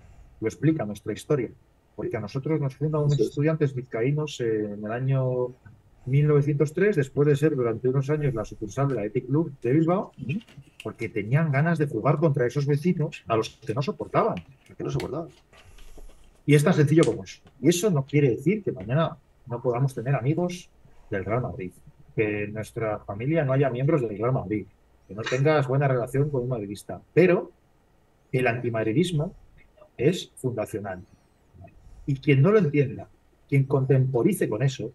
lo 0.41 0.47
explica 0.47 0.84
nuestra 0.84 1.14
historia. 1.14 1.49
Porque 1.95 2.18
a 2.18 2.20
nosotros 2.20 2.60
nos 2.60 2.76
fundan 2.76 3.04
unos 3.04 3.20
estudiantes 3.20 3.76
vizcaínos 3.76 4.41
en 4.41 4.84
el 4.84 4.91
año 4.91 5.49
1903, 6.08 6.95
después 6.95 7.28
de 7.28 7.36
ser 7.36 7.56
durante 7.56 7.88
unos 7.88 8.10
años 8.10 8.34
la 8.34 8.45
sucursal 8.45 8.88
del 8.88 8.97
Athletic 8.97 9.28
Club 9.28 9.54
de 9.62 9.74
Bilbao, 9.74 10.12
porque 10.84 11.08
tenían 11.08 11.51
ganas 11.51 11.78
de 11.78 11.86
jugar 11.86 12.18
contra 12.18 12.47
esos 12.47 12.66
vecinos 12.66 13.24
a 13.28 13.36
los 13.36 13.49
que 13.49 13.76
no 13.76 13.84
soportaban. 13.84 14.36
Que 14.76 14.84
no 14.84 14.89
soportaban. 14.89 15.30
Y 16.47 16.56
es 16.56 16.64
tan 16.64 16.74
sencillo 16.74 17.04
como 17.04 17.24
eso. 17.24 17.41
Y 17.62 17.70
eso 17.70 17.91
no 17.91 18.06
quiere 18.06 18.32
decir 18.32 18.64
que 18.64 18.72
mañana 18.72 19.18
no 19.45 19.62
podamos 19.62 19.93
tener 19.93 20.16
amigos 20.16 20.70
del 21.10 21.26
Real 21.26 21.41
Madrid, 21.41 21.72
que 22.16 22.45
en 22.45 22.54
nuestra 22.54 22.99
familia 22.99 23.43
no 23.43 23.54
haya 23.54 23.70
miembros 23.70 24.01
del 24.01 24.18
Real 24.18 24.34
Madrid, 24.34 24.66
que 25.08 25.16
no 25.16 25.22
tengas 25.22 25.68
buena 25.68 25.88
relación 25.88 26.30
con 26.30 26.43
un 26.43 26.49
madridista. 26.49 27.01
Pero 27.14 27.51
el 28.32 28.47
antimadridismo 28.47 29.34
es 29.97 30.32
fundacional. 30.36 31.01
Y 32.06 32.16
quien 32.16 32.41
no 32.41 32.51
lo 32.51 32.60
entienda, 32.60 33.08
quien 33.47 33.66
contemporice 33.66 34.49
con 34.49 34.64
eso, 34.64 34.91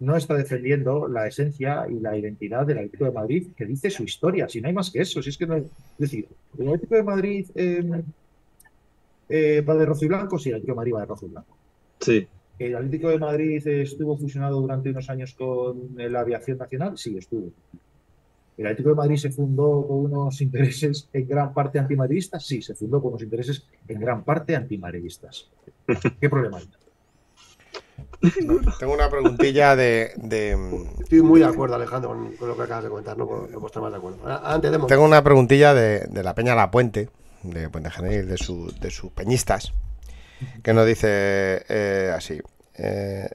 no 0.00 0.16
está 0.16 0.34
defendiendo 0.34 1.06
la 1.08 1.26
esencia 1.26 1.86
y 1.88 2.00
la 2.00 2.16
identidad 2.16 2.66
del 2.66 2.78
Atlético 2.78 3.04
de 3.04 3.12
Madrid, 3.12 3.48
que 3.54 3.66
dice 3.66 3.90
su 3.90 4.02
historia, 4.02 4.48
si 4.48 4.60
no 4.60 4.68
hay 4.68 4.74
más 4.74 4.90
que 4.90 5.02
eso, 5.02 5.22
si 5.22 5.28
es 5.28 5.36
que 5.36 5.46
no 5.46 5.56
es 5.56 5.66
decir, 5.98 6.26
el 6.58 6.68
Atlético 6.68 6.94
de 6.94 7.02
Madrid 7.02 7.50
eh, 7.54 8.02
eh, 9.28 9.60
va 9.60 9.74
de 9.74 9.86
rojo 9.86 10.04
y 10.04 10.08
blanco, 10.08 10.38
sí, 10.38 10.48
el 10.48 10.56
Atlético 10.56 10.72
de 10.72 10.76
Madrid 10.76 10.94
va 10.94 11.00
de 11.00 11.06
rojo 11.06 11.26
y 11.26 11.28
blanco. 11.28 11.56
Sí. 12.00 12.26
¿El 12.60 12.76
Atlético 12.76 13.08
de 13.08 13.18
Madrid 13.18 13.66
estuvo 13.66 14.18
fusionado 14.18 14.60
durante 14.60 14.90
unos 14.90 15.08
años 15.08 15.34
con 15.34 15.92
la 15.96 16.20
aviación 16.20 16.58
nacional? 16.58 16.98
Sí, 16.98 17.16
estuvo. 17.16 17.50
¿El 18.58 18.66
Atlético 18.66 18.90
de 18.90 18.96
Madrid 18.96 19.16
se 19.16 19.30
fundó 19.30 19.86
con 19.88 19.96
unos 20.12 20.38
intereses 20.42 21.08
en 21.14 21.26
gran 21.26 21.54
parte 21.54 21.78
antimadridistas? 21.78 22.44
Sí, 22.44 22.60
se 22.60 22.74
fundó 22.74 23.00
con 23.00 23.12
unos 23.12 23.22
intereses 23.22 23.64
en 23.88 23.98
gran 23.98 24.24
parte 24.24 24.54
antimadridistas. 24.54 25.48
¿Qué 26.20 26.28
problema 26.28 26.58
hay? 26.58 26.68
Tengo 28.78 28.92
una 28.92 29.08
preguntilla 29.08 29.74
de, 29.74 30.12
Estoy 31.00 31.22
muy 31.22 31.40
de 31.40 31.46
acuerdo, 31.46 31.76
Alejandro, 31.76 32.10
con, 32.10 32.48
lo 32.48 32.54
que 32.54 32.62
acabas 32.62 32.84
de 32.84 32.90
comentar, 32.90 33.16
no 33.16 33.26
puedo 33.26 33.66
estar 33.66 33.82
más 33.82 33.90
de 33.90 33.96
acuerdo. 33.96 34.18
Antes 34.44 34.70
Tengo 34.86 35.04
una 35.06 35.24
preguntilla 35.24 35.72
de, 35.72 36.22
la 36.22 36.34
Peña 36.34 36.54
La 36.54 36.70
Puente, 36.70 37.08
de 37.42 37.70
Puente 37.70 37.90
Genil, 37.90 38.28
de, 38.28 38.36
su, 38.36 38.70
de 38.78 38.90
sus 38.90 39.10
peñistas, 39.12 39.72
que 40.62 40.72
nos 40.72 40.86
dice 40.86 41.64
eh, 41.68 42.12
así. 42.14 42.40
Eh, 42.76 43.28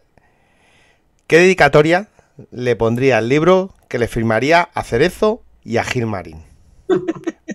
¿Qué 1.28 1.38
dedicatoria 1.40 2.08
le 2.52 2.76
pondría 2.76 3.18
al 3.18 3.30
libro 3.30 3.74
que 3.88 4.00
le 4.00 4.08
firmaría 4.08 4.70
a 4.74 4.84
Cerezo 4.84 5.42
y 5.64 5.78
a 5.78 5.84
Gilmarín? 5.84 6.44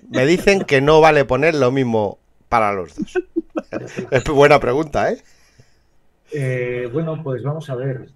Me 0.08 0.26
dicen 0.26 0.62
que 0.62 0.80
no 0.80 1.00
vale 1.00 1.24
poner 1.24 1.54
lo 1.54 1.70
mismo 1.70 2.18
para 2.48 2.72
los 2.72 2.96
dos. 2.96 3.18
Es 4.10 4.24
buena 4.24 4.58
pregunta, 4.58 5.12
¿eh? 5.12 5.22
Eh, 6.32 6.88
bueno, 6.92 7.22
pues 7.22 7.42
vamos 7.42 7.68
a 7.70 7.74
ver. 7.76 8.08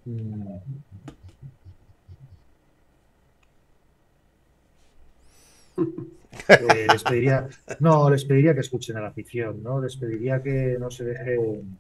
Eh, 6.49 6.87
les 6.91 7.03
pediría, 7.03 7.49
no, 7.81 8.11
les 8.11 8.25
pediría 8.25 8.55
que 8.55 8.61
escuchen 8.61 8.97
a 8.97 9.01
la 9.01 9.09
afición, 9.09 9.63
¿no? 9.63 9.81
Les 9.81 9.97
pediría 9.97 10.43
que 10.43 10.77
no 10.79 10.91
se 10.91 11.05
dejen, 11.05 11.79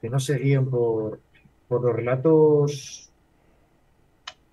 que 0.00 0.10
no 0.10 0.20
se 0.20 0.38
guíen 0.38 0.68
por, 0.68 1.20
por 1.68 1.82
los 1.82 1.94
relatos, 1.94 3.10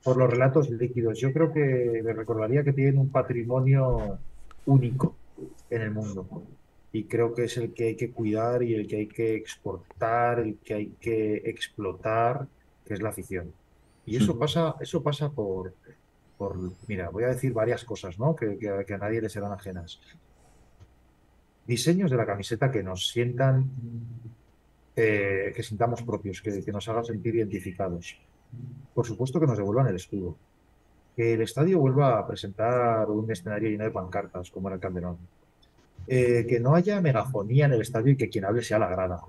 por 0.04 0.18
los 0.18 0.30
relatos 0.30 0.70
líquidos. 0.70 1.20
Yo 1.20 1.34
creo 1.34 1.52
que 1.52 2.02
les 2.04 2.16
recordaría 2.16 2.64
que 2.64 2.74
tienen 2.74 2.98
un 2.98 3.10
patrimonio 3.10 4.20
único 4.66 5.16
en 5.70 5.82
el 5.82 5.92
mundo 5.92 6.28
y 6.92 7.04
creo 7.04 7.34
que 7.34 7.44
es 7.46 7.58
el 7.58 7.74
que 7.74 7.86
hay 7.86 7.96
que 7.96 8.12
cuidar 8.12 8.64
y 8.64 8.74
el 8.74 8.88
que 8.88 8.98
hay 8.98 9.08
que 9.08 9.36
exportar, 9.36 10.40
el 10.40 10.58
que 10.64 10.74
hay 10.74 10.88
que 11.00 11.38
explotar, 11.46 12.48
que 12.86 12.94
es 12.94 13.02
la 13.02 13.10
afición. 13.10 13.52
Y 14.06 14.16
eso 14.16 14.40
pasa, 14.40 14.76
eso 14.80 15.04
pasa 15.04 15.30
por, 15.30 15.74
mira, 16.88 17.10
voy 17.10 17.24
a 17.24 17.28
decir 17.28 17.54
varias 17.54 17.84
cosas, 17.84 18.20
¿no? 18.20 18.36
Que, 18.36 18.58
que, 18.58 18.94
a 18.94 18.98
nadie 18.98 19.22
le 19.22 19.30
serán 19.30 19.52
ajenas. 19.52 20.00
Diseños 21.66 22.12
de 22.12 22.18
la 22.18 22.26
camiseta 22.26 22.72
que 22.72 22.84
nos 22.84 23.10
sientan, 23.10 23.70
eh, 24.96 25.52
que 25.56 25.64
sintamos 25.64 26.02
propios, 26.04 26.42
que, 26.42 26.64
que 26.64 26.72
nos 26.72 26.88
hagan 26.88 27.06
sentir 27.06 27.36
identificados. 27.36 28.18
Por 28.94 29.06
supuesto 29.06 29.40
que 29.40 29.48
nos 29.48 29.58
devuelvan 29.58 29.88
el 29.88 29.96
escudo. 29.96 30.38
Que 31.16 31.34
el 31.34 31.42
estadio 31.42 31.80
vuelva 31.80 32.20
a 32.20 32.28
presentar 32.28 33.10
un 33.10 33.30
escenario 33.32 33.70
lleno 33.70 33.84
de 33.84 33.92
pancartas, 33.92 34.52
como 34.52 34.70
era 34.70 34.76
el 34.76 34.82
Calderón 34.82 35.18
eh, 36.08 36.46
que 36.48 36.60
no 36.60 36.74
haya 36.74 37.02
megafonía 37.02 37.66
en 37.66 37.74
el 37.74 37.82
estadio 37.82 38.14
y 38.14 38.18
que 38.18 38.30
quien 38.30 38.46
hable 38.46 38.62
sea 38.62 38.80
la 38.80 38.88
grada. 38.88 39.22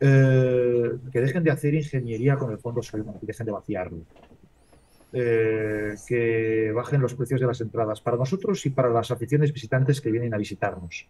Eh, 0.00 0.96
que 1.12 1.20
dejen 1.20 1.44
de 1.44 1.50
hacer 1.50 1.74
ingeniería 1.74 2.36
con 2.36 2.50
el 2.50 2.58
fondo 2.58 2.80
y 2.80 3.26
dejen 3.26 3.46
de 3.46 3.52
vaciarlo. 3.52 3.98
Eh, 5.12 5.94
que 6.06 6.70
bajen 6.74 7.00
los 7.00 7.14
precios 7.14 7.40
de 7.40 7.46
las 7.46 7.60
entradas 7.62 8.00
para 8.02 8.18
nosotros 8.18 8.64
y 8.66 8.70
para 8.70 8.90
las 8.90 9.10
aficiones 9.10 9.52
visitantes 9.52 10.00
que 10.00 10.10
vienen 10.10 10.34
a 10.34 10.36
visitarnos. 10.36 11.08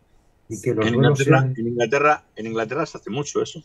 Y 0.48 0.60
que 0.60 0.72
los 0.72 0.86
en, 0.86 0.94
duelos 0.94 1.20
Inglaterra, 1.20 1.40
sean... 1.40 1.54
en, 1.58 1.66
Inglaterra, 1.66 2.24
en 2.36 2.46
Inglaterra 2.46 2.86
se 2.86 2.98
hace 2.98 3.10
mucho 3.10 3.42
eso. 3.42 3.64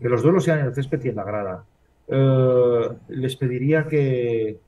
Que 0.00 0.08
los 0.08 0.22
duelos 0.22 0.44
sean 0.44 0.60
en 0.60 0.66
el 0.66 0.74
césped 0.74 1.04
y 1.04 1.08
en 1.08 1.16
la 1.16 1.24
grada. 1.24 1.64
les 3.08 3.36
pediría 3.36 3.86
que, 3.88 4.60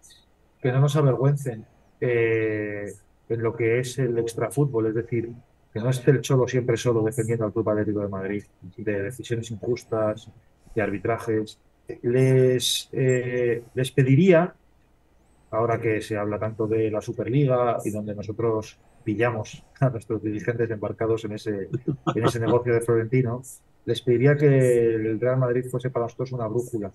que 0.61 0.72
no 0.72 0.80
nos 0.80 0.97
avergüencen 0.97 1.64
en 2.01 3.43
lo 3.43 3.55
que 3.55 3.78
es 3.78 3.99
el 3.99 4.18
extrafútbol, 4.18 4.88
es 4.88 4.95
decir, 4.95 5.30
que 5.72 5.80
no 5.80 5.88
esté 5.88 6.11
el 6.11 6.20
Cholo 6.20 6.47
siempre 6.47 6.76
solo 6.76 7.03
defendiendo 7.03 7.45
al 7.45 7.53
Club 7.53 7.70
Atlético 7.70 8.01
de 8.01 8.09
Madrid, 8.09 8.45
de 8.76 9.03
decisiones 9.03 9.51
injustas, 9.51 10.28
de 10.74 10.82
arbitrajes. 10.82 11.59
Les, 12.03 12.88
eh, 12.93 13.62
les 13.74 13.90
pediría, 13.90 14.55
ahora 15.51 15.80
que 15.80 16.01
se 16.01 16.16
habla 16.16 16.38
tanto 16.38 16.66
de 16.66 16.90
la 16.90 17.01
Superliga 17.01 17.78
y 17.84 17.90
donde 17.90 18.14
nosotros 18.14 18.78
pillamos 19.05 19.64
a 19.80 19.90
nuestros 19.90 20.22
dirigentes 20.22 20.70
embarcados 20.70 21.24
en 21.24 21.32
ese, 21.32 21.68
en 22.14 22.24
ese 22.24 22.40
negocio 22.40 22.72
de 22.74 22.80
Florentino, 22.80 23.43
les 23.84 24.01
pediría 24.01 24.36
que 24.36 24.95
el 24.95 25.20
Real 25.20 25.38
Madrid 25.38 25.66
fuese 25.70 25.90
para 25.90 26.07
nosotros 26.07 26.32
una 26.32 26.47
brújula, 26.47 26.93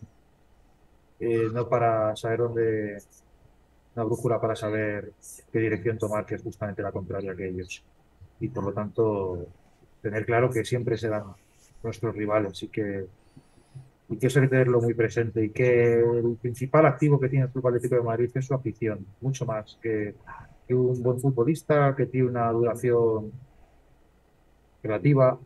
eh, 1.19 1.49
no 1.53 1.67
para 1.67 2.15
saber 2.15 2.39
dónde, 2.39 2.97
una 3.95 4.05
brújula 4.05 4.39
para 4.39 4.55
saber 4.55 5.11
qué 5.51 5.59
dirección 5.59 5.97
tomar, 5.97 6.25
que 6.25 6.35
es 6.35 6.43
justamente 6.43 6.81
la 6.81 6.91
contraria 6.91 7.35
que 7.35 7.47
ellos. 7.49 7.83
Y 8.39 8.47
por 8.49 8.63
lo 8.63 8.73
tanto, 8.73 9.47
tener 10.01 10.25
claro 10.25 10.49
que 10.49 10.63
siempre 10.63 10.97
serán 10.97 11.23
nuestros 11.83 12.15
rivales 12.15 12.61
y 12.63 12.67
que, 12.69 13.05
y 14.09 14.17
que 14.17 14.27
eso 14.27 14.39
hay 14.39 14.45
que 14.45 14.51
tenerlo 14.51 14.81
muy 14.81 14.93
presente 14.93 15.43
y 15.43 15.49
que 15.49 15.99
el 15.99 16.37
principal 16.41 16.85
activo 16.85 17.19
que 17.19 17.29
tiene 17.29 17.45
el 17.45 17.51
Club 17.51 17.67
Atlético 17.67 17.95
de 17.95 18.01
Madrid 18.01 18.31
es 18.33 18.45
su 18.45 18.53
afición, 18.53 19.05
mucho 19.21 19.45
más 19.45 19.77
que, 19.81 20.15
un 20.69 21.01
buen 21.01 21.19
futbolista 21.19 21.95
que 21.95 22.05
tiene 22.07 22.27
una 22.27 22.51
duración 22.51 23.31
relativa, 24.83 25.39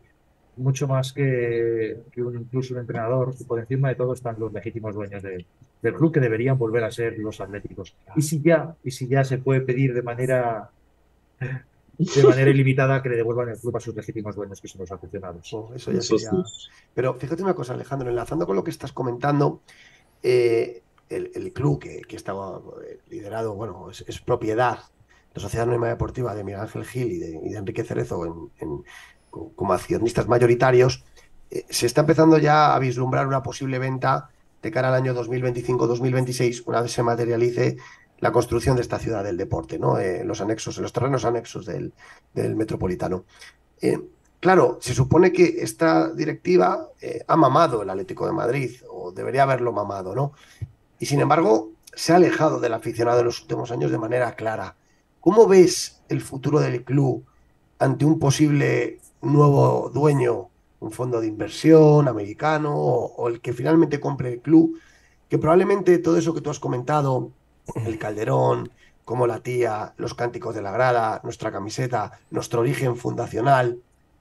mucho 0.56 0.86
más 0.86 1.12
que, 1.12 2.02
que 2.10 2.22
un, 2.22 2.40
incluso 2.40 2.74
un 2.74 2.80
entrenador, 2.80 3.34
y 3.38 3.44
por 3.44 3.58
encima 3.60 3.88
de 3.88 3.94
todo 3.94 4.14
están 4.14 4.36
los 4.38 4.52
legítimos 4.52 4.94
dueños 4.94 5.22
de, 5.22 5.46
del 5.82 5.94
club 5.94 6.12
que 6.12 6.20
deberían 6.20 6.58
volver 6.58 6.84
a 6.84 6.90
ser 6.90 7.18
los 7.18 7.40
atléticos. 7.40 7.96
Y 8.16 8.22
si 8.22 8.40
ya, 8.40 8.74
y 8.84 8.90
si 8.90 9.08
ya 9.08 9.24
se 9.24 9.38
puede 9.38 9.60
pedir 9.60 9.94
de 9.94 10.02
manera 10.02 10.70
de 11.98 12.24
manera 12.24 12.50
ilimitada 12.50 13.02
que 13.02 13.08
le 13.08 13.16
devuelvan 13.16 13.50
el 13.50 13.58
club 13.58 13.76
a 13.76 13.80
sus 13.80 13.94
legítimos 13.94 14.34
dueños, 14.34 14.60
que 14.60 14.68
son 14.68 14.80
los 14.80 14.92
aficionados. 14.92 15.52
Oh, 15.52 15.72
eso 15.74 15.92
ya 15.92 16.00
sería... 16.00 16.30
Pero 16.94 17.14
fíjate 17.14 17.42
una 17.42 17.54
cosa, 17.54 17.74
Alejandro, 17.74 18.08
enlazando 18.08 18.46
con 18.46 18.56
lo 18.56 18.64
que 18.64 18.70
estás 18.70 18.92
comentando, 18.92 19.60
eh, 20.22 20.82
el, 21.08 21.52
club 21.52 21.78
que, 21.78 22.02
que 22.02 22.16
estaba 22.16 22.60
eh, 22.86 23.00
liderado, 23.10 23.54
bueno, 23.54 23.90
es, 23.90 24.20
propiedad 24.20 24.78
de 24.78 25.34
la 25.34 25.42
Sociedad 25.42 25.64
Anónima 25.64 25.88
Deportiva 25.88 26.34
de 26.34 26.44
Miguel 26.44 26.60
Ángel 26.60 26.84
Gil 26.84 27.12
y 27.12 27.18
de, 27.18 27.56
Enrique 27.56 27.84
Cerezo 27.84 28.50
en, 28.58 28.84
como 29.30 29.72
accionistas 29.72 30.28
mayoritarios, 30.28 31.04
eh, 31.50 31.64
se 31.68 31.86
está 31.86 32.02
empezando 32.02 32.38
ya 32.38 32.74
a 32.74 32.78
vislumbrar 32.78 33.26
una 33.26 33.42
posible 33.42 33.78
venta 33.78 34.30
de 34.62 34.70
cara 34.70 34.88
al 34.88 34.94
año 34.94 35.14
2025-2026, 35.14 36.62
una 36.66 36.82
vez 36.82 36.92
se 36.92 37.02
materialice 37.02 37.76
la 38.22 38.30
construcción 38.30 38.76
de 38.76 38.82
esta 38.82 39.00
ciudad 39.00 39.24
del 39.24 39.36
deporte, 39.36 39.80
¿no? 39.80 39.98
Eh, 39.98 40.22
los 40.24 40.40
anexos, 40.40 40.78
los 40.78 40.92
terrenos 40.92 41.24
anexos 41.24 41.66
del, 41.66 41.92
metropolitano. 42.54 43.24
Eh, 43.80 43.98
claro, 44.38 44.78
se 44.80 44.94
supone 44.94 45.32
que 45.32 45.56
esta 45.58 46.08
directiva 46.12 46.88
eh, 47.00 47.24
ha 47.26 47.36
mamado 47.36 47.82
el 47.82 47.90
Atlético 47.90 48.24
de 48.24 48.32
Madrid, 48.32 48.76
o 48.88 49.10
debería 49.10 49.42
haberlo 49.42 49.72
mamado, 49.72 50.14
¿no? 50.14 50.34
Y 51.00 51.06
sin 51.06 51.20
embargo, 51.20 51.72
se 51.92 52.12
ha 52.12 52.16
alejado 52.16 52.60
del 52.60 52.74
aficionado 52.74 53.18
en 53.18 53.26
los 53.26 53.42
últimos 53.42 53.72
años 53.72 53.90
de 53.90 53.98
manera 53.98 54.36
clara. 54.36 54.76
¿Cómo 55.20 55.48
ves 55.48 56.00
el 56.08 56.20
futuro 56.20 56.60
del 56.60 56.84
club 56.84 57.26
ante 57.80 58.04
un 58.04 58.20
posible 58.20 59.00
nuevo 59.20 59.90
dueño 59.92 60.48
un 60.78 60.90
fondo 60.90 61.20
de 61.20 61.28
inversión 61.28 62.08
americano 62.08 62.74
o, 62.74 63.28
el 63.28 63.40
que 63.40 63.52
finalmente 63.52 64.00
compre 64.00 64.32
el 64.32 64.40
club, 64.40 64.78
que 65.28 65.38
probablemente 65.38 65.98
todo 65.98 66.16
eso 66.16 66.34
que 66.34 66.40
tú 66.40 66.50
has 66.50 66.58
comentado, 66.58 67.30
el 67.86 67.98
calderón, 67.98 68.70
como 69.04 69.26
la 69.26 69.40
tía, 69.40 69.94
los 69.96 70.14
cánticos 70.14 70.54
de 70.54 70.62
la 70.62 70.70
grada, 70.70 71.20
nuestra 71.24 71.50
camiseta, 71.50 72.20
nuestro 72.30 72.60
origen 72.60 72.96
fundacional, 72.96 73.78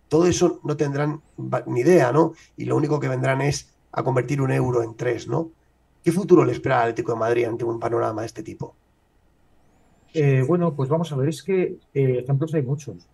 todo 0.10 0.28
eso 0.28 0.60
no 0.64 0.76
tendrán 0.76 1.22
ni 1.68 1.82
idea, 1.82 2.12
¿no? 2.12 2.34
Y 2.58 2.66
lo 2.66 2.76
único 2.76 3.00
que 3.00 3.08
vendrán 3.08 3.42
es 3.42 3.74
a 3.92 4.04
convertir 4.04 4.42
un 4.42 4.52
euro 4.52 4.84
en 4.84 4.96
tres, 4.96 5.28
¿no? 5.28 5.52
¿Qué 6.04 6.12
futuro 6.12 6.44
le 6.44 6.52
espera 6.52 6.78
al 6.78 6.82
Atlético 6.90 7.14
de 7.14 7.20
Madrid 7.20 7.46
ante 7.46 7.64
un 7.64 7.80
panorama 7.80 8.22
de 8.22 8.28
este 8.28 8.44
tipo? 8.44 8.76
Eh, 10.14 10.44
bueno, 10.46 10.74
pues 10.74 10.90
vamos 10.90 11.12
a 11.12 11.16
ver, 11.16 11.30
es 11.30 11.42
que 11.44 11.78
eh, 11.94 12.20
ejemplos 12.24 12.54
hay 12.54 12.64
muchos. 12.64 13.08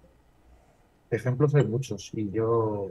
Ejemplos 1.12 1.54
hay 1.54 1.66
muchos. 1.66 2.10
Y 2.14 2.32
yo 2.32 2.90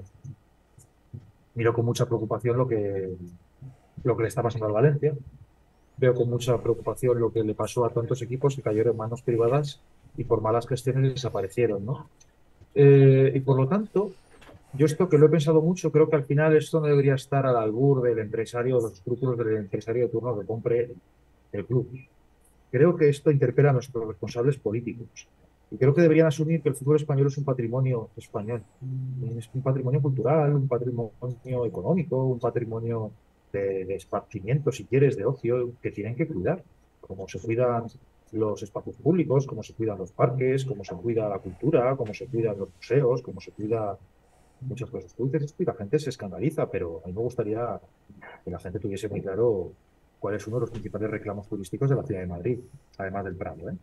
miro 1.55 1.75
con 1.75 1.85
mucha 1.85 2.07
preocupación 2.07 2.57
lo 2.59 2.69
que, 2.69 3.17
lo 4.05 4.17
que 4.17 4.23
le 4.23 4.29
está 4.29 4.43
pasando 4.43 4.67
al 4.67 4.73
Valencia. 4.73 5.15
Veo 5.99 6.15
con 6.15 6.29
mucha 6.29 6.59
preocupación 6.59 7.19
lo 7.19 7.33
que 7.33 7.43
le 7.43 7.55
pasó 7.55 7.85
a 7.85 7.91
tantos 7.91 8.21
equipos 8.23 8.55
que 8.55 8.63
cayeron 8.63 8.93
en 8.93 8.99
manos 8.99 9.23
privadas 9.23 9.81
y 10.17 10.25
por 10.25 10.41
malas 10.41 10.67
gestiones 10.67 11.15
desaparecieron, 11.15 11.85
¿no? 11.85 12.09
Eh, 12.75 13.33
y 13.35 13.41
por 13.41 13.57
lo 13.59 13.67
tanto, 13.67 14.13
yo 14.75 14.85
esto 14.85 15.09
que 15.09 15.17
lo 15.17 15.27
he 15.27 15.31
pensado 15.31 15.63
mucho, 15.63 15.91
creo 15.91 16.11
que 16.11 16.17
al 16.17 16.25
final 16.25 16.55
esto 16.57 16.81
no 16.81 16.87
debería 16.87 17.15
estar 17.15 17.47
al 17.47 17.57
albur 17.57 18.03
del 18.03 18.19
empresario, 18.19 18.81
los 18.81 18.93
escrúpulos 18.93 19.39
del 19.39 19.57
empresario 19.57 20.05
de 20.05 20.09
turno 20.11 20.39
que 20.39 20.47
compre 20.47 20.91
el 21.53 21.65
club. 21.65 21.89
Creo 22.71 22.95
que 22.95 23.09
esto 23.09 23.31
interpela 23.31 23.71
a 23.71 23.73
nuestros 23.73 24.07
responsables 24.07 24.59
políticos. 24.59 25.09
Y 25.71 25.77
creo 25.79 25.95
que 25.95 26.03
deberían 26.03 26.27
asumir 26.27 26.61
que 26.61 26.69
el 26.69 26.75
fútbol 26.75 26.97
español 26.97 27.29
es 27.29 27.39
un 27.39 27.45
patrimonio 27.45 28.11
español. 28.17 28.63
Es 29.39 29.49
un 29.55 29.63
patrimonio 29.63 30.01
cultural, 30.03 30.55
un 30.55 30.69
patrimonio 30.69 31.65
económico, 31.65 32.25
un 32.25 32.39
patrimonio 32.39 33.11
de, 33.53 33.85
de 33.85 33.95
esparcimiento, 33.95 34.73
si 34.73 34.85
quieres, 34.85 35.17
de 35.17 35.25
ocio, 35.25 35.73
que 35.83 35.91
tienen 35.91 36.15
que 36.15 36.27
cuidar. 36.27 36.63
Como 37.01 37.29
se 37.29 37.39
cuidan 37.39 37.85
los 38.33 38.63
espacios 38.63 38.97
públicos, 38.97 39.47
cómo 39.47 39.63
se 39.63 39.73
cuidan 39.75 39.99
los 39.99 40.13
parques, 40.13 40.65
cómo 40.65 40.85
se 40.85 40.95
cuida 40.95 41.29
la 41.29 41.39
cultura, 41.39 41.97
cómo 41.97 42.13
se 42.13 42.27
cuidan 42.27 42.59
los 42.59 42.69
museos, 42.75 43.23
cómo 43.23 43.41
se 43.41 43.53
cuida 43.53 43.97
muchas 44.61 44.91
cosas. 44.91 45.15
Tú 45.15 45.27
dices 45.27 45.45
esto 45.45 45.63
y 45.63 45.67
la 45.67 45.75
gente 45.75 45.99
se 45.99 46.11
escandaliza, 46.11 46.71
pero 46.71 47.03
a 47.05 47.07
mí 47.07 47.13
me 47.13 47.21
gustaría 47.21 47.81
que 48.45 48.51
la 48.51 48.59
gente 48.59 48.79
tuviese 48.79 49.09
muy 49.09 49.21
claro 49.21 49.73
cuál 50.19 50.35
es 50.35 50.47
uno 50.47 50.57
de 50.57 50.61
los 50.63 50.71
principales 50.71 51.11
reclamos 51.11 51.49
turísticos 51.49 51.91
de 51.91 51.97
la 51.97 52.03
ciudad 52.03 52.21
de 52.21 52.27
Madrid, 52.27 52.59
además 52.99 53.25
del 53.25 53.37
Prado. 53.37 53.71
¿eh? 53.71 53.75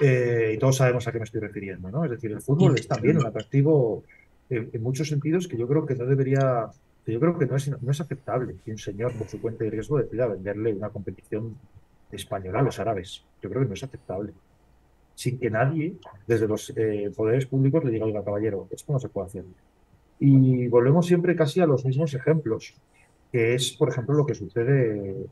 Eh, 0.00 0.52
y 0.54 0.58
todos 0.58 0.76
sabemos 0.76 1.06
a 1.06 1.12
qué 1.12 1.18
me 1.18 1.24
estoy 1.24 1.40
refiriendo, 1.40 1.90
¿no? 1.90 2.04
Es 2.04 2.10
decir, 2.10 2.30
el 2.32 2.40
fútbol 2.40 2.74
es 2.78 2.86
también 2.86 3.18
un 3.18 3.26
atractivo 3.26 4.04
en, 4.50 4.70
en 4.72 4.82
muchos 4.82 5.08
sentidos 5.08 5.48
que 5.48 5.56
yo 5.56 5.66
creo 5.66 5.86
que 5.86 5.94
no 5.94 6.04
debería, 6.06 6.68
yo 7.12 7.20
creo 7.20 7.38
que 7.38 7.46
no 7.46 7.56
es, 7.56 7.68
no 7.68 7.90
aceptable 7.90 8.56
que 8.64 8.70
un 8.70 8.78
señor 8.78 9.12
por 9.14 9.28
su 9.28 9.40
cuenta 9.40 9.64
y 9.64 9.70
riesgo 9.70 9.98
decida 9.98 10.26
venderle 10.26 10.74
una 10.74 10.90
competición 10.90 11.56
española 12.12 12.60
a 12.60 12.62
los 12.62 12.78
árabes. 12.78 13.24
Yo 13.42 13.48
creo 13.48 13.62
que 13.62 13.68
no 13.68 13.74
es 13.74 13.82
aceptable. 13.82 14.32
Sin 15.14 15.38
que 15.38 15.50
nadie, 15.50 15.96
desde 16.26 16.46
los 16.46 16.72
eh, 16.76 17.10
poderes 17.16 17.46
públicos, 17.46 17.84
le 17.84 17.90
diga, 17.90 18.06
oiga, 18.06 18.24
caballero, 18.24 18.68
esto 18.70 18.92
no 18.92 19.00
se 19.00 19.08
puede 19.08 19.26
hacer. 19.26 19.44
Y 20.20 20.68
volvemos 20.68 21.06
siempre 21.06 21.34
casi 21.34 21.60
a 21.60 21.66
los 21.66 21.84
mismos 21.84 22.14
ejemplos, 22.14 22.74
que 23.32 23.54
es, 23.54 23.72
por 23.72 23.88
ejemplo, 23.88 24.14
lo 24.14 24.26
que 24.26 24.34
sucede 24.34 25.26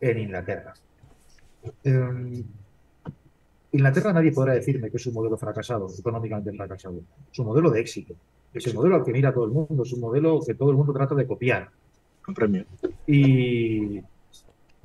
en 0.00 0.18
Inglaterra. 0.18 0.74
Eh, 1.84 2.44
Inglaterra 3.72 4.12
nadie 4.12 4.32
podrá 4.32 4.54
decirme 4.54 4.90
que 4.90 4.96
es 4.96 5.06
un 5.06 5.14
modelo 5.14 5.36
fracasado, 5.36 5.88
económicamente 5.98 6.52
fracasado. 6.52 7.00
Es 7.32 7.38
un 7.38 7.46
modelo 7.46 7.70
de 7.70 7.80
éxito. 7.80 8.14
Es 8.52 8.66
el 8.66 8.74
modelo 8.74 8.96
al 8.96 9.04
que 9.04 9.12
mira 9.12 9.32
todo 9.32 9.44
el 9.44 9.50
mundo, 9.52 9.82
es 9.84 9.92
un 9.92 10.00
modelo 10.00 10.40
que 10.44 10.54
todo 10.54 10.70
el 10.70 10.76
mundo 10.76 10.92
trata 10.92 11.14
de 11.14 11.26
copiar. 11.26 11.68
Premio. 12.34 12.64
Y 13.06 14.00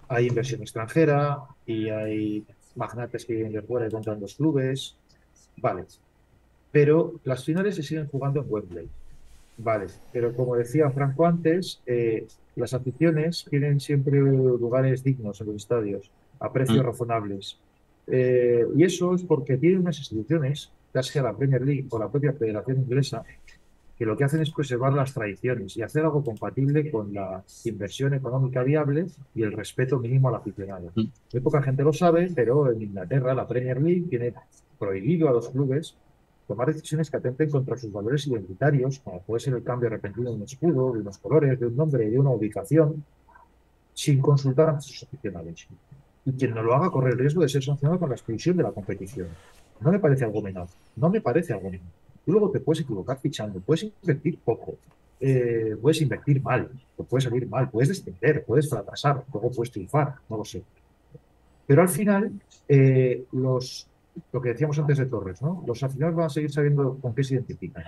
hay 0.08 0.28
inversión 0.28 0.62
extranjera 0.62 1.40
y 1.66 1.90
hay 1.90 2.44
magnates 2.76 3.26
que 3.26 3.34
vienen 3.34 3.54
de 3.54 3.62
fuera 3.62 3.88
y 3.88 3.92
compran 3.92 4.20
los 4.20 4.36
clubes. 4.36 4.96
Vale. 5.58 5.86
Pero 6.72 7.14
las 7.24 7.44
finales 7.46 7.76
se 7.76 7.84
siguen 7.84 8.08
jugando 8.08 8.42
en 8.42 8.48
Wembley. 8.50 8.90
Vale. 9.58 9.88
Pero 10.12 10.36
como 10.36 10.56
decía 10.56 10.90
Franco 10.92 11.26
antes, 11.26 11.82
eh, 11.86 12.28
las 12.56 12.74
aficiones 12.74 13.46
tienen 13.50 13.80
siempre 13.80 14.20
lugares 14.20 15.04
dignos 15.04 15.40
en 15.42 15.48
los 15.48 15.56
estadios, 15.58 16.12
a 16.40 16.52
precios 16.52 16.80
Mm. 16.80 16.86
razonables. 16.88 17.58
Eh, 18.08 18.66
y 18.76 18.84
eso 18.84 19.16
es 19.16 19.24
porque 19.24 19.58
tienen 19.58 19.80
unas 19.80 19.98
instituciones, 19.98 20.72
ya 20.94 21.02
sea 21.04 21.24
la 21.24 21.36
Premier 21.36 21.62
League 21.62 21.88
o 21.90 21.98
la 21.98 22.10
propia 22.10 22.34
Federación 22.34 22.78
Inglesa, 22.80 23.24
que 23.98 24.06
lo 24.06 24.18
que 24.18 24.26
hacen 24.26 24.42
es 24.42 24.52
preservar 24.52 24.94
las 24.94 25.14
tradiciones 25.14 25.78
y 25.78 25.82
hacer 25.82 26.04
algo 26.04 26.24
compatible 26.24 26.92
con 26.92 27.14
la 27.14 27.44
inversión 27.64 28.14
económica 28.14 28.62
viable 28.64 29.08
y 29.34 29.44
el 29.44 29.54
respeto 29.54 30.00
mínimo 30.00 30.30
al 30.30 30.36
aficionado. 30.36 30.92
Mm. 30.96 31.04
Muy 31.34 31.42
poca 31.42 31.62
gente 31.62 31.84
lo 31.84 31.94
sabe, 31.94 32.30
pero 32.36 32.72
en 32.72 32.82
Inglaterra 32.82 33.34
la 33.34 33.48
Premier 33.48 33.82
League 33.82 34.06
tiene 34.10 34.34
prohibido 34.78 35.30
a 35.30 35.32
los 35.32 35.50
clubes 35.50 35.96
tomar 36.48 36.68
decisiones 36.68 37.10
que 37.10 37.18
atenten 37.18 37.50
contra 37.50 37.78
sus 37.78 37.92
valores 37.92 38.28
identitarios, 38.28 39.00
como 39.00 39.22
puede 39.22 39.40
ser 39.40 39.54
el 39.54 39.64
cambio 39.64 39.90
repentino 39.90 40.30
de 40.30 40.36
un 40.36 40.44
escudo, 40.44 40.94
de 40.94 41.00
unos 41.00 41.18
colores, 41.18 41.60
de 41.60 41.66
un 41.66 41.76
nombre 41.76 42.10
de 42.10 42.20
una 42.20 42.30
ubicación, 42.30 43.04
sin 43.94 44.22
consultar 44.22 44.70
a 44.70 44.82
sus 44.82 45.04
aficionados. 45.04 45.68
Y 46.26 46.34
quien 46.34 46.54
no 46.54 46.62
lo 46.62 46.76
haga 46.76 46.90
corre 46.90 47.12
el 47.12 47.18
riesgo 47.18 47.42
de 47.42 47.50
ser 47.50 47.64
sancionado 47.64 48.00
con 48.00 48.10
la 48.10 48.16
exclusión 48.16 48.58
de 48.58 48.64
la 48.64 48.72
competición. 48.72 49.30
No 49.80 49.92
me 49.92 50.00
parece 50.00 50.26
algo 50.26 50.42
menor. 50.42 50.68
No 50.96 51.10
me 51.10 51.22
parece 51.22 51.54
algo 51.54 51.70
menor. 51.70 51.88
Tú 52.26 52.32
luego 52.32 52.50
te 52.50 52.60
puedes 52.60 52.84
equivocar 52.84 53.20
fichando, 53.20 53.60
puedes 53.60 53.84
invertir 53.84 54.40
poco, 54.40 54.76
eh, 55.20 55.76
puedes 55.82 56.02
invertir 56.02 56.42
mal, 56.42 56.70
te 56.98 57.04
puede 57.04 57.24
salir 57.24 57.48
mal, 57.48 57.70
puedes 57.70 57.90
descender, 57.90 58.44
puedes 58.44 58.70
fracasar, 58.70 59.24
luego 59.32 59.52
puedes 59.52 59.72
triunfar, 59.72 60.16
no 60.30 60.38
lo 60.38 60.46
sé. 60.46 60.64
Pero 61.68 61.82
al 61.82 61.90
final, 61.90 62.32
eh, 62.68 63.26
los, 63.32 63.88
lo 64.32 64.42
que 64.42 64.50
decíamos 64.50 64.78
antes 64.80 64.98
de 64.98 65.06
Torres, 65.06 65.42
¿no? 65.42 65.64
Los 65.68 65.84
aficionados 65.84 66.16
van 66.16 66.26
a 66.26 66.30
seguir 66.30 66.52
sabiendo 66.52 66.98
con 66.98 67.14
qué 67.14 67.24
se 67.24 67.36
identifican. 67.36 67.84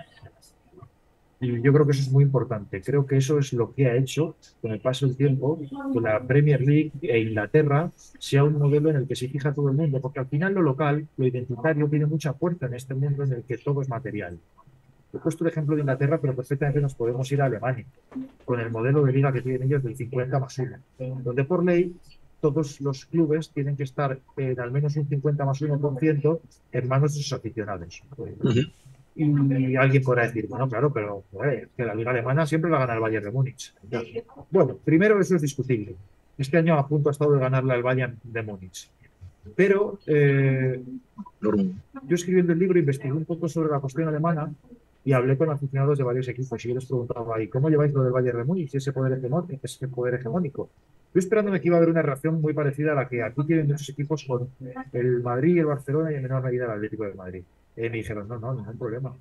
Yo 1.40 1.72
creo 1.72 1.86
que 1.86 1.92
eso 1.92 2.02
es 2.02 2.10
muy 2.10 2.24
importante. 2.24 2.82
Creo 2.82 3.06
que 3.06 3.16
eso 3.16 3.38
es 3.38 3.52
lo 3.52 3.72
que 3.72 3.86
ha 3.86 3.96
hecho, 3.96 4.36
con 4.60 4.72
el 4.72 4.80
paso 4.80 5.06
del 5.06 5.16
tiempo, 5.16 5.60
que 5.92 6.00
la 6.00 6.20
Premier 6.20 6.60
League 6.60 6.92
e 7.00 7.20
Inglaterra 7.20 7.92
sea 8.18 8.42
un 8.42 8.58
modelo 8.58 8.90
en 8.90 8.96
el 8.96 9.06
que 9.06 9.14
se 9.14 9.28
fija 9.28 9.54
todo 9.54 9.68
el 9.68 9.76
mundo, 9.76 10.00
porque 10.00 10.18
al 10.18 10.26
final 10.26 10.54
lo 10.54 10.62
local, 10.62 11.06
lo 11.16 11.26
identitario, 11.26 11.88
tiene 11.88 12.06
mucha 12.06 12.34
fuerza 12.34 12.66
en 12.66 12.74
este 12.74 12.94
mundo 12.94 13.22
en 13.22 13.34
el 13.34 13.42
que 13.44 13.58
todo 13.58 13.82
es 13.82 13.88
material. 13.88 14.38
He 15.14 15.18
puesto 15.18 15.44
el 15.44 15.50
ejemplo 15.50 15.76
de 15.76 15.82
Inglaterra, 15.82 16.18
pero 16.20 16.34
perfectamente 16.34 16.80
nos 16.80 16.94
podemos 16.94 17.30
ir 17.30 17.40
a 17.40 17.46
Alemania, 17.46 17.86
con 18.44 18.58
el 18.58 18.70
modelo 18.70 19.04
de 19.04 19.12
liga 19.12 19.32
que 19.32 19.40
tienen 19.40 19.62
ellos 19.62 19.82
del 19.82 19.96
50 19.96 20.38
más 20.40 20.58
1, 20.58 20.76
donde 21.22 21.44
por 21.44 21.64
ley 21.64 21.94
todos 22.40 22.80
los 22.80 23.06
clubes 23.06 23.50
tienen 23.50 23.76
que 23.76 23.84
estar 23.84 24.20
en 24.36 24.60
al 24.60 24.70
menos 24.70 24.96
un 24.96 25.08
50 25.08 25.44
más 25.44 25.60
1% 25.60 26.40
en 26.72 26.88
manos 26.88 27.14
de 27.14 27.22
sus 27.22 27.32
aficionados. 27.32 28.02
Y 29.20 29.74
alguien 29.74 30.04
podrá 30.04 30.28
decir, 30.28 30.46
bueno, 30.48 30.68
claro, 30.68 30.92
pero 30.92 31.24
joder, 31.32 31.70
que 31.76 31.84
la 31.84 31.92
liga 31.92 32.12
alemana 32.12 32.46
siempre 32.46 32.70
la 32.70 32.78
gana 32.78 32.94
el 32.94 33.00
Bayern 33.00 33.24
de 33.24 33.32
Múnich. 33.32 33.74
Bueno, 34.48 34.78
primero 34.84 35.20
eso 35.20 35.34
es 35.34 35.42
discutible. 35.42 35.96
Este 36.38 36.56
año 36.56 36.78
a 36.78 36.86
punto 36.86 37.08
ha 37.08 37.12
estado 37.12 37.32
de 37.32 37.40
ganarla 37.40 37.74
el 37.74 37.82
Bayern 37.82 38.16
de 38.22 38.42
Múnich. 38.44 38.88
Pero 39.56 39.98
eh, 40.06 40.80
yo 41.40 42.14
escribiendo 42.14 42.52
el 42.52 42.60
libro 42.60 42.78
investigué 42.78 43.12
un 43.12 43.24
poco 43.24 43.48
sobre 43.48 43.70
la 43.70 43.80
cuestión 43.80 44.06
alemana 44.06 44.52
y 45.04 45.12
hablé 45.12 45.36
con 45.36 45.50
aficionados 45.50 45.98
de 45.98 46.04
varios 46.04 46.28
equipos 46.28 46.64
y 46.64 46.68
yo 46.68 46.76
les 46.76 46.86
preguntaba, 46.86 47.42
¿y 47.42 47.48
cómo 47.48 47.70
lleváis 47.70 47.92
lo 47.92 48.04
del 48.04 48.12
Bayern 48.12 48.38
de 48.38 48.44
Múnich 48.44 48.72
y 48.72 48.76
ese 48.76 48.92
poder 48.92 49.18
hegemónico? 49.18 49.58
Ese 49.60 49.88
poder 49.88 50.14
hegemónico? 50.14 50.68
Yo 51.12 51.18
esperándome 51.18 51.60
que 51.60 51.66
iba 51.66 51.76
a 51.76 51.78
haber 51.78 51.90
una 51.90 52.02
reacción 52.02 52.40
muy 52.40 52.52
parecida 52.52 52.92
a 52.92 52.94
la 52.94 53.08
que 53.08 53.24
aquí 53.24 53.42
tienen 53.42 53.66
muchos 53.66 53.88
equipos 53.88 54.24
con 54.24 54.48
el 54.92 55.22
Madrid, 55.22 55.58
el 55.58 55.66
Barcelona 55.66 56.12
y 56.12 56.14
en 56.14 56.22
menor 56.22 56.44
medida 56.44 56.66
el 56.66 56.70
Atlético 56.70 57.02
de 57.04 57.14
Madrid. 57.14 57.42
Y 57.78 57.82
me 57.90 57.96
dijeron, 57.98 58.26
no, 58.28 58.38
no, 58.38 58.54
ningún 58.54 58.76
problema. 58.76 59.14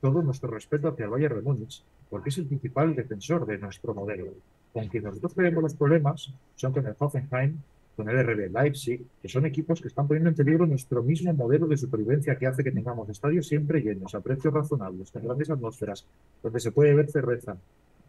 Todo 0.00 0.22
nuestro 0.22 0.50
respeto 0.50 0.88
hacia 0.88 1.04
el 1.06 1.10
Bayern 1.10 1.36
de 1.36 1.42
Múnich, 1.42 1.82
porque 2.10 2.28
es 2.28 2.38
el 2.38 2.46
principal 2.46 2.94
defensor 2.94 3.46
de 3.46 3.56
nuestro 3.58 3.94
modelo. 3.94 4.26
Con 4.72 4.88
quien 4.88 5.04
nosotros 5.04 5.34
tenemos 5.34 5.62
los 5.62 5.74
problemas 5.74 6.32
son 6.56 6.72
con 6.72 6.86
el 6.86 6.94
Hoffenheim, 6.98 7.56
con 7.96 8.08
el 8.08 8.22
RB 8.22 8.52
Leipzig, 8.52 9.02
que 9.20 9.28
son 9.28 9.46
equipos 9.46 9.80
que 9.80 9.88
están 9.88 10.06
poniendo 10.08 10.30
en 10.30 10.36
peligro 10.36 10.66
nuestro 10.66 11.02
mismo 11.02 11.32
modelo 11.34 11.66
de 11.66 11.76
supervivencia 11.76 12.36
que 12.36 12.46
hace 12.46 12.64
que 12.64 12.72
tengamos 12.72 13.08
estadios 13.08 13.46
siempre 13.46 13.80
llenos, 13.80 14.14
a 14.14 14.20
precios 14.20 14.52
razonables, 14.52 15.10
con 15.10 15.22
grandes 15.24 15.50
atmósferas, 15.50 16.04
donde 16.42 16.60
se 16.60 16.72
puede 16.72 16.94
ver 16.94 17.10
cerveza. 17.10 17.56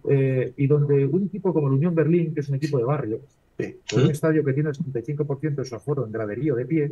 Eh, 0.10 0.54
y 0.58 0.68
donde 0.68 1.06
un 1.06 1.24
equipo 1.26 1.54
como 1.54 1.68
el 1.68 1.74
Unión 1.76 1.96
Berlín, 1.96 2.34
que 2.34 2.42
es 2.42 2.50
un 2.50 2.56
equipo 2.56 2.78
de 2.78 2.84
barrio, 2.84 3.22
Sí. 3.58 3.78
con 3.90 4.04
un 4.06 4.12
estadio 4.12 4.44
que 4.44 4.52
tiene 4.52 4.70
el 4.70 4.76
75% 4.76 5.62
de 5.62 5.66
su 5.66 5.76
aforo 5.76 6.06
en 6.06 6.12
graderío 6.12 6.56
de 6.56 6.66
pie, 6.66 6.92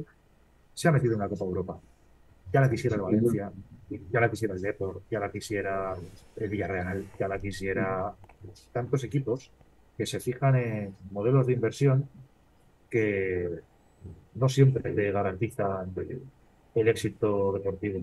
se 0.76 0.88
ha 0.88 0.92
metido 0.92 1.14
en 1.14 1.20
la 1.20 1.28
Copa 1.28 1.44
Europa. 1.44 1.80
Ya 2.54 2.62
la 2.62 2.70
quisiera 2.70 2.96
el 2.98 3.02
Valencia, 3.02 3.52
ya 4.12 4.20
la 4.20 4.30
quisiera 4.30 4.54
el 4.54 4.62
Depor, 4.62 5.02
ya 5.10 5.20
la 5.20 5.32
quisiera 5.32 5.96
el 6.36 6.50
Villarreal, 6.50 7.06
ya 7.20 7.28
la 7.28 7.40
quisiera 7.40 8.14
tantos 8.72 9.04
equipos 9.04 9.52
que 9.98 10.06
se 10.06 10.20
fijan 10.20 10.56
en 10.56 10.96
modelos 11.12 11.48
de 11.48 11.54
inversión 11.54 12.10
que 12.90 13.60
no 14.36 14.50
siempre 14.50 14.92
te 14.94 15.12
garantizan 15.12 15.94
el 16.76 16.88
éxito 16.88 17.54
deportivo. 17.54 18.00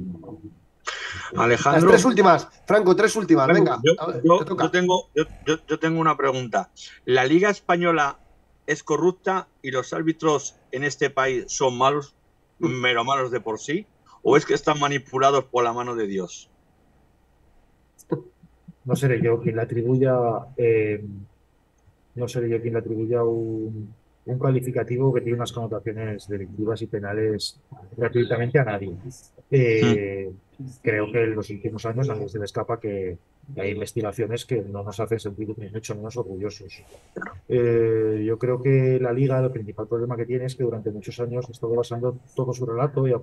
Alejandro. 1.37 1.81
Las 1.83 1.91
tres 1.91 2.05
últimas, 2.05 2.49
Franco, 2.67 2.95
tres 2.95 3.17
últimas, 3.17 3.47
venga. 3.49 3.79
Yo, 3.83 3.93
yo- 4.25 4.39
te 4.39 4.45
toca. 4.45 4.65
yo 4.65 4.71
tengo, 4.71 5.09
yo, 5.15 5.25
yo- 5.47 5.59
yo 5.67 5.79
tengo 5.79 6.01
una 6.01 6.17
pregunta. 6.17 6.71
¿La 7.05 7.25
Liga 7.25 7.51
Española 7.51 8.19
es 8.67 8.83
corrupta 8.83 9.49
y 9.63 9.71
los 9.71 9.93
árbitros 9.93 10.57
en 10.71 10.85
este 10.85 11.11
país 11.11 11.47
son 11.49 11.77
malos, 11.79 12.15
mero 12.59 13.05
malos 13.05 13.31
de 13.31 13.41
por 13.41 13.59
sí? 13.59 13.87
¿O 14.31 14.37
es 14.37 14.45
que 14.45 14.53
están 14.53 14.79
manipulados 14.79 15.45
por 15.45 15.65
la 15.65 15.73
mano 15.73 15.95
de 15.95 16.07
Dios? 16.07 16.51
No 18.85 18.95
seré 18.95 19.23
yo 19.23 19.41
quien 19.41 19.57
le 19.57 19.63
atribuya, 19.63 20.19
eh, 20.55 21.03
no 22.15 22.29
seré 22.29 22.51
yo 22.51 22.61
quien 22.61 22.75
le 22.75 22.81
atribuya 22.81 23.25
un, 23.25 23.95
un 24.27 24.39
calificativo 24.39 25.15
que 25.15 25.23
tiene 25.23 25.37
unas 25.37 25.51
connotaciones 25.51 26.29
delictivas 26.29 26.83
y 26.83 26.87
penales 26.89 27.59
gratuitamente 27.97 28.59
a 28.59 28.65
nadie. 28.65 28.95
Eh, 29.51 30.31
Creo 30.83 31.11
que 31.13 31.23
en 31.23 31.37
los 31.37 31.49
últimos 31.51 31.87
años 31.87 32.11
a 32.11 32.15
nadie 32.15 32.29
se 32.29 32.39
le 32.39 32.45
escapa 32.45 32.81
que 32.81 33.17
hay 33.57 33.71
investigaciones 33.71 34.45
que 34.45 34.61
no 34.61 34.83
nos 34.83 34.99
hacen 34.99 35.21
sentir 35.21 35.55
ni 35.57 35.71
mucho 35.71 35.95
menos 35.95 36.17
orgullosos. 36.17 36.83
Eh, 37.49 38.25
yo 38.27 38.39
creo 38.39 38.61
que 38.61 38.99
la 39.01 39.13
liga, 39.13 39.39
el 39.39 39.53
principal 39.53 39.87
problema 39.87 40.17
que 40.17 40.27
tiene 40.27 40.47
es 40.47 40.57
que 40.57 40.65
durante 40.65 40.91
muchos 40.91 41.19
años 41.21 41.47
ha 41.49 41.53
estado 41.53 41.75
basando 41.77 42.19
todo 42.35 42.53
su 42.53 42.67
relato 42.67 43.07
y 43.07 43.15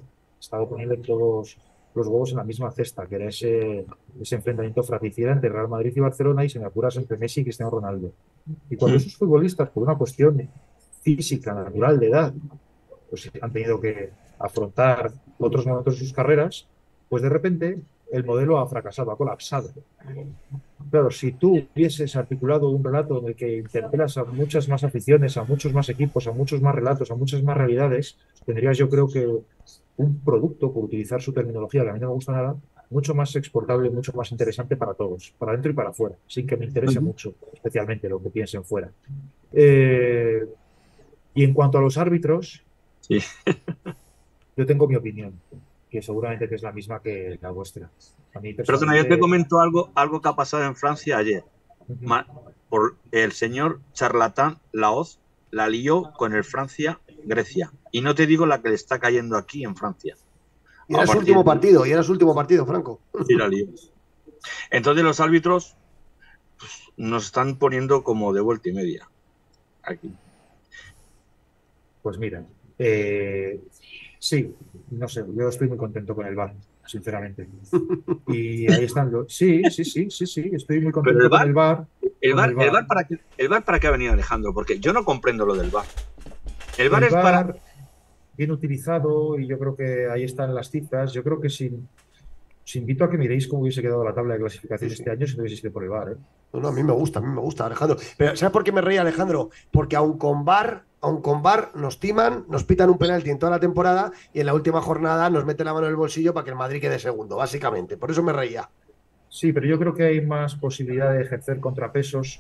estado 0.45 0.67
poniendo 0.69 0.95
todos 0.97 1.57
los 1.93 2.07
huevos 2.07 2.31
en 2.31 2.37
la 2.37 2.43
misma 2.43 2.71
cesta, 2.71 3.07
que 3.07 3.15
era 3.15 3.29
ese, 3.29 3.85
ese 4.21 4.35
enfrentamiento 4.35 4.83
fratricida 4.83 5.31
entre 5.31 5.49
Real 5.49 5.69
Madrid 5.69 5.93
y 5.95 5.99
Barcelona 5.99 6.43
y, 6.43 6.49
si 6.49 6.59
me 6.59 6.65
apuras, 6.65 6.97
entre 6.97 7.17
Messi 7.17 7.41
y 7.41 7.43
Cristiano 7.45 7.71
Ronaldo. 7.71 8.11
Y 8.69 8.75
cuando 8.75 8.97
Mm. 8.97 9.01
esos 9.01 9.15
futbolistas, 9.15 9.69
por 9.69 9.83
una 9.83 9.95
cuestión 9.97 10.49
física, 11.01 11.53
natural, 11.53 11.99
de 11.99 12.07
edad, 12.07 12.33
pues 13.09 13.31
han 13.41 13.51
tenido 13.51 13.79
que 13.79 14.09
afrontar 14.39 15.11
otros 15.37 15.65
momentos 15.65 15.93
de 15.93 15.99
sus 15.99 16.13
carreras, 16.13 16.67
pues 17.07 17.23
de 17.23 17.29
repente 17.29 17.79
el 18.11 18.25
modelo 18.25 18.59
ha 18.59 18.67
fracasado, 18.67 19.11
ha 19.11 19.17
colapsado. 19.17 19.69
Claro, 20.91 21.09
si 21.11 21.31
tú 21.31 21.63
hubieses 21.73 22.15
articulado 22.15 22.69
un 22.69 22.83
relato 22.83 23.19
en 23.19 23.27
el 23.27 23.35
que 23.35 23.57
interpelas 23.57 24.17
a 24.17 24.25
muchas 24.25 24.67
más 24.67 24.83
aficiones, 24.83 25.37
a 25.37 25.43
muchos 25.43 25.73
más 25.73 25.87
equipos, 25.89 26.27
a 26.27 26.31
muchos 26.31 26.61
más 26.61 26.75
relatos, 26.75 27.09
a 27.09 27.15
muchas 27.15 27.41
más 27.41 27.57
realidades, 27.57 28.17
tendrías 28.45 28.77
yo 28.77 28.89
creo 28.89 29.07
que 29.07 29.27
un 29.97 30.19
producto, 30.19 30.71
por 30.73 30.83
utilizar 30.85 31.21
su 31.21 31.31
terminología, 31.33 31.83
que 31.83 31.89
a 31.89 31.93
mí 31.93 31.99
no 31.99 32.07
me 32.09 32.13
gusta 32.13 32.31
nada, 32.33 32.55
mucho 32.89 33.15
más 33.15 33.35
exportable, 33.35 33.89
mucho 33.89 34.13
más 34.13 34.31
interesante 34.31 34.75
para 34.75 34.93
todos, 34.93 35.33
para 35.37 35.53
dentro 35.53 35.71
y 35.71 35.73
para 35.73 35.89
afuera, 35.89 36.15
sin 36.27 36.45
que 36.45 36.57
me 36.57 36.65
interese 36.65 36.99
mucho, 36.99 37.33
especialmente 37.53 38.07
lo 38.09 38.21
que 38.21 38.29
piensen 38.29 38.63
fuera. 38.63 38.91
Eh, 39.53 40.45
y 41.33 41.43
en 41.43 41.53
cuanto 41.53 41.77
a 41.77 41.81
los 41.81 41.97
árbitros, 41.97 42.61
Sí. 43.01 43.19
yo 44.57 44.65
tengo 44.65 44.87
mi 44.87 44.95
opinión, 44.95 45.39
que 45.89 46.01
seguramente 46.01 46.47
que 46.49 46.55
es 46.55 46.61
la 46.63 46.71
misma 46.71 46.99
que 47.01 47.37
la 47.41 47.51
vuestra. 47.51 47.89
A 48.33 48.39
mí 48.39 48.53
Perdona, 48.53 48.53
yo 48.53 48.55
te 48.55 48.63
personalmente- 48.65 49.19
comento 49.19 49.59
algo, 49.59 49.91
algo 49.95 50.21
que 50.21 50.29
ha 50.29 50.35
pasado 50.35 50.63
en 50.65 50.75
Francia 50.75 51.17
ayer. 51.17 51.43
Por 52.69 52.95
el 53.11 53.31
señor 53.31 53.79
charlatán 53.93 54.57
Laoz 54.71 55.19
la 55.51 55.69
lió 55.69 56.11
con 56.17 56.33
el 56.33 56.43
Francia-Grecia. 56.43 57.71
Y 57.95 58.01
no 58.01 58.13
te 58.13 58.27
digo 58.27 58.45
la 58.45 58.61
que 58.61 58.67
le 58.67 58.75
está 58.75 58.99
cayendo 58.99 59.37
aquí 59.37 59.63
en 59.63 59.73
Francia. 59.73 60.17
Y 60.89 60.95
era 60.95 61.07
su 61.07 61.17
último 61.17 61.45
partido, 61.45 61.85
y 61.85 61.91
era 61.91 62.03
su 62.03 62.11
último 62.11 62.35
partido, 62.35 62.65
Franco. 62.65 62.99
Sí, 63.25 63.35
la 63.35 63.47
lió. 63.47 63.67
Entonces 64.69 65.01
los 65.01 65.21
árbitros 65.21 65.77
pues, 66.59 66.71
nos 66.97 67.27
están 67.27 67.55
poniendo 67.55 68.03
como 68.03 68.33
de 68.33 68.41
vuelta 68.41 68.67
y 68.67 68.73
media. 68.73 69.07
Aquí. 69.81 70.11
Pues 72.01 72.17
mira, 72.17 72.43
eh, 72.77 73.61
sí, 74.19 74.53
no 74.91 75.07
sé, 75.07 75.23
yo 75.33 75.47
estoy 75.47 75.69
muy 75.69 75.77
contento 75.77 76.15
con 76.15 76.25
el 76.25 76.35
VAR, 76.35 76.53
sinceramente. 76.85 77.47
Y 78.27 78.69
ahí 78.73 78.83
están 78.83 79.09
los... 79.09 79.33
Sí, 79.33 79.61
sí, 79.71 79.85
sí, 79.85 80.11
sí, 80.11 80.27
sí, 80.27 80.49
estoy 80.51 80.81
muy 80.81 80.91
contento 80.91 81.23
el 81.23 81.29
con 81.29 81.41
el 81.43 81.53
VAR. 81.53 81.87
El 82.19 82.33
bar, 82.33 82.49
el 82.49 82.71
VAR 82.71 82.87
para 82.87 83.05
qué, 83.05 83.21
el 83.37 83.47
VAR 83.47 83.63
para 83.63 83.79
qué 83.79 83.87
ha 83.87 83.91
venido 83.91 84.11
Alejandro, 84.11 84.53
porque 84.53 84.79
yo 84.81 84.91
no 84.91 85.05
comprendo 85.05 85.45
lo 85.45 85.55
del 85.55 85.69
VAR. 85.69 85.85
El 86.77 86.89
VAR 86.89 87.03
El 87.03 87.07
es 87.07 87.13
para. 87.13 87.55
Bien 88.38 88.51
utilizado 88.51 89.39
y 89.39 89.47
yo 89.47 89.57
creo 89.57 89.75
que 89.75 90.07
ahí 90.09 90.23
están 90.23 90.53
las 90.53 90.69
cifras. 90.69 91.13
Yo 91.13 91.23
creo 91.23 91.39
que 91.39 91.49
si, 91.49 91.71
os 92.65 92.75
invito 92.75 93.03
a 93.03 93.09
que 93.09 93.17
miréis 93.17 93.47
cómo 93.47 93.61
hubiese 93.61 93.81
quedado 93.81 94.03
la 94.03 94.13
tabla 94.13 94.33
de 94.33 94.39
clasificación 94.39 94.89
Sí, 94.89 94.95
sí. 94.95 95.01
este 95.01 95.11
año 95.11 95.27
si 95.27 95.38
no 95.38 95.43
hubiese 95.43 95.61
sido 95.61 95.71
por 95.71 95.83
el 95.83 95.89
VAR. 95.89 96.09
¿eh? 96.09 96.15
No, 96.51 96.59
no, 96.59 96.67
a 96.69 96.71
mí 96.71 96.83
me 96.83 96.93
gusta, 96.93 97.19
a 97.19 97.21
mí 97.21 97.27
me 97.27 97.41
gusta, 97.41 97.65
Alejandro. 97.65 97.97
Pero 98.17 98.36
¿sabes 98.36 98.51
por 98.51 98.63
qué 98.63 98.71
me 98.71 98.81
reí, 98.81 98.97
Alejandro? 98.97 99.49
Porque 99.71 99.95
aun 99.95 100.17
con 100.17 100.45
VAR, 100.45 100.83
aun 101.01 101.21
con 101.21 101.43
VAR 101.43 101.71
nos 101.75 101.99
timan, 101.99 102.45
nos 102.49 102.63
pitan 102.63 102.89
un 102.89 102.97
penalti 102.97 103.29
en 103.29 103.38
toda 103.38 103.51
la 103.51 103.59
temporada 103.59 104.11
y 104.33 104.39
en 104.39 104.47
la 104.47 104.55
última 104.55 104.81
jornada 104.81 105.29
nos 105.29 105.45
meten 105.45 105.65
la 105.67 105.73
mano 105.73 105.86
en 105.86 105.91
el 105.91 105.97
bolsillo 105.97 106.33
para 106.33 106.43
que 106.43 106.49
el 106.49 106.57
Madrid 106.57 106.81
quede 106.81 106.97
segundo, 106.97 107.36
básicamente. 107.36 107.97
Por 107.97 108.09
eso 108.09 108.23
me 108.23 108.33
reía. 108.33 108.67
Sí, 109.29 109.53
pero 109.53 109.67
yo 109.67 109.77
creo 109.77 109.93
que 109.93 110.03
hay 110.03 110.21
más 110.21 110.55
posibilidad 110.55 111.13
de 111.13 111.21
ejercer 111.21 111.59
contrapesos 111.59 112.39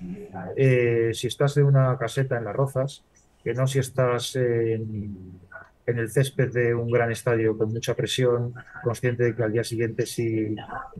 eh, 0.55 1.11
si 1.13 1.27
estás 1.27 1.57
en 1.57 1.65
una 1.65 1.97
caseta 1.97 2.37
en 2.37 2.45
Las 2.45 2.55
Rozas 2.55 3.03
que 3.45 3.53
no 3.53 3.67
si 3.67 3.77
estás 3.77 4.35
en, 4.37 5.39
en 5.87 5.99
el 5.99 6.09
césped 6.09 6.51
de 6.51 6.73
un 6.73 6.89
gran 6.89 7.11
estadio 7.11 7.57
con 7.57 7.71
mucha 7.71 7.95
presión, 7.95 8.53
consciente 8.83 9.23
de 9.23 9.35
que 9.35 9.43
al 9.43 9.51
día 9.51 9.63
siguiente 9.63 10.05
si 10.05 10.55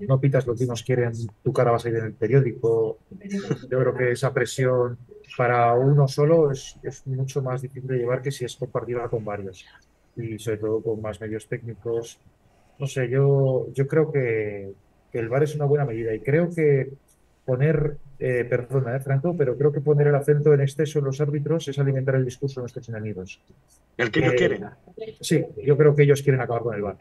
no 0.07 0.19
pitas 0.19 0.45
lo 0.45 0.55
que 0.55 0.65
unos 0.65 0.83
quieren, 0.83 1.11
tu 1.43 1.51
cara 1.51 1.71
va 1.71 1.77
a 1.77 1.79
salir 1.79 1.99
en 1.99 2.05
el 2.05 2.13
periódico. 2.13 2.99
Yo 3.69 3.79
creo 3.79 3.95
que 3.95 4.11
esa 4.11 4.33
presión 4.33 4.97
para 5.37 5.73
uno 5.73 6.07
solo 6.07 6.51
es, 6.51 6.77
es 6.83 7.05
mucho 7.07 7.41
más 7.41 7.61
difícil 7.61 7.87
de 7.87 7.97
llevar 7.97 8.21
que 8.21 8.31
si 8.31 8.45
es 8.45 8.55
compartida 8.55 9.07
con 9.09 9.25
varios 9.25 9.65
y 10.15 10.37
sobre 10.39 10.57
todo 10.57 10.81
con 10.81 11.01
más 11.01 11.19
medios 11.19 11.47
técnicos. 11.47 12.19
No 12.79 12.87
sé, 12.87 13.09
yo, 13.09 13.67
yo 13.73 13.87
creo 13.87 14.11
que, 14.11 14.73
que 15.11 15.19
el 15.19 15.29
VAR 15.29 15.43
es 15.43 15.55
una 15.55 15.65
buena 15.65 15.85
medida 15.85 16.13
y 16.13 16.19
creo 16.19 16.49
que 16.53 16.91
poner, 17.45 17.97
eh, 18.19 18.45
perdona, 18.49 18.95
eh, 18.95 18.99
Franco, 18.99 19.35
pero 19.37 19.57
creo 19.57 19.71
que 19.71 19.81
poner 19.81 20.07
el 20.07 20.15
acento 20.15 20.53
en 20.53 20.61
exceso 20.61 20.99
en 20.99 21.05
los 21.05 21.21
árbitros 21.21 21.67
es 21.67 21.77
alimentar 21.79 22.15
el 22.15 22.25
discurso 22.25 22.59
de 22.59 22.63
nuestros 22.63 22.89
enemigos. 22.89 23.39
El 23.97 24.11
que 24.11 24.19
ellos 24.19 24.33
Eh, 24.33 24.37
quieren. 24.37 24.65
Sí, 25.21 25.45
yo 25.63 25.77
creo 25.77 25.95
que 25.95 26.03
ellos 26.03 26.21
quieren 26.21 26.41
acabar 26.41 26.63
con 26.63 26.75
el 26.75 26.81
VAR. 26.81 26.97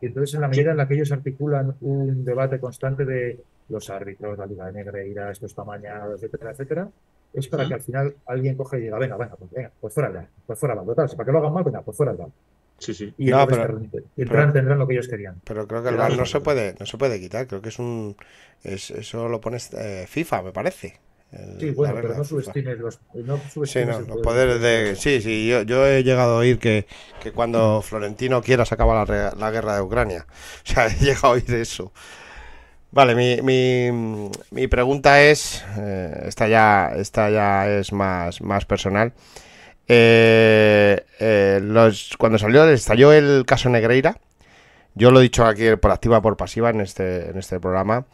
Y 0.00 0.06
entonces, 0.06 0.34
en 0.34 0.40
la 0.40 0.48
medida 0.48 0.72
en 0.72 0.76
la 0.76 0.88
que 0.88 0.94
ellos 0.94 1.12
articulan 1.12 1.74
un 1.80 2.24
debate 2.24 2.58
constante 2.58 3.04
de 3.04 3.40
los 3.68 3.88
árbitros, 3.88 4.36
la 4.36 4.46
Liga 4.46 4.66
de 4.66 4.72
Negreira, 4.72 5.30
esto 5.30 5.46
está 5.46 5.64
mañana, 5.64 6.06
etcétera, 6.14 6.50
etcétera, 6.50 6.88
es 7.32 7.48
para 7.48 7.66
que 7.66 7.74
al 7.74 7.80
final 7.80 8.14
alguien 8.26 8.56
coge 8.56 8.78
y 8.78 8.82
diga, 8.82 8.98
venga, 8.98 9.16
venga, 9.16 9.36
pues, 9.36 9.50
venga, 9.50 9.70
pues 9.80 9.94
fuera 9.94 10.08
el 10.08 10.26
pues 10.46 10.58
fuera 10.58 10.74
el 10.74 10.84
total, 10.84 11.08
si 11.08 11.16
para 11.16 11.26
que 11.26 11.32
lo 11.32 11.38
hagan 11.38 11.52
mal, 11.52 11.64
venga, 11.64 11.82
pues 11.82 11.96
fuera 11.96 12.12
el. 12.12 12.18
Sí, 12.78 12.92
sí. 12.94 13.14
Y 13.18 13.26
No, 13.26 13.46
pero- 13.46 13.66
tendrán- 13.66 13.90
tendrán, 14.16 14.52
tendrán 14.52 14.78
lo 14.78 14.86
que 14.86 14.94
ellos 14.94 15.08
querían. 15.08 15.40
Pero 15.44 15.66
creo 15.66 15.82
que 15.82 15.88
el 15.90 15.94
Pero- 15.94 16.08
VAR 16.08 16.16
no 16.18 16.26
se 16.26 16.40
puede, 16.40 16.74
no 16.78 16.86
se 16.86 16.98
puede 16.98 17.20
quitar, 17.20 17.46
creo 17.46 17.62
que 17.62 17.68
es 17.70 17.78
un 17.78 18.16
es- 18.62 18.90
eso 18.90 19.28
lo 19.28 19.40
pones 19.40 19.70
eh, 19.74 20.06
FIFA, 20.08 20.42
me 20.42 20.52
parece. 20.52 20.98
El- 21.32 21.58
Sí, 21.60 21.70
bueno, 21.70 21.94
pero 21.96 22.14
no 22.14 22.24
subestimes 22.24 22.78
los, 22.78 23.00
no 23.14 23.36
Sí, 23.38 23.42
subestimes 23.50 23.88
no, 23.88 23.98
el 24.02 24.06
los 24.08 24.16
poder 24.22 24.48
poderes 24.58 24.60
de... 24.60 24.96
Sí, 24.96 25.20
sí, 25.20 25.48
yo, 25.48 25.62
yo 25.62 25.86
he 25.86 26.02
llegado 26.04 26.34
a 26.34 26.38
oír 26.38 26.58
que, 26.58 26.86
que 27.22 27.32
cuando 27.32 27.82
Florentino 27.82 28.40
quiera 28.42 28.64
se 28.64 28.74
acaba 28.74 29.04
la, 29.04 29.34
la 29.36 29.50
guerra 29.50 29.74
de 29.76 29.82
Ucrania. 29.82 30.26
O 30.64 30.72
sea, 30.72 30.86
he 30.86 30.94
llegado 31.00 31.28
a 31.28 31.30
oír 31.30 31.50
eso. 31.54 31.92
Vale, 32.92 33.16
mi, 33.16 33.42
mi, 33.42 34.30
mi 34.52 34.68
pregunta 34.68 35.20
es, 35.20 35.64
eh, 35.76 36.22
esta 36.26 36.46
ya, 36.46 36.92
esta 36.96 37.28
ya 37.30 37.68
es 37.68 37.92
más, 37.92 38.40
más 38.40 38.64
personal. 38.66 39.12
Eh, 39.88 41.04
eh, 41.20 41.60
los, 41.62 42.16
cuando 42.18 42.38
salió, 42.38 42.68
estalló 42.68 43.12
el 43.12 43.44
caso 43.46 43.68
Negreira, 43.68 44.18
yo 44.94 45.10
lo 45.10 45.20
he 45.20 45.24
dicho 45.24 45.44
aquí 45.44 45.76
por 45.76 45.90
activa 45.90 46.22
por 46.22 46.36
pasiva 46.36 46.70
en 46.70 46.80
este, 46.80 47.30
en 47.30 47.38
este 47.38 47.60
programa. 47.60 48.06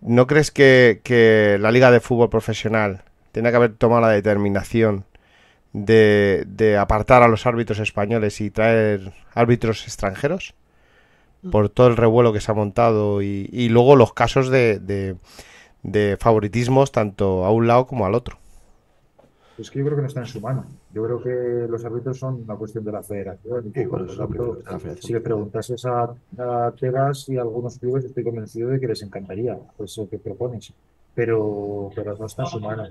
¿No 0.00 0.26
crees 0.26 0.50
que, 0.50 1.00
que 1.02 1.56
la 1.60 1.70
Liga 1.70 1.90
de 1.90 2.00
Fútbol 2.00 2.30
Profesional 2.30 3.02
tiene 3.32 3.50
que 3.50 3.56
haber 3.56 3.74
tomado 3.74 4.02
la 4.02 4.10
determinación 4.10 5.04
de, 5.72 6.44
de 6.46 6.76
apartar 6.76 7.22
a 7.22 7.28
los 7.28 7.46
árbitros 7.46 7.80
españoles 7.80 8.40
y 8.40 8.50
traer 8.50 9.12
árbitros 9.34 9.84
extranjeros? 9.84 10.54
Por 11.50 11.68
todo 11.68 11.88
el 11.88 11.98
revuelo 11.98 12.32
que 12.32 12.40
se 12.40 12.50
ha 12.50 12.54
montado 12.54 13.20
y, 13.20 13.50
y 13.52 13.68
luego 13.68 13.96
los 13.96 14.14
casos 14.14 14.48
de, 14.48 14.78
de, 14.78 15.16
de 15.82 16.16
favoritismos 16.18 16.90
tanto 16.90 17.44
a 17.44 17.50
un 17.50 17.66
lado 17.66 17.86
como 17.86 18.06
al 18.06 18.14
otro. 18.14 18.38
Es 19.58 19.70
que 19.70 19.80
yo 19.80 19.84
creo 19.84 19.96
que 19.96 20.02
no 20.02 20.08
está 20.08 20.20
en 20.20 20.26
su 20.26 20.40
mano. 20.40 20.64
Yo 20.94 21.02
creo 21.02 21.20
que 21.20 21.66
los 21.68 21.84
árbitros 21.84 22.18
son 22.20 22.42
una 22.44 22.54
cuestión 22.54 22.84
de 22.84 22.92
la 22.92 23.02
federación. 23.02 23.72
Sí, 23.74 23.84
bueno, 23.84 24.06
Por 24.06 24.10
es 24.12 24.16
tanto, 24.16 24.54
de 24.54 24.62
la 24.70 24.78
federación. 24.78 25.02
si 25.02 25.12
le 25.12 25.20
preguntases 25.20 25.84
a, 25.86 26.14
a 26.38 26.72
Tebas 26.78 27.28
y 27.28 27.36
a 27.36 27.40
algunos 27.42 27.78
clubes, 27.80 28.04
estoy 28.04 28.22
convencido 28.22 28.70
de 28.70 28.78
que 28.78 28.86
les 28.86 29.02
encantaría 29.02 29.58
eso 29.80 30.08
que 30.08 30.18
propones. 30.18 30.72
Pero, 31.14 31.90
pero 31.96 32.16
no 32.16 32.26
está 32.26 32.44
en 32.44 32.48
su 32.48 32.60
mano. 32.60 32.84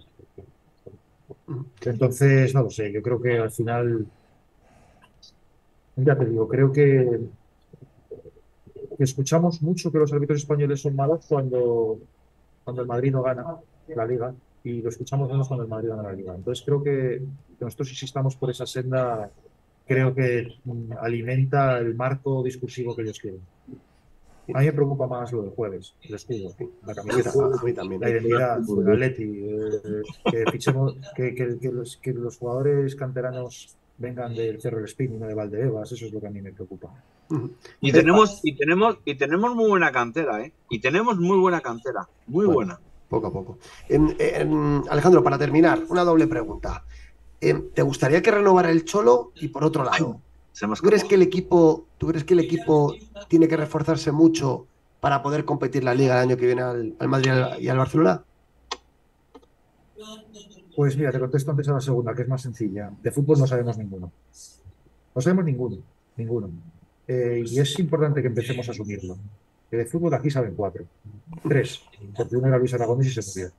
Entonces, 1.85 2.53
no 2.53 2.63
lo 2.63 2.69
sé. 2.69 2.91
Yo 2.91 3.01
creo 3.01 3.21
que 3.21 3.37
al 3.37 3.51
final, 3.51 4.05
ya 5.95 6.17
te 6.17 6.25
digo, 6.25 6.47
creo 6.47 6.71
que, 6.73 7.21
que 8.97 9.03
escuchamos 9.03 9.61
mucho 9.61 9.91
que 9.91 9.99
los 9.99 10.11
árbitros 10.11 10.39
españoles 10.39 10.81
son 10.81 10.95
malos 10.95 11.25
cuando, 11.27 11.99
cuando 12.65 12.81
el 12.81 12.87
Madrid 12.87 13.11
no 13.13 13.23
gana 13.23 13.45
la 13.87 14.05
liga 14.05 14.33
y 14.63 14.81
lo 14.81 14.89
escuchamos 14.89 15.29
menos 15.29 15.47
cuando 15.47 15.63
el 15.63 15.69
Madrid 15.69 15.89
gana 15.89 16.03
la 16.03 16.13
liga. 16.13 16.35
Entonces 16.35 16.63
creo 16.65 16.81
que, 16.81 17.21
que 17.63 17.67
nosotros 17.67 17.89
insistamos 17.89 18.35
por 18.35 18.49
esa 18.51 18.65
senda, 18.65 19.31
creo 19.87 20.13
que 20.13 20.47
alimenta 21.01 21.77
el 21.79 21.95
marco 21.95 22.43
discursivo 22.43 22.95
que 22.95 23.03
ellos 23.03 23.19
quieren. 23.19 23.39
A 24.53 24.59
mí 24.59 24.65
me 24.65 24.73
preocupa 24.73 25.07
más 25.07 25.31
lo 25.31 25.41
del 25.43 25.51
jueves, 25.51 25.95
el 26.01 26.15
escudo, 26.15 26.53
la 26.85 26.93
camiseta, 26.93 27.31
la 27.85 28.09
identidad, 28.09 28.57
el 28.59 28.91
Atleti, 28.91 29.23
eh, 29.23 30.01
que, 30.29 30.43
fichemos- 30.51 30.97
que, 31.15 31.33
que- 31.33 31.57
que 31.59 31.71
los, 31.71 31.95
que 31.97 32.11
los 32.11 32.37
jugadores 32.37 32.95
canteranos 32.97 33.77
vengan 33.97 34.35
del 34.35 34.59
Cerro 34.61 34.77
del 34.77 34.85
Espín 34.85 35.13
y 35.15 35.17
no 35.17 35.27
de 35.27 35.33
Valdebebas, 35.33 35.89
eso 35.93 36.05
es 36.07 36.11
lo 36.11 36.19
que 36.19 36.27
a 36.27 36.29
mí 36.29 36.41
me 36.41 36.51
preocupa. 36.51 36.89
Y 37.79 37.93
tenemos, 37.93 38.41
y 38.43 38.53
tenemos, 38.57 38.97
y 39.05 39.15
tenemos 39.15 39.55
muy 39.55 39.69
buena 39.69 39.93
cantera, 39.93 40.41
¿eh? 40.43 40.51
Y 40.69 40.79
tenemos 40.81 41.17
muy 41.17 41.37
buena 41.39 41.61
cantera, 41.61 42.05
muy 42.27 42.45
Bueno. 42.45 42.53
buena. 42.53 42.79
Poco 43.07 43.27
a 43.27 43.31
poco. 43.31 43.57
En- 43.87 44.15
en- 44.19 44.83
Alejandro, 44.89 45.23
para 45.23 45.37
terminar, 45.37 45.79
una 45.87 46.03
doble 46.03 46.27
pregunta. 46.27 46.83
Em, 47.49 47.69
¿Te 47.73 47.81
gustaría 47.81 48.21
que 48.21 48.31
renovara 48.31 48.69
el 48.71 48.85
Cholo? 48.85 49.31
Y 49.35 49.49
por 49.49 49.63
otro 49.65 49.83
lado, 49.83 50.19
¿tú 50.57 50.81
crees 50.87 51.03
que 51.03 51.15
el 51.15 51.21
equipo, 51.21 51.85
¿tú 51.97 52.07
crees 52.07 52.23
que 52.23 52.33
el 52.35 52.39
equipo 52.39 52.95
tiene 53.27 53.47
que 53.47 53.57
reforzarse 53.57 54.11
mucho 54.11 54.65
para 55.01 55.21
poder 55.21 55.43
competir 55.43 55.83
la 55.83 55.93
liga 55.93 56.15
el 56.15 56.29
año 56.29 56.37
que 56.37 56.45
viene 56.45 56.61
al, 56.61 56.95
al 56.99 57.07
Madrid 57.09 57.31
y 57.59 57.67
al- 57.67 57.77
Barcelona? 57.77 58.23
Pues 60.75 60.97
mira, 60.97 61.11
te 61.11 61.19
contesto 61.19 61.51
antes 61.51 61.67
a 61.67 61.73
la 61.73 61.81
segunda, 61.81 62.15
que 62.15 62.21
es 62.23 62.27
más 62.27 62.41
sencilla. 62.41 62.91
De 63.01 63.11
fútbol 63.11 63.37
no 63.39 63.45
sabemos 63.47 63.77
ninguno. 63.77 64.11
No 65.13 65.21
sabemos 65.21 65.45
ninguno, 65.45 65.77
ninguno. 66.17 66.49
Eh, 67.07 67.43
y 67.45 67.59
es 67.59 67.77
importante 67.79 68.21
que 68.21 68.27
empecemos 68.29 68.67
a 68.67 68.71
asumirlo. 68.71 69.17
Que 69.69 69.77
de 69.77 69.85
fútbol 69.85 70.13
aquí 70.13 70.31
saben 70.31 70.55
cuatro. 70.55 70.85
Tres, 71.47 71.81
porque 72.15 72.37
uno 72.37 72.47
era 72.47 72.57
Luis 72.57 72.73
Aragonés 72.73 73.07
y 73.17 73.21
se 73.21 73.41
murió. 73.41 73.53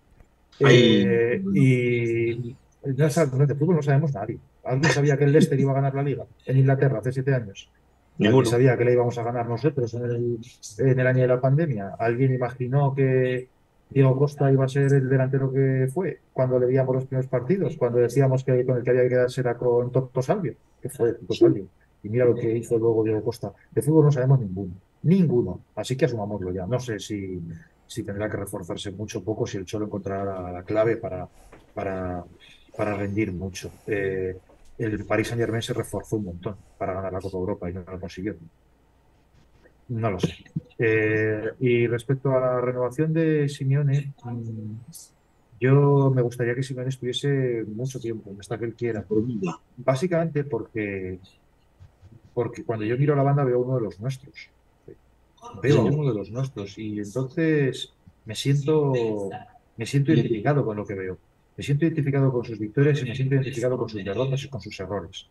Eh, 0.60 1.42
y 1.54 2.56
de 2.84 3.54
fútbol 3.54 3.76
no 3.76 3.82
sabemos 3.82 4.14
nadie. 4.14 4.38
¿Alguien 4.64 4.92
sabía 4.92 5.16
que 5.16 5.24
el 5.24 5.32
Leicester 5.32 5.58
iba 5.58 5.72
a 5.72 5.74
ganar 5.74 5.94
la 5.94 6.02
liga 6.02 6.24
en 6.46 6.58
Inglaterra 6.58 6.98
hace 6.98 7.12
siete 7.12 7.34
años? 7.34 7.70
Ninguno. 8.18 8.38
¿Alguien 8.38 8.50
sabía 8.50 8.78
que 8.78 8.84
la 8.84 8.92
íbamos 8.92 9.18
a 9.18 9.22
ganar 9.22 9.48
nosotros 9.48 9.92
en 9.94 10.04
el, 10.04 10.38
en 10.78 11.00
el 11.00 11.06
año 11.06 11.22
de 11.22 11.28
la 11.28 11.40
pandemia? 11.40 11.94
¿Alguien 11.98 12.34
imaginó 12.34 12.94
que 12.94 13.48
Diego 13.90 14.16
Costa 14.18 14.50
iba 14.52 14.64
a 14.64 14.68
ser 14.68 14.92
el 14.92 15.08
delantero 15.08 15.52
que 15.52 15.88
fue 15.92 16.20
cuando 16.32 16.58
le 16.58 16.66
veíamos 16.66 16.94
los 16.94 17.04
primeros 17.06 17.28
partidos? 17.28 17.76
Cuando 17.76 17.98
decíamos 17.98 18.44
que 18.44 18.64
con 18.64 18.76
el 18.76 18.84
que 18.84 18.90
había 18.90 19.02
que 19.02 19.08
quedarse 19.08 19.40
era 19.40 19.56
con 19.56 19.90
Toto 19.90 20.22
Salvio, 20.22 20.54
que 20.80 20.88
fue 20.88 21.14
Toto 21.14 21.34
Salvio. 21.34 21.66
Y 22.02 22.08
mira 22.08 22.24
lo 22.24 22.34
que 22.34 22.56
hizo 22.56 22.78
luego 22.78 23.02
Diego 23.02 23.22
Costa. 23.22 23.52
De 23.72 23.82
fútbol 23.82 24.04
no 24.04 24.12
sabemos 24.12 24.38
ninguno, 24.38 24.74
ninguno. 25.02 25.60
Así 25.74 25.96
que 25.96 26.04
asumámoslo 26.04 26.52
ya. 26.52 26.66
No 26.66 26.78
sé 26.78 26.98
si, 26.98 27.40
si 27.86 28.02
tendrá 28.02 28.28
que 28.28 28.36
reforzarse 28.36 28.90
mucho 28.90 29.20
o 29.20 29.24
poco, 29.24 29.46
si 29.46 29.56
el 29.56 29.64
Cholo 29.64 29.86
encontrará 29.86 30.52
la 30.52 30.62
clave 30.64 30.96
para, 30.98 31.26
para, 31.72 32.24
para 32.76 32.94
rendir 32.94 33.32
mucho. 33.32 33.70
Eh, 33.86 34.36
el 34.78 35.04
Paris 35.04 35.28
Saint 35.28 35.40
Germain 35.40 35.62
se 35.62 35.72
reforzó 35.72 36.16
un 36.16 36.24
montón 36.24 36.56
para 36.76 36.94
ganar 36.94 37.12
la 37.12 37.20
Copa 37.20 37.38
Europa 37.38 37.70
y 37.70 37.74
no 37.74 37.84
lo 37.86 38.00
consiguió. 38.00 38.34
No 39.88 40.10
lo 40.10 40.18
sé. 40.18 40.34
Eh, 40.78 41.52
y 41.60 41.86
respecto 41.86 42.30
a 42.32 42.40
la 42.40 42.60
renovación 42.60 43.12
de 43.12 43.48
Simeone, 43.48 44.12
mm, 44.24 44.74
yo 45.60 46.12
me 46.14 46.22
gustaría 46.22 46.54
que 46.54 46.62
Simeone 46.62 46.88
estuviese 46.88 47.64
mucho 47.68 48.00
tiempo, 48.00 48.34
hasta 48.40 48.58
que 48.58 48.64
él 48.64 48.74
quiera. 48.74 49.04
Básicamente 49.76 50.44
porque, 50.44 51.18
porque 52.32 52.64
cuando 52.64 52.84
yo 52.84 52.98
miro 52.98 53.12
a 53.12 53.16
la 53.16 53.22
banda 53.22 53.44
veo 53.44 53.60
uno 53.60 53.76
de 53.76 53.82
los 53.82 54.00
nuestros. 54.00 54.48
Veo 55.62 55.84
uno 55.84 56.08
de 56.08 56.18
los 56.18 56.30
nuestros 56.30 56.78
y 56.78 56.98
entonces 56.98 57.92
me 58.24 58.34
siento, 58.34 58.92
me 59.76 59.86
siento 59.86 60.12
identificado 60.12 60.64
con 60.64 60.76
lo 60.76 60.86
que 60.86 60.94
veo. 60.94 61.18
Me 61.56 61.62
siento 61.62 61.84
identificado 61.84 62.32
con 62.32 62.44
sus 62.44 62.58
victorias 62.58 63.00
y 63.00 63.04
me 63.04 63.14
siento 63.14 63.34
identificado 63.34 63.78
con 63.78 63.88
sus 63.88 64.04
derrotas 64.04 64.42
y 64.42 64.48
con 64.48 64.60
sus 64.60 64.78
errores. 64.80 65.26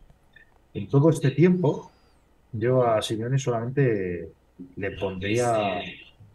En 0.72 0.88
todo 0.88 1.10
este 1.10 1.30
tiempo, 1.30 1.90
yo 2.52 2.86
a 2.86 3.02
Simeone 3.02 3.38
solamente 3.38 4.30
le 4.76 4.90
pondría 4.92 5.80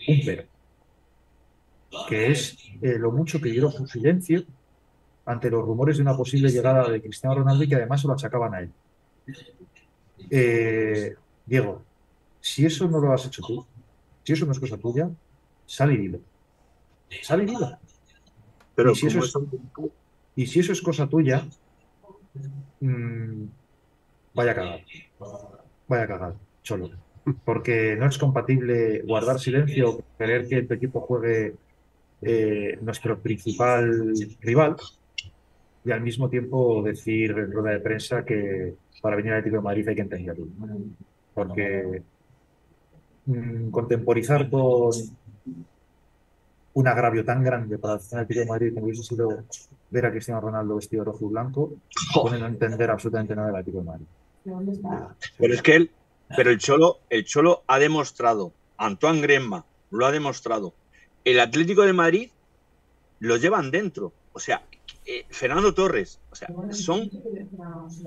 un 0.07 0.21
pero, 0.25 0.43
que 2.07 2.31
es 2.31 2.57
eh, 2.81 2.97
lo 2.97 3.11
mucho 3.11 3.41
que 3.41 3.53
lloró 3.53 3.71
su 3.71 3.87
silencio 3.87 4.43
ante 5.25 5.49
los 5.49 5.63
rumores 5.63 5.97
de 5.97 6.03
una 6.03 6.15
posible 6.15 6.49
llegada 6.49 6.89
de 6.89 7.01
Cristiano 7.01 7.35
Ronaldo 7.35 7.63
y 7.63 7.67
que 7.67 7.75
además 7.75 8.01
se 8.01 8.07
lo 8.07 8.13
achacaban 8.13 8.53
a 8.53 8.59
él. 8.61 8.71
Eh, 10.29 11.15
Diego, 11.45 11.81
si 12.41 12.65
eso 12.65 12.87
no 12.87 12.99
lo 12.99 13.13
has 13.13 13.25
hecho 13.25 13.41
tú, 13.41 13.65
si 14.23 14.33
eso 14.33 14.45
no 14.45 14.51
es 14.51 14.59
cosa 14.59 14.77
tuya, 14.77 15.09
sal 15.65 15.91
y 15.93 15.97
dilo. 15.97 16.19
Sal 17.21 17.43
y 17.43 17.45
dilo. 17.45 17.77
Pero 18.79 18.91
Y 18.93 18.95
si 18.95 19.07
eso 19.07 19.19
es- 19.19 19.33
Y 20.37 20.47
si 20.47 20.59
eso 20.61 20.71
es 20.71 20.81
cosa 20.81 21.05
tuya, 21.09 21.45
mm, 22.79 23.43
vaya 24.33 24.55
cagada. 24.55 24.79
Vaya 25.89 26.07
cagada, 26.07 26.35
cholo. 26.63 26.89
Porque 27.43 27.97
no 27.97 28.07
es 28.07 28.17
compatible 28.17 29.01
guardar 29.05 29.37
silencio, 29.37 29.99
querer 30.17 30.47
que 30.47 30.61
tu 30.61 30.73
equipo 30.75 31.01
juegue 31.01 31.55
eh, 32.21 32.77
nuestro 32.81 33.19
principal 33.19 34.13
rival 34.41 34.75
y 35.85 35.91
al 35.91 36.01
mismo 36.01 36.29
tiempo 36.29 36.81
decir 36.81 37.31
en 37.31 37.51
rueda 37.51 37.71
de 37.71 37.79
prensa 37.81 38.23
que 38.23 38.75
para 39.01 39.15
venir 39.17 39.33
al 39.33 39.39
Atlético 39.39 39.57
de 39.61 39.63
Madrid 39.63 39.87
hay 39.89 39.95
que 39.95 40.01
entenderlo. 40.01 40.47
Porque 41.33 42.01
mm, 43.25 43.69
contemporizar 43.71 44.49
con 44.49 44.91
un 46.79 46.87
agravio 46.87 47.25
tan 47.25 47.43
grande 47.43 47.77
para 47.77 47.95
el 47.95 48.19
Atlético 48.19 48.39
de 48.39 48.45
Madrid 48.45 48.73
como 48.73 48.85
hubiese 48.85 49.03
sido 49.03 49.43
ver 49.89 50.05
a 50.05 50.11
Cristiano 50.11 50.39
Ronaldo 50.39 50.77
vestido 50.77 51.03
rojo 51.03 51.25
y 51.25 51.29
blanco, 51.29 51.73
a 52.15 52.37
no 52.37 52.47
entender 52.47 52.89
absolutamente 52.89 53.35
nada 53.35 53.47
del 53.47 53.57
Atlético 53.57 53.79
de 53.79 53.83
Madrid. 53.83 54.05
Pero 55.37 55.53
es 55.53 55.61
que 55.61 55.75
él, 55.75 55.91
pero 56.37 56.51
el 56.51 56.57
Cholo, 56.57 56.99
el 57.09 57.25
Cholo 57.25 57.63
ha 57.67 57.79
demostrado, 57.79 58.53
Antoine 58.77 59.21
Griezmann 59.21 59.65
lo 59.91 60.05
ha 60.05 60.11
demostrado. 60.11 60.73
El 61.25 61.41
Atlético 61.41 61.81
de 61.81 61.91
Madrid 61.91 62.29
lo 63.19 63.35
llevan 63.35 63.71
dentro. 63.71 64.13
O 64.31 64.39
sea, 64.39 64.61
eh, 65.05 65.25
Fernando 65.29 65.73
Torres, 65.73 66.19
o 66.31 66.35
sea, 66.35 66.47
son 66.71 67.11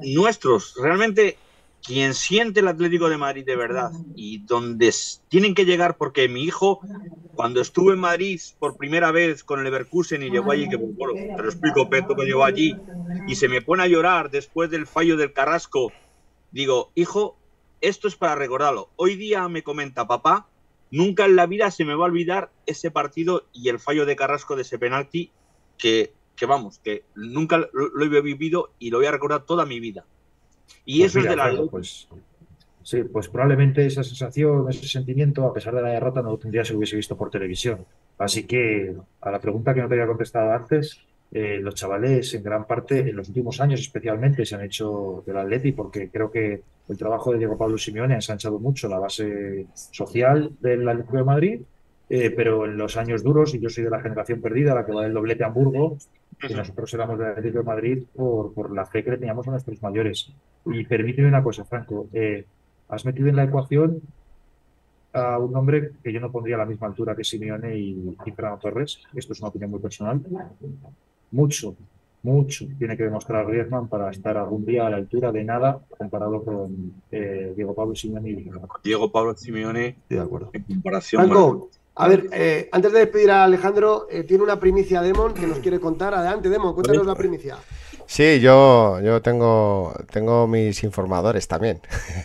nuestros. 0.03 0.77
Realmente, 0.81 1.37
quien 1.83 2.14
siente 2.14 2.61
el 2.61 2.68
Atlético 2.68 3.09
de 3.09 3.18
Madrid 3.18 3.45
de 3.45 3.57
verdad 3.57 3.91
y 4.14 4.39
donde 4.39 4.95
tienen 5.28 5.55
que 5.55 5.64
llegar, 5.64 5.97
porque 5.97 6.28
mi 6.28 6.45
hijo, 6.45 6.80
cuando 7.35 7.61
estuvo 7.61 7.93
en 7.93 7.99
Madrid 7.99 8.41
por 8.59 8.76
primera 8.76 9.11
vez 9.11 9.43
con 9.43 9.59
el 9.59 9.64
Leverkusen 9.64 10.22
y 10.22 10.30
llegó 10.30 10.53
allí, 10.53 10.68
que 10.68 10.78
te 10.78 11.43
lo 11.43 11.49
explico, 11.49 11.91
Peto, 11.91 12.14
que 12.14 12.24
llegó 12.24 12.45
allí 12.45 12.76
y 13.26 13.35
se 13.35 13.49
me 13.49 13.62
pone 13.62 13.83
a 13.83 13.89
llorar 13.89 14.30
después 14.30 14.70
del 14.70 14.87
fallo 14.87 15.16
del 15.16 15.33
Carrasco, 15.33 15.93
digo, 16.53 16.93
hijo, 16.95 17.37
esto 17.80 18.07
es 18.07 18.14
para 18.14 18.37
recordarlo. 18.37 18.91
Hoy 18.95 19.16
día 19.16 19.49
me 19.49 19.64
comenta 19.64 20.07
papá, 20.07 20.47
nunca 20.93 21.24
en 21.24 21.35
la 21.35 21.47
vida 21.47 21.72
se 21.72 21.85
me 21.85 21.97
va 21.97 22.05
a 22.05 22.09
olvidar 22.09 22.53
ese 22.66 22.93
partido 22.93 23.47
y 23.53 23.70
el 23.70 23.80
fallo 23.80 24.07
de 24.07 24.14
Carrasco 24.14 24.55
de 24.55 24.62
ese 24.62 24.78
penalti 24.78 25.33
que, 25.78 26.12
que 26.37 26.47
vamos, 26.47 26.78
que 26.78 27.03
nunca 27.16 27.59
lo, 27.59 27.68
lo 27.72 28.05
he 28.05 28.20
vivido 28.20 28.70
y 28.78 28.91
lo 28.91 28.99
voy 28.99 29.07
a 29.07 29.11
recordar 29.11 29.45
toda 29.47 29.66
mi 29.66 29.80
vida. 29.80 30.07
Y 30.85 31.01
Pues 31.01 31.11
eso 31.11 31.20
mira, 31.20 31.33
es 31.33 31.57
de 31.57 31.62
la 31.62 31.70
pues, 31.70 32.09
sí, 32.83 33.03
pues 33.05 33.29
probablemente 33.29 33.87
esa 33.87 34.03
sensación, 34.03 34.66
ese 34.68 34.87
sentimiento, 34.87 35.47
a 35.47 35.55
pesar 35.55 35.75
de 35.75 35.83
la 35.83 35.91
derrota, 35.91 36.23
no 36.23 36.31
lo 36.31 36.39
tendría 36.39 36.64
si 36.64 36.73
lo 36.73 36.79
hubiese 36.79 36.97
visto 36.97 37.16
por 37.16 37.31
televisión. 37.31 37.85
Así 38.18 38.45
que 38.45 38.95
a 39.20 39.31
la 39.31 39.41
pregunta 39.41 39.75
que 39.75 39.81
no 39.81 39.89
te 39.89 39.95
había 39.95 40.07
contestado 40.07 40.53
antes, 40.53 41.01
eh, 41.35 41.59
los 41.61 41.75
chavales 41.75 42.35
en 42.35 42.43
gran 42.43 42.66
parte, 42.66 43.01
en 43.01 43.16
los 43.16 43.29
últimos 43.29 43.61
años 43.61 43.81
especialmente, 43.81 44.45
se 44.45 44.55
han 44.55 44.62
hecho 44.62 45.23
del 45.27 45.39
Atleti 45.39 45.73
porque 45.73 46.11
creo 46.11 46.31
que 46.31 46.62
el 46.89 46.99
trabajo 46.99 47.33
de 47.33 47.39
Diego 47.39 47.57
Pablo 47.57 47.79
Simeone 47.79 48.12
ha 48.12 48.16
ensanchado 48.16 48.59
mucho 48.59 48.87
la 48.89 48.99
base 48.99 49.66
social 49.73 50.51
del 50.61 50.87
Atlético 50.87 51.16
de 51.16 51.25
Madrid, 51.25 51.61
eh, 52.11 52.31
pero 52.31 52.66
en 52.66 52.77
los 52.77 52.99
años 52.99 53.23
duros, 53.23 53.55
y 53.55 53.61
yo 53.61 53.70
soy 53.70 53.85
de 53.85 53.91
la 53.91 54.01
generación 54.01 54.43
perdida, 54.43 54.75
la 54.75 54.85
que 54.85 54.93
va 54.93 55.05
del 55.05 55.14
doblete 55.14 55.45
a 55.45 55.47
Hamburgo, 55.47 55.97
que 56.49 56.55
nosotros 56.55 56.93
éramos 56.95 57.18
del 57.18 57.28
Atlético 57.28 57.59
de 57.59 57.64
Madrid 57.64 58.05
por, 58.14 58.53
por 58.53 58.72
la 58.72 58.86
fe 58.86 59.05
que 59.05 59.11
le 59.11 59.18
teníamos 59.18 59.47
a 59.49 59.53
nuestros 59.53 59.80
mayores. 59.82 60.32
Y 60.66 60.84
permíteme 60.84 61.28
una 61.28 61.43
cosa, 61.43 61.64
Franco, 61.64 62.09
eh, 62.12 62.45
has 62.88 63.05
metido 63.05 63.28
en 63.28 63.36
la 63.36 63.45
ecuación 63.45 64.01
a 65.12 65.38
un 65.38 65.55
hombre 65.57 65.93
que 66.03 66.12
yo 66.12 66.20
no 66.20 66.32
pondría 66.32 66.57
a 66.57 66.59
la 66.59 66.66
misma 66.66 66.86
altura 66.86 67.14
que 67.14 67.24
Simeone 67.24 67.76
y, 67.76 68.16
y 68.24 68.30
Fernando 68.30 68.59
Torres, 68.59 69.01
esto 69.14 69.32
es 69.32 69.40
una 69.40 69.49
opinión 69.49 69.70
muy 69.70 69.80
personal, 69.80 70.22
mucho, 71.30 71.76
mucho 72.22 72.66
tiene 72.78 72.97
que 72.97 73.05
demostrar 73.05 73.47
Griezmann 73.47 73.88
para 73.88 74.11
estar 74.11 74.36
algún 74.36 74.64
día 74.64 74.86
a 74.86 74.90
la 74.90 74.97
altura 74.97 75.32
de 75.32 75.45
nada 75.45 75.80
comparado 75.99 76.43
con 76.43 76.95
eh, 77.11 77.53
Diego 77.55 77.74
Pablo 77.74 77.95
Simeone 77.95 78.30
y 78.30 78.51
Diego 78.84 79.11
Pablo 79.11 79.36
Simeone 79.36 79.97
de 80.09 80.20
acuerdo. 80.20 80.51
en 80.53 80.62
comparación. 80.62 81.22
Franco, 81.22 81.70
a 81.95 82.09
ver, 82.09 82.26
eh, 82.32 82.68
antes 82.72 82.93
de 82.93 83.01
despedir 83.01 83.30
a 83.30 83.45
Alejandro, 83.45 84.07
eh, 84.11 84.22
tiene 84.24 84.43
una 84.45 84.59
primicia 84.59 85.03
Demon 85.03 85.34
que 85.34 85.47
nos 85.47 85.59
quiere 85.59 85.78
contar. 85.80 86.14
Adelante, 86.14 86.49
Demon, 86.49 86.74
cuéntanos 86.74 87.07
la 87.07 87.14
primicia. 87.14 87.57
Sí, 88.07 88.40
yo, 88.40 89.01
yo 89.01 89.22
tengo, 89.22 89.95
tengo 90.11 90.47
mis 90.47 90.82
informadores 90.84 91.49
también. 91.49 91.80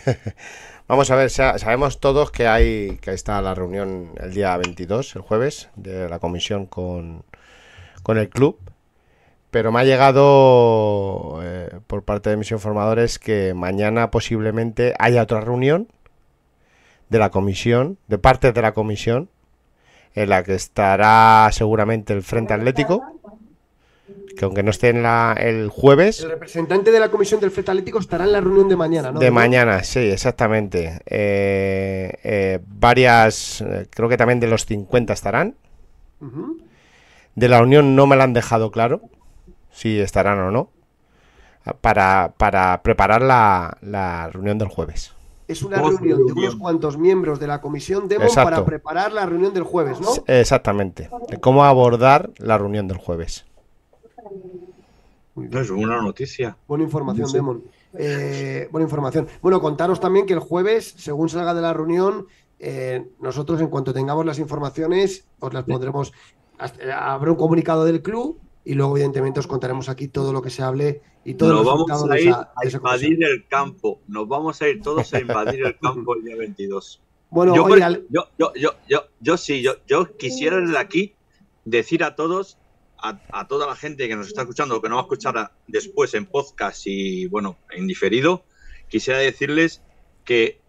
Vamos 0.88 1.10
a 1.10 1.16
ver, 1.16 1.28
sa- 1.30 1.58
sabemos 1.58 2.00
todos 2.00 2.30
que 2.30 2.46
hay 2.48 2.96
que 3.02 3.12
está 3.12 3.40
la 3.42 3.54
reunión 3.54 4.10
el 4.20 4.32
día 4.32 4.56
22, 4.56 5.16
el 5.16 5.22
jueves, 5.22 5.68
de 5.76 6.08
la 6.08 6.18
comisión 6.18 6.64
con, 6.66 7.24
con 8.02 8.16
el 8.16 8.30
club, 8.30 8.58
pero 9.50 9.70
me 9.70 9.80
ha 9.80 9.84
llegado 9.84 11.40
eh, 11.42 11.68
por 11.86 12.04
parte 12.04 12.30
de 12.30 12.38
mis 12.38 12.50
informadores 12.52 13.18
que 13.18 13.52
mañana 13.54 14.10
posiblemente 14.10 14.94
haya 14.98 15.22
otra 15.22 15.40
reunión 15.42 15.88
de 17.10 17.18
la 17.18 17.30
comisión, 17.30 17.98
de 18.08 18.18
parte 18.18 18.52
de 18.52 18.62
la 18.62 18.72
comisión, 18.72 19.28
en 20.22 20.30
la 20.30 20.42
que 20.42 20.54
estará 20.54 21.48
seguramente 21.52 22.12
el 22.12 22.22
Frente 22.22 22.52
Atlético, 22.52 23.02
que 24.36 24.44
aunque 24.44 24.64
no 24.64 24.70
esté 24.70 24.88
en 24.88 25.02
la, 25.02 25.36
el 25.38 25.68
jueves, 25.68 26.20
El 26.20 26.30
representante 26.30 26.90
de 26.90 26.98
la 26.98 27.08
comisión 27.08 27.40
del 27.40 27.52
Frente 27.52 27.70
Atlético 27.70 28.00
estará 28.00 28.24
en 28.24 28.32
la 28.32 28.40
reunión 28.40 28.68
de 28.68 28.76
mañana, 28.76 29.12
¿no? 29.12 29.20
de 29.20 29.30
mañana, 29.30 29.84
sí, 29.84 30.00
exactamente. 30.00 31.00
Eh, 31.06 32.12
eh, 32.24 32.58
varias, 32.66 33.60
eh, 33.60 33.86
creo 33.90 34.08
que 34.08 34.16
también 34.16 34.40
de 34.40 34.48
los 34.48 34.66
50 34.66 35.12
estarán. 35.12 35.54
De 37.36 37.48
la 37.48 37.62
Unión 37.62 37.94
no 37.94 38.08
me 38.08 38.16
lo 38.16 38.24
han 38.24 38.32
dejado 38.32 38.72
claro, 38.72 39.02
si 39.70 40.00
estarán 40.00 40.40
o 40.40 40.50
no, 40.50 40.70
para, 41.80 42.34
para 42.36 42.82
preparar 42.82 43.22
la, 43.22 43.78
la 43.82 44.28
reunión 44.32 44.58
del 44.58 44.66
jueves. 44.66 45.12
Es 45.48 45.62
una 45.62 45.82
Oh, 45.82 45.90
reunión 45.90 46.26
de 46.26 46.32
unos 46.34 46.56
cuantos 46.56 46.98
miembros 46.98 47.40
de 47.40 47.46
la 47.46 47.60
comisión 47.60 48.06
Demon 48.06 48.26
Exacto. 48.28 48.50
para 48.50 48.64
preparar 48.66 49.12
la 49.12 49.24
reunión 49.26 49.52
del 49.54 49.62
jueves, 49.64 49.98
¿no? 50.00 50.08
Exactamente, 50.26 51.08
de 51.28 51.40
cómo 51.40 51.64
abordar 51.64 52.30
la 52.38 52.58
reunión 52.58 52.86
del 52.86 52.98
jueves. 52.98 53.46
Es 55.52 55.70
una 55.70 56.02
noticia. 56.02 56.56
Buena 56.66 56.84
información, 56.84 57.28
Sí. 57.28 57.34
Demon. 57.36 57.62
Eh, 57.94 58.68
buena 58.70 58.84
información. 58.84 59.28
Bueno, 59.40 59.60
contaros 59.60 60.00
también 60.00 60.26
que 60.26 60.34
el 60.34 60.40
jueves, 60.40 60.94
según 60.98 61.28
salga 61.28 61.54
de 61.54 61.62
la 61.62 61.72
reunión, 61.72 62.26
eh, 62.58 63.06
nosotros 63.20 63.60
en 63.60 63.68
cuanto 63.68 63.94
tengamos 63.94 64.26
las 64.26 64.38
informaciones, 64.38 65.24
os 65.40 65.52
las 65.54 65.64
pondremos. 65.64 66.12
hasta- 66.58 67.12
Habrá 67.14 67.30
un 67.30 67.36
comunicado 67.36 67.84
del 67.84 68.02
club 68.02 68.40
y 68.64 68.74
luego, 68.74 68.96
evidentemente, 68.96 69.38
os 69.38 69.46
contaremos 69.46 69.88
aquí 69.88 70.08
todo 70.08 70.32
lo 70.32 70.42
que 70.42 70.50
se 70.50 70.62
hable 70.64 71.02
y 71.30 71.34
todo 71.34 71.52
Nos 71.52 71.66
vamos 71.66 71.90
a 72.10 72.14
de 72.14 72.22
ir 72.22 72.28
esa, 72.28 72.52
a 72.56 72.66
invadir 72.66 73.24
el 73.24 73.46
campo. 73.48 74.00
Nos 74.08 74.26
vamos 74.28 74.62
a 74.62 74.68
ir 74.68 74.80
todos 74.82 75.12
a 75.12 75.20
invadir 75.20 75.64
el 75.66 75.78
campo 75.78 76.14
el 76.16 76.24
día 76.24 76.36
22. 76.36 77.02
Bueno, 77.30 77.54
yo, 77.54 77.64
oye, 77.64 78.06
yo, 78.08 78.28
yo, 78.38 78.52
yo, 78.54 78.70
yo, 78.88 79.04
yo 79.20 79.36
sí, 79.36 79.60
yo, 79.60 79.74
yo 79.86 80.16
quisiera 80.16 80.58
desde 80.60 80.78
aquí 80.78 81.14
decir 81.66 82.02
a 82.02 82.16
todos, 82.16 82.56
a, 82.96 83.20
a 83.30 83.46
toda 83.46 83.66
la 83.66 83.76
gente 83.76 84.08
que 84.08 84.16
nos 84.16 84.28
está 84.28 84.40
escuchando, 84.42 84.76
o 84.76 84.80
que 84.82 84.88
no 84.88 84.94
va 84.94 85.02
a 85.02 85.04
escuchar 85.04 85.36
a- 85.36 85.52
después 85.66 86.14
en 86.14 86.24
podcast 86.24 86.86
y, 86.86 87.26
bueno, 87.26 87.58
en 87.70 87.86
diferido, 87.86 88.44
quisiera 88.88 89.18
decirles 89.18 89.82
que, 90.24 90.60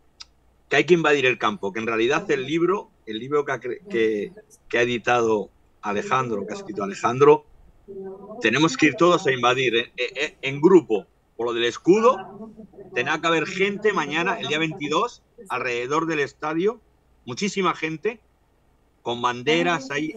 que 0.68 0.76
hay 0.76 0.84
que 0.84 0.93
invadir 0.95 1.26
el 1.26 1.38
campo, 1.38 1.72
que 1.72 1.80
en 1.80 1.88
realidad 1.88 2.30
el 2.30 2.45
libro, 2.45 2.91
el 3.05 3.20
libro 3.20 3.45
que 3.45 3.51
ha, 3.53 3.62
cre- 3.62 3.80
que, 3.89 4.34
que 4.68 4.78
ha 4.78 4.82
editado 4.82 5.49
Alejandro, 5.82 6.45
que 6.45 6.53
ha 6.53 6.57
escrito 6.57 6.84
Alejandro, 6.84 7.45
tenemos 8.42 8.78
que 8.78 8.88
ir 8.88 8.96
todos 8.96 9.26
a 9.28 9.32
invadir 9.32 9.76
en, 9.76 9.86
en- 9.98 10.38
en 10.42 10.62
grupo. 10.62 11.08
Por 11.36 11.48
lo 11.48 11.54
del 11.54 11.66
escudo, 11.66 12.18
tendrá 12.94 13.20
que 13.22 13.28
haber 13.28 13.48
gente 13.48 13.94
mañana, 13.94 14.36
el 14.40 14.48
día 14.48 14.60
22, 14.60 15.24
alrededor 15.50 16.06
del 16.08 16.20
estadio, 16.20 16.82
muchísima 17.26 17.76
gente, 17.76 18.22
con 19.02 19.22
banderas 19.22 19.92
ahí. 19.92 20.14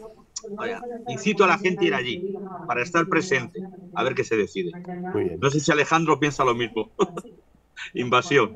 Vaya, 0.57 0.83
incito 1.07 1.45
a 1.45 1.49
la 1.49 1.59
gente 1.59 1.85
a 1.85 1.89
ir 1.89 1.95
allí, 1.95 2.27
para 2.67 2.83
estar 2.83 3.09
presente, 3.09 3.65
a 3.95 4.03
ver 4.05 4.15
qué 4.15 4.25
se 4.25 4.37
decide. 4.37 4.77
Muy 5.13 5.25
bien. 5.25 5.41
No 5.41 5.51
sé 5.51 5.61
si 5.61 5.73
Alejandro 5.73 6.19
piensa 6.21 6.45
lo 6.45 6.55
mismo. 6.55 6.93
Invasión. 7.95 8.53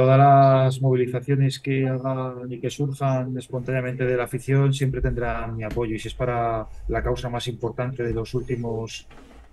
Todas 0.00 0.18
las 0.18 0.80
movilizaciones 0.80 1.60
que 1.60 1.86
hagan 1.86 2.50
y 2.50 2.58
que 2.58 2.70
surjan 2.70 3.36
espontáneamente 3.36 4.06
de 4.06 4.16
la 4.16 4.24
afición 4.24 4.72
siempre 4.72 5.02
tendrán 5.02 5.54
mi 5.54 5.62
apoyo. 5.62 5.94
Y 5.94 5.98
si 5.98 6.08
es 6.08 6.14
para 6.14 6.66
la 6.88 7.02
causa 7.02 7.28
más 7.28 7.46
importante 7.48 8.02
de 8.02 8.14
los 8.14 8.32
últimos 8.32 9.06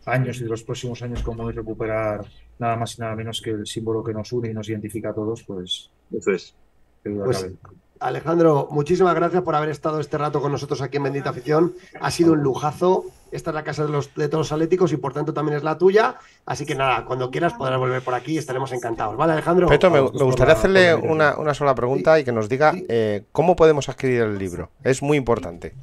años 0.05 0.39
y 0.39 0.45
de 0.45 0.49
los 0.49 0.63
próximos 0.63 1.01
años, 1.01 1.21
como 1.21 1.49
es 1.49 1.55
recuperar 1.57 2.25
nada 2.59 2.77
más 2.77 2.97
y 2.97 3.01
nada 3.01 3.13
menos 3.17 3.41
que 3.41 3.49
el 3.49 3.67
símbolo 3.67 4.01
que 4.01 4.13
nos 4.13 4.31
une 4.31 4.49
y 4.49 4.53
nos 4.53 4.69
identifica 4.69 5.09
a 5.09 5.13
todos, 5.13 5.43
pues 5.43 5.91
Eso 6.17 6.31
es. 6.31 6.55
Pues, 7.03 7.39
cabe. 7.39 7.75
Alejandro, 7.99 8.67
muchísimas 8.71 9.15
gracias 9.15 9.41
por 9.43 9.55
haber 9.55 9.69
estado 9.69 9.99
este 9.99 10.17
rato 10.17 10.41
con 10.41 10.51
nosotros 10.51 10.81
aquí 10.81 10.97
en 10.97 11.03
Bendita 11.03 11.29
Afición. 11.31 11.73
Ha 11.99 12.11
sido 12.11 12.33
un 12.33 12.41
lujazo. 12.43 13.05
Esta 13.31 13.49
es 13.49 13.55
la 13.55 13.63
casa 13.63 13.85
de, 13.85 13.91
los, 13.91 14.15
de 14.15 14.29
todos 14.29 14.45
los 14.45 14.51
atléticos 14.53 14.93
y 14.93 14.97
por 14.97 15.13
tanto 15.13 15.33
también 15.33 15.57
es 15.57 15.63
la 15.63 15.77
tuya. 15.77 16.15
Así 16.45 16.65
que 16.65 16.75
nada, 16.75 17.03
cuando 17.05 17.29
quieras 17.29 17.53
podrás 17.53 17.77
volver 17.77 18.01
por 18.01 18.13
aquí 18.13 18.33
y 18.35 18.37
estaremos 18.37 18.71
encantados. 18.71 19.17
¿Vale, 19.17 19.33
Alejandro? 19.33 19.67
Peto, 19.67 19.91
me, 19.91 19.99
gustaría 19.99 20.53
la- 20.53 20.59
hacerle 20.59 20.87
la 20.91 20.95
una, 20.97 21.37
una 21.37 21.53
sola 21.53 21.75
pregunta 21.75 22.17
y 22.19 22.23
que 22.23 22.31
nos 22.31 22.47
diga 22.47 22.71
Sí. 22.71 22.85
eh, 22.87 23.23
cómo 23.33 23.55
podemos 23.57 23.89
adquirir 23.89 24.21
el 24.21 24.37
libro. 24.37 24.69
Es 24.83 25.01
muy 25.01 25.17
importante. 25.17 25.73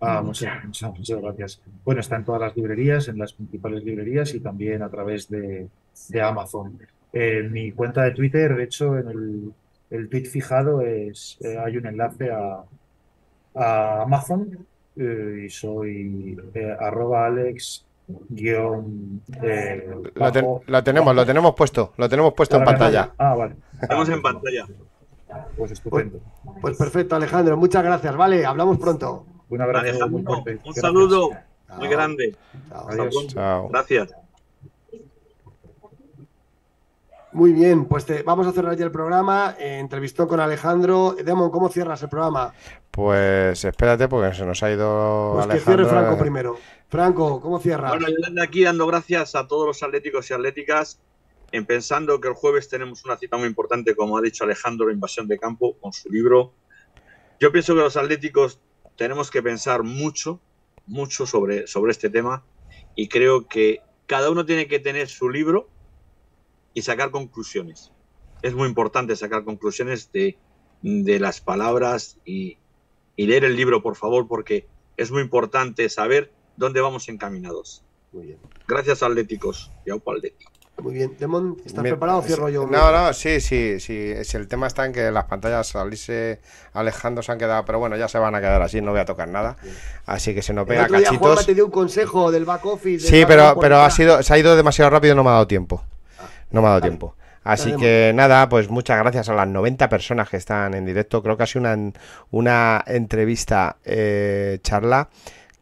Ah, 0.00 0.20
muchas, 0.22 0.64
muchas, 0.64 0.90
muchas 0.98 1.20
gracias. 1.22 1.60
Bueno, 1.84 2.00
está 2.00 2.16
en 2.16 2.24
todas 2.24 2.40
las 2.42 2.56
librerías, 2.56 3.08
en 3.08 3.18
las 3.18 3.32
principales 3.32 3.84
librerías 3.84 4.34
y 4.34 4.40
también 4.40 4.82
a 4.82 4.90
través 4.90 5.28
de, 5.30 5.68
de 6.08 6.20
Amazon. 6.22 6.78
En 7.14 7.52
mi 7.52 7.72
cuenta 7.72 8.02
de 8.02 8.10
Twitter, 8.10 8.54
de 8.56 8.64
hecho, 8.64 8.98
en 8.98 9.08
el, 9.08 9.52
el 9.92 10.08
tweet 10.08 10.24
fijado 10.24 10.80
es, 10.82 11.38
eh, 11.42 11.56
hay 11.64 11.76
un 11.76 11.86
enlace 11.86 12.30
a, 12.30 12.62
a 13.54 14.02
Amazon 14.02 14.66
eh, 14.96 15.44
y 15.46 15.50
soy 15.50 16.36
eh, 16.54 16.76
arroba 16.80 17.26
alex 17.26 17.84
guion 18.28 19.22
eh, 19.42 19.88
ten- 20.32 20.46
lo 20.66 20.82
tenemos, 20.82 21.14
lo 21.14 21.24
tenemos 21.24 21.54
puesto, 21.54 21.92
lo 21.96 22.08
tenemos 22.08 22.34
puesto 22.34 22.56
en 22.56 22.64
pantalla. 22.64 23.10
Ah, 23.18 23.34
vale. 23.34 23.54
Estamos 23.80 24.08
en 24.08 24.20
pantalla. 24.22 24.66
Pues 25.56 25.70
estupendo. 25.70 26.20
Pues 26.60 26.76
perfecto, 26.76 27.16
Alejandro. 27.16 27.56
Muchas 27.56 27.82
gracias. 27.82 28.14
Vale, 28.16 28.44
hablamos 28.44 28.76
pronto. 28.78 29.24
Un 29.48 29.60
abrazo 29.62 30.08
muy 30.08 30.22
fuerte. 30.22 30.50
un 30.52 30.56
Gracias. 30.58 30.76
saludo 30.82 31.30
muy 31.78 31.88
grande. 31.88 32.34
Chao. 32.68 32.80
Hasta 32.80 32.92
Adiós. 33.02 33.14
pronto. 33.14 33.32
Chao. 33.34 33.68
Gracias. 33.68 34.21
Muy 37.32 37.52
bien, 37.52 37.86
pues 37.86 38.04
te- 38.04 38.22
vamos 38.22 38.46
a 38.46 38.52
cerrar 38.52 38.76
ya 38.76 38.84
el 38.84 38.90
programa. 38.90 39.56
Eh, 39.58 39.78
entrevistó 39.78 40.28
con 40.28 40.38
Alejandro. 40.40 41.14
Demon, 41.24 41.50
¿cómo 41.50 41.70
cierras 41.70 42.02
el 42.02 42.10
programa? 42.10 42.52
Pues 42.90 43.64
espérate 43.64 44.06
porque 44.08 44.34
se 44.34 44.44
nos 44.44 44.62
ha 44.62 44.70
ido 44.70 45.32
Pues 45.34 45.46
que 45.46 45.52
Alejandro. 45.52 45.84
cierre 45.84 45.88
Franco 45.90 46.18
primero. 46.20 46.56
Franco, 46.88 47.40
¿cómo 47.40 47.58
cierras? 47.58 47.92
Bueno, 47.92 48.08
yo 48.08 48.16
desde 48.28 48.42
aquí 48.42 48.64
dando 48.64 48.86
gracias 48.86 49.34
a 49.34 49.46
todos 49.46 49.66
los 49.66 49.82
atléticos 49.82 50.30
y 50.30 50.34
atléticas, 50.34 51.00
en 51.52 51.64
pensando 51.64 52.20
que 52.20 52.28
el 52.28 52.34
jueves 52.34 52.68
tenemos 52.68 53.02
una 53.06 53.16
cita 53.16 53.38
muy 53.38 53.46
importante, 53.46 53.96
como 53.96 54.18
ha 54.18 54.20
dicho 54.20 54.44
Alejandro, 54.44 54.86
la 54.88 54.92
invasión 54.92 55.26
de 55.26 55.38
campo, 55.38 55.74
con 55.80 55.92
su 55.94 56.10
libro. 56.10 56.52
Yo 57.40 57.50
pienso 57.50 57.74
que 57.74 57.80
los 57.80 57.96
atléticos 57.96 58.60
tenemos 58.96 59.30
que 59.30 59.42
pensar 59.42 59.82
mucho, 59.84 60.38
mucho 60.86 61.24
sobre, 61.26 61.66
sobre 61.66 61.92
este 61.92 62.10
tema 62.10 62.44
y 62.94 63.08
creo 63.08 63.48
que 63.48 63.80
cada 64.06 64.30
uno 64.30 64.44
tiene 64.44 64.68
que 64.68 64.78
tener 64.80 65.08
su 65.08 65.30
libro 65.30 65.68
y 66.74 66.82
sacar 66.82 67.10
conclusiones. 67.10 67.92
Es 68.42 68.54
muy 68.54 68.68
importante 68.68 69.14
sacar 69.16 69.44
conclusiones 69.44 70.10
de, 70.12 70.38
de 70.82 71.20
las 71.20 71.40
palabras 71.40 72.18
y, 72.24 72.58
y 73.16 73.26
leer 73.26 73.44
el 73.44 73.56
libro, 73.56 73.82
por 73.82 73.96
favor, 73.96 74.26
porque 74.26 74.66
es 74.96 75.10
muy 75.10 75.22
importante 75.22 75.88
saber 75.88 76.32
dónde 76.56 76.80
vamos 76.80 77.08
encaminados. 77.08 77.84
Muy 78.12 78.26
bien. 78.26 78.38
Gracias, 78.68 79.02
Atléticos. 79.02 79.70
Y 79.86 79.90
aupa 79.90 80.12
Atleti. 80.12 80.44
Muy 80.78 80.94
bien. 80.94 81.16
Demon, 81.20 81.58
¿estás 81.64 81.82
preparado 81.82 82.18
o 82.18 82.22
cierro 82.22 82.48
yo? 82.48 82.66
No, 82.66 82.90
no, 82.90 83.12
sí, 83.12 83.40
sí, 83.40 83.78
sí. 83.78 84.12
Si 84.24 84.36
el 84.36 84.48
tema 84.48 84.66
está 84.66 84.84
en 84.86 84.92
que 84.92 85.10
las 85.10 85.24
pantallas 85.26 85.68
salirse 85.68 86.40
Alejandro 86.72 87.22
se 87.22 87.30
han 87.30 87.38
quedado, 87.38 87.64
pero 87.64 87.78
bueno, 87.78 87.96
ya 87.96 88.08
se 88.08 88.18
van 88.18 88.34
a 88.34 88.40
quedar 88.40 88.60
así, 88.62 88.80
no 88.80 88.90
voy 88.90 89.00
a 89.00 89.04
tocar 89.04 89.28
nada. 89.28 89.56
Así 90.06 90.34
que 90.34 90.42
se 90.42 90.52
nos 90.52 90.62
El 90.62 90.68
pega 90.68 90.84
otro 90.84 90.98
día 90.98 91.08
Juanma 91.08 91.26
cachitos. 91.28 91.46
te 91.46 91.54
dio 91.54 91.66
un 91.66 91.70
consejo 91.70 92.32
del 92.32 92.44
back 92.46 92.64
office. 92.66 93.06
Sí, 93.06 93.18
del 93.18 93.26
pero, 93.26 93.42
back 93.44 93.58
pero 93.60 93.80
ha 93.82 93.90
sido, 93.90 94.22
se 94.22 94.32
ha 94.34 94.38
ido 94.38 94.56
demasiado 94.56 94.90
rápido 94.90 95.12
y 95.12 95.16
no 95.16 95.22
me 95.22 95.30
ha 95.30 95.34
dado 95.34 95.46
tiempo. 95.46 95.84
No 96.52 96.60
me 96.60 96.68
ha 96.68 96.70
dado 96.70 96.80
Vale. 96.80 96.90
tiempo. 96.90 97.16
Así 97.44 97.74
que 97.76 98.12
nada, 98.14 98.48
pues 98.48 98.70
muchas 98.70 98.98
gracias 98.98 99.28
a 99.28 99.34
las 99.34 99.48
90 99.48 99.88
personas 99.88 100.28
que 100.28 100.36
están 100.36 100.74
en 100.74 100.84
directo. 100.84 101.22
Creo 101.22 101.36
que 101.36 101.42
ha 101.42 101.46
sido 101.46 101.62
una, 101.62 101.92
una 102.30 102.84
entrevista, 102.86 103.78
eh, 103.84 104.60
charla, 104.62 105.08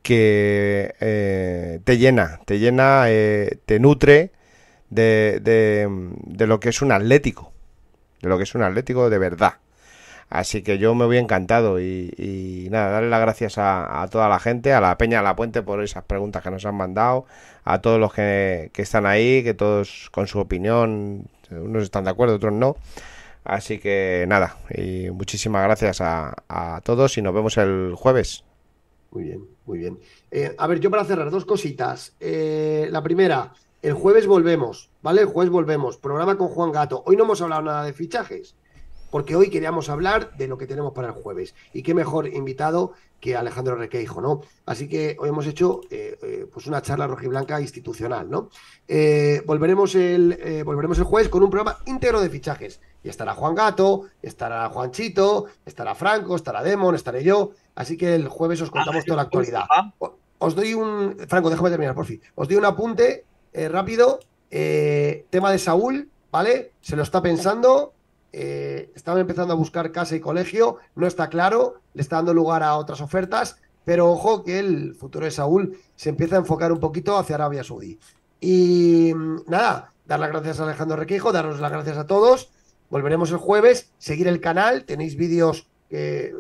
que 0.03 0.95
eh, 1.01 1.81
te 1.85 1.97
llena, 1.97 2.41
te 2.45 2.59
llena, 2.59 3.05
eh, 3.07 3.59
te 3.65 3.81
nutre 3.81 4.33
de, 4.91 5.41
de, 5.43 5.89
de 6.25 6.47
lo 6.47 6.61
que 6.61 6.69
es 6.69 6.83
un 6.83 6.93
atlético, 6.93 7.53
de 8.21 8.29
lo 8.29 8.37
que 8.37 8.45
es 8.45 8.55
un 8.55 8.63
atlético 8.63 9.09
de 9.09 9.19
verdad. 9.19 9.55
Así 10.31 10.63
que 10.63 10.79
yo 10.79 10.95
me 10.95 11.07
voy 11.07 11.19
encantado 11.19 11.81
y, 11.81 12.69
nada, 12.71 12.91
darle 12.91 13.11
las 13.11 13.21
gracias 13.21 13.55
a, 13.59 14.07
toda 14.11 14.29
la 14.29 14.39
gente, 14.39 14.73
a 14.73 14.81
la 14.81 14.97
Peña 14.97 15.19
de 15.19 15.25
la 15.25 15.37
Puente 15.37 15.63
por 15.63 15.83
esas 15.83 16.05
preguntas 16.05 16.43
que 16.43 16.51
nos 16.53 16.65
han 16.65 16.77
mandado, 16.77 17.27
a 17.65 17.81
todos 17.81 17.99
los 17.99 18.15
que, 18.15 18.71
que 18.73 18.83
están 18.83 19.07
ahí, 19.07 19.43
que 19.43 19.55
todos 19.55 20.09
con 20.13 20.29
su 20.29 20.39
opinión, 20.39 21.27
unos 21.51 21.83
están 21.83 22.05
de 22.05 22.11
acuerdo, 22.11 22.37
otros 22.37 22.53
no. 22.53 22.77
Así 23.43 23.79
que 23.79 24.25
nada, 24.29 24.57
y 24.71 25.11
muchísimas 25.11 25.65
gracias 25.65 26.01
a, 26.01 26.35
a 26.49 26.81
todos 26.83 27.19
y 27.19 27.23
nos 27.23 27.35
vemos 27.35 27.59
el 27.59 27.95
jueves. 27.97 28.45
Muy 29.11 29.25
bien, 29.25 29.49
muy 29.67 29.79
bien. 29.79 29.99
Eh, 30.31 30.55
a 30.57 30.67
ver, 30.67 30.79
yo 30.79 30.91
para 30.91 31.05
cerrar, 31.05 31.31
dos 31.31 31.45
cositas. 31.45 32.15
Eh, 32.21 32.89
la 32.91 33.03
primera, 33.03 33.53
el 33.83 33.95
jueves 33.95 34.27
volvemos, 34.27 34.91
¿vale? 35.03 35.23
El 35.23 35.27
jueves 35.27 35.51
volvemos. 35.51 35.97
Programa 35.97 36.37
con 36.37 36.49
Juan 36.49 36.71
Gato. 36.71 37.03
Hoy 37.07 37.17
no 37.17 37.25
hemos 37.25 37.43
hablado 37.43 37.63
nada 37.63 37.85
de 37.85 37.93
fichajes. 37.93 38.55
Porque 39.11 39.37
hoy 39.37 39.51
queríamos 39.51 39.89
hablar 39.89 40.37
de 40.37 40.49
lo 40.49 40.59
que 40.59 40.67
tenemos 40.67 40.93
para 40.93 41.09
el 41.09 41.15
jueves. 41.15 41.55
Y 41.73 41.83
qué 41.83 41.95
mejor 41.95 42.29
invitado 42.29 42.93
que 43.21 43.37
Alejandro 43.37 43.77
Requeijo, 43.77 44.21
¿no? 44.21 44.41
Así 44.67 44.89
que 44.89 45.17
hoy 45.19 45.29
hemos 45.29 45.47
hecho 45.47 45.83
eh, 45.91 46.19
eh, 46.23 46.47
pues 46.53 46.67
una 46.67 46.81
charla 46.81 47.07
rojiblanca 47.07 47.61
institucional, 47.61 48.31
¿no? 48.31 48.49
Eh, 48.89 49.43
volveremos, 49.47 49.95
el, 49.95 50.63
volveremos 50.65 50.99
el 50.99 51.05
jueves 51.05 51.29
con 51.29 51.43
un 51.43 51.51
programa 51.51 51.79
íntegro 51.87 52.21
de 52.21 52.31
fichajes. 52.31 52.81
Y 53.05 53.09
estará 53.09 53.35
Juan 53.35 53.55
Gato, 53.55 54.07
estará 54.23 54.69
Juanchito, 54.71 55.47
estará 55.67 55.95
Franco, 55.95 56.37
estará 56.37 56.63
Demon, 56.63 56.95
estaré 56.95 57.23
yo. 57.23 57.53
Así 57.75 57.97
que 57.97 58.15
el 58.15 58.29
jueves 58.29 58.61
os 58.63 58.71
contamos 58.71 59.05
toda 59.05 59.17
la 59.17 59.23
actualidad. 59.23 59.65
Os 60.39 60.55
doy 60.55 60.75
un. 60.75 61.17
Franco, 61.29 61.51
déjame 61.51 61.71
terminar, 61.71 61.95
por 61.95 62.07
fin. 62.07 62.21
Os 62.35 62.49
doy 62.49 62.57
un 62.57 62.65
apunte 62.65 63.25
rápido. 63.53 64.21
tema 64.49 65.53
de 65.53 65.59
Saúl, 65.59 66.09
¿vale? 66.31 66.73
Se 66.81 66.97
lo 66.97 67.03
está 67.03 67.21
pensando 67.21 67.93
eh, 68.33 68.93
empezando 68.95 69.53
a 69.53 69.57
buscar 69.57 69.93
casa 69.93 70.17
y 70.17 70.21
colegio, 70.21 70.77
no 70.95 71.07
está 71.07 71.29
claro, 71.29 71.81
le 71.95 72.03
está 72.03 72.17
dando 72.17 72.35
lugar 72.35 72.63
a 72.63 72.77
otras 72.77 73.01
ofertas, 73.01 73.57
pero 73.85 74.11
ojo 74.11 74.45
que 74.45 74.59
el 74.59 74.95
futuro 74.95 75.25
de 75.25 75.31
Saúl 75.31 75.79
se 75.97 76.11
empieza 76.11 76.37
a 76.37 76.41
enfocar 76.41 76.73
un 76.73 76.81
poquito 76.81 77.17
hacia 77.17 77.37
Arabia 77.37 77.65
Saudí. 77.65 77.99
Y 78.41 79.13
mm, 79.15 79.43
nada, 79.49 79.93
dar 80.07 80.21
las 80.21 80.31
gracias 80.31 80.61
a 80.61 80.65
Alejandro 80.65 80.97
Requeijo, 80.97 81.33
daros 81.33 81.61
las 81.61 81.73
gracias 81.73 81.99
a 81.99 82.07
todos. 82.07 82.51
Volveremos 82.89 83.31
el 83.31 83.39
jueves, 83.39 83.93
seguir 83.99 84.29
el 84.29 84.41
canal, 84.41 84.85
tenéis 84.85 85.17
vídeos 85.17 85.69
que 85.89 86.35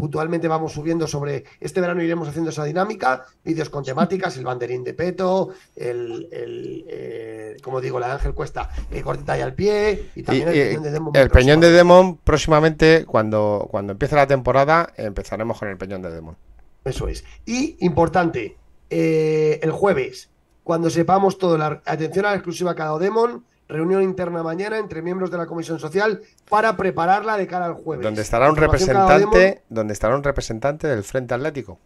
puntualmente 0.00 0.48
vamos 0.48 0.72
subiendo 0.72 1.06
sobre. 1.06 1.44
Este 1.60 1.80
verano 1.80 2.02
iremos 2.02 2.26
haciendo 2.26 2.48
esa 2.48 2.64
dinámica, 2.64 3.26
vídeos 3.44 3.68
con 3.68 3.84
temáticas, 3.84 4.34
el 4.38 4.44
banderín 4.44 4.82
de 4.82 4.94
peto, 4.94 5.50
el, 5.76 6.26
eh, 6.32 7.58
como 7.62 7.82
digo, 7.82 8.00
la 8.00 8.06
de 8.06 8.12
Ángel 8.14 8.32
Cuesta, 8.32 8.70
eh, 8.90 9.02
cortita 9.02 9.36
y 9.36 9.42
al 9.42 9.54
pie, 9.54 10.10
y 10.14 10.22
también 10.22 10.48
el 10.48 10.54
peñón 10.54 10.82
de 10.82 10.90
Demon. 10.90 11.12
El 11.14 11.30
peñón 11.30 11.60
de 11.60 11.70
Demon, 11.70 12.16
próximamente, 12.16 13.04
cuando, 13.04 13.68
cuando 13.70 13.92
empiece 13.92 14.16
la 14.16 14.26
temporada, 14.26 14.90
empezaremos 14.96 15.58
con 15.58 15.68
el 15.68 15.76
peñón 15.76 16.00
de 16.00 16.10
Demon. 16.10 16.36
Eso 16.82 17.06
es. 17.06 17.22
Y 17.44 17.76
importante, 17.84 18.56
eh, 18.88 19.60
el 19.62 19.70
jueves, 19.70 20.30
cuando 20.64 20.88
sepamos 20.88 21.36
todo, 21.36 21.58
la 21.58 21.82
atención 21.84 22.24
a 22.24 22.30
la 22.30 22.36
exclusiva 22.36 22.74
cada 22.74 22.98
Demon 22.98 23.44
reunión 23.70 24.02
interna 24.02 24.42
mañana 24.42 24.78
entre 24.78 25.00
miembros 25.00 25.30
de 25.30 25.38
la 25.38 25.46
Comisión 25.46 25.78
Social 25.78 26.20
para 26.48 26.76
prepararla 26.76 27.36
de 27.36 27.46
cara 27.46 27.66
al 27.66 27.74
jueves. 27.74 28.04
Donde 28.04 28.22
estará 28.22 28.50
un 28.50 28.56
representante, 28.56 29.62
donde 29.68 29.92
estará 29.92 30.14
un 30.14 30.22
representante 30.22 30.88
del 30.88 31.02
Frente 31.04 31.34
Atlético. 31.34 31.78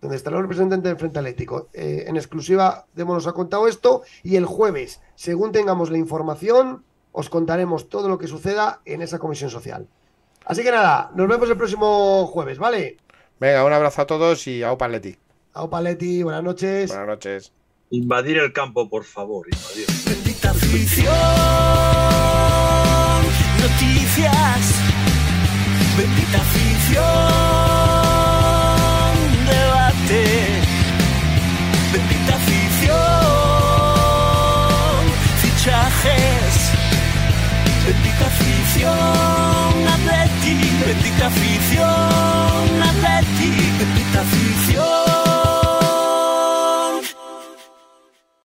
Donde 0.00 0.16
estará 0.16 0.36
un 0.36 0.42
representante 0.42 0.88
del 0.88 0.98
Frente 0.98 1.18
Atlético. 1.18 1.68
Eh, 1.72 2.04
en 2.06 2.16
exclusiva, 2.16 2.86
Demo 2.94 3.14
nos 3.14 3.26
ha 3.26 3.32
contado 3.32 3.66
esto 3.66 4.02
y 4.22 4.36
el 4.36 4.44
jueves, 4.44 5.00
según 5.14 5.52
tengamos 5.52 5.90
la 5.90 5.98
información, 5.98 6.84
os 7.12 7.30
contaremos 7.30 7.88
todo 7.88 8.08
lo 8.08 8.18
que 8.18 8.26
suceda 8.26 8.80
en 8.84 9.02
esa 9.02 9.18
Comisión 9.18 9.50
Social. 9.50 9.88
Así 10.44 10.62
que 10.62 10.70
nada, 10.70 11.10
nos 11.14 11.28
vemos 11.28 11.48
el 11.50 11.56
próximo 11.56 12.26
jueves, 12.26 12.58
¿vale? 12.58 12.98
Venga, 13.40 13.64
un 13.64 13.72
abrazo 13.72 14.02
a 14.02 14.06
todos 14.06 14.46
y 14.46 14.62
a 14.62 14.72
Opaletti. 14.72 15.16
A 15.52 15.62
Opaletti, 15.62 16.22
buenas 16.22 16.42
noches. 16.42 16.88
Buenas 16.88 17.06
noches. 17.06 17.57
Invadir 17.90 18.36
el 18.38 18.52
campo, 18.52 18.88
por 18.88 19.04
favor, 19.04 19.46
invadir. 19.50 19.86
Afición, 20.48 21.12
noticias, 23.60 24.62
bendita 25.96 26.38
afición, 26.38 27.04
debate, 29.46 30.22
bendita 31.92 32.34
afición, 32.36 32.98
fichajes, 35.42 36.54
bendita 37.86 38.26
afición, 38.26 39.74
atleti, 39.94 40.56
bendita 40.86 41.26
afición, 41.26 42.82
atleti, 42.82 43.50
bendita 43.78 44.20
afición. 44.20 44.97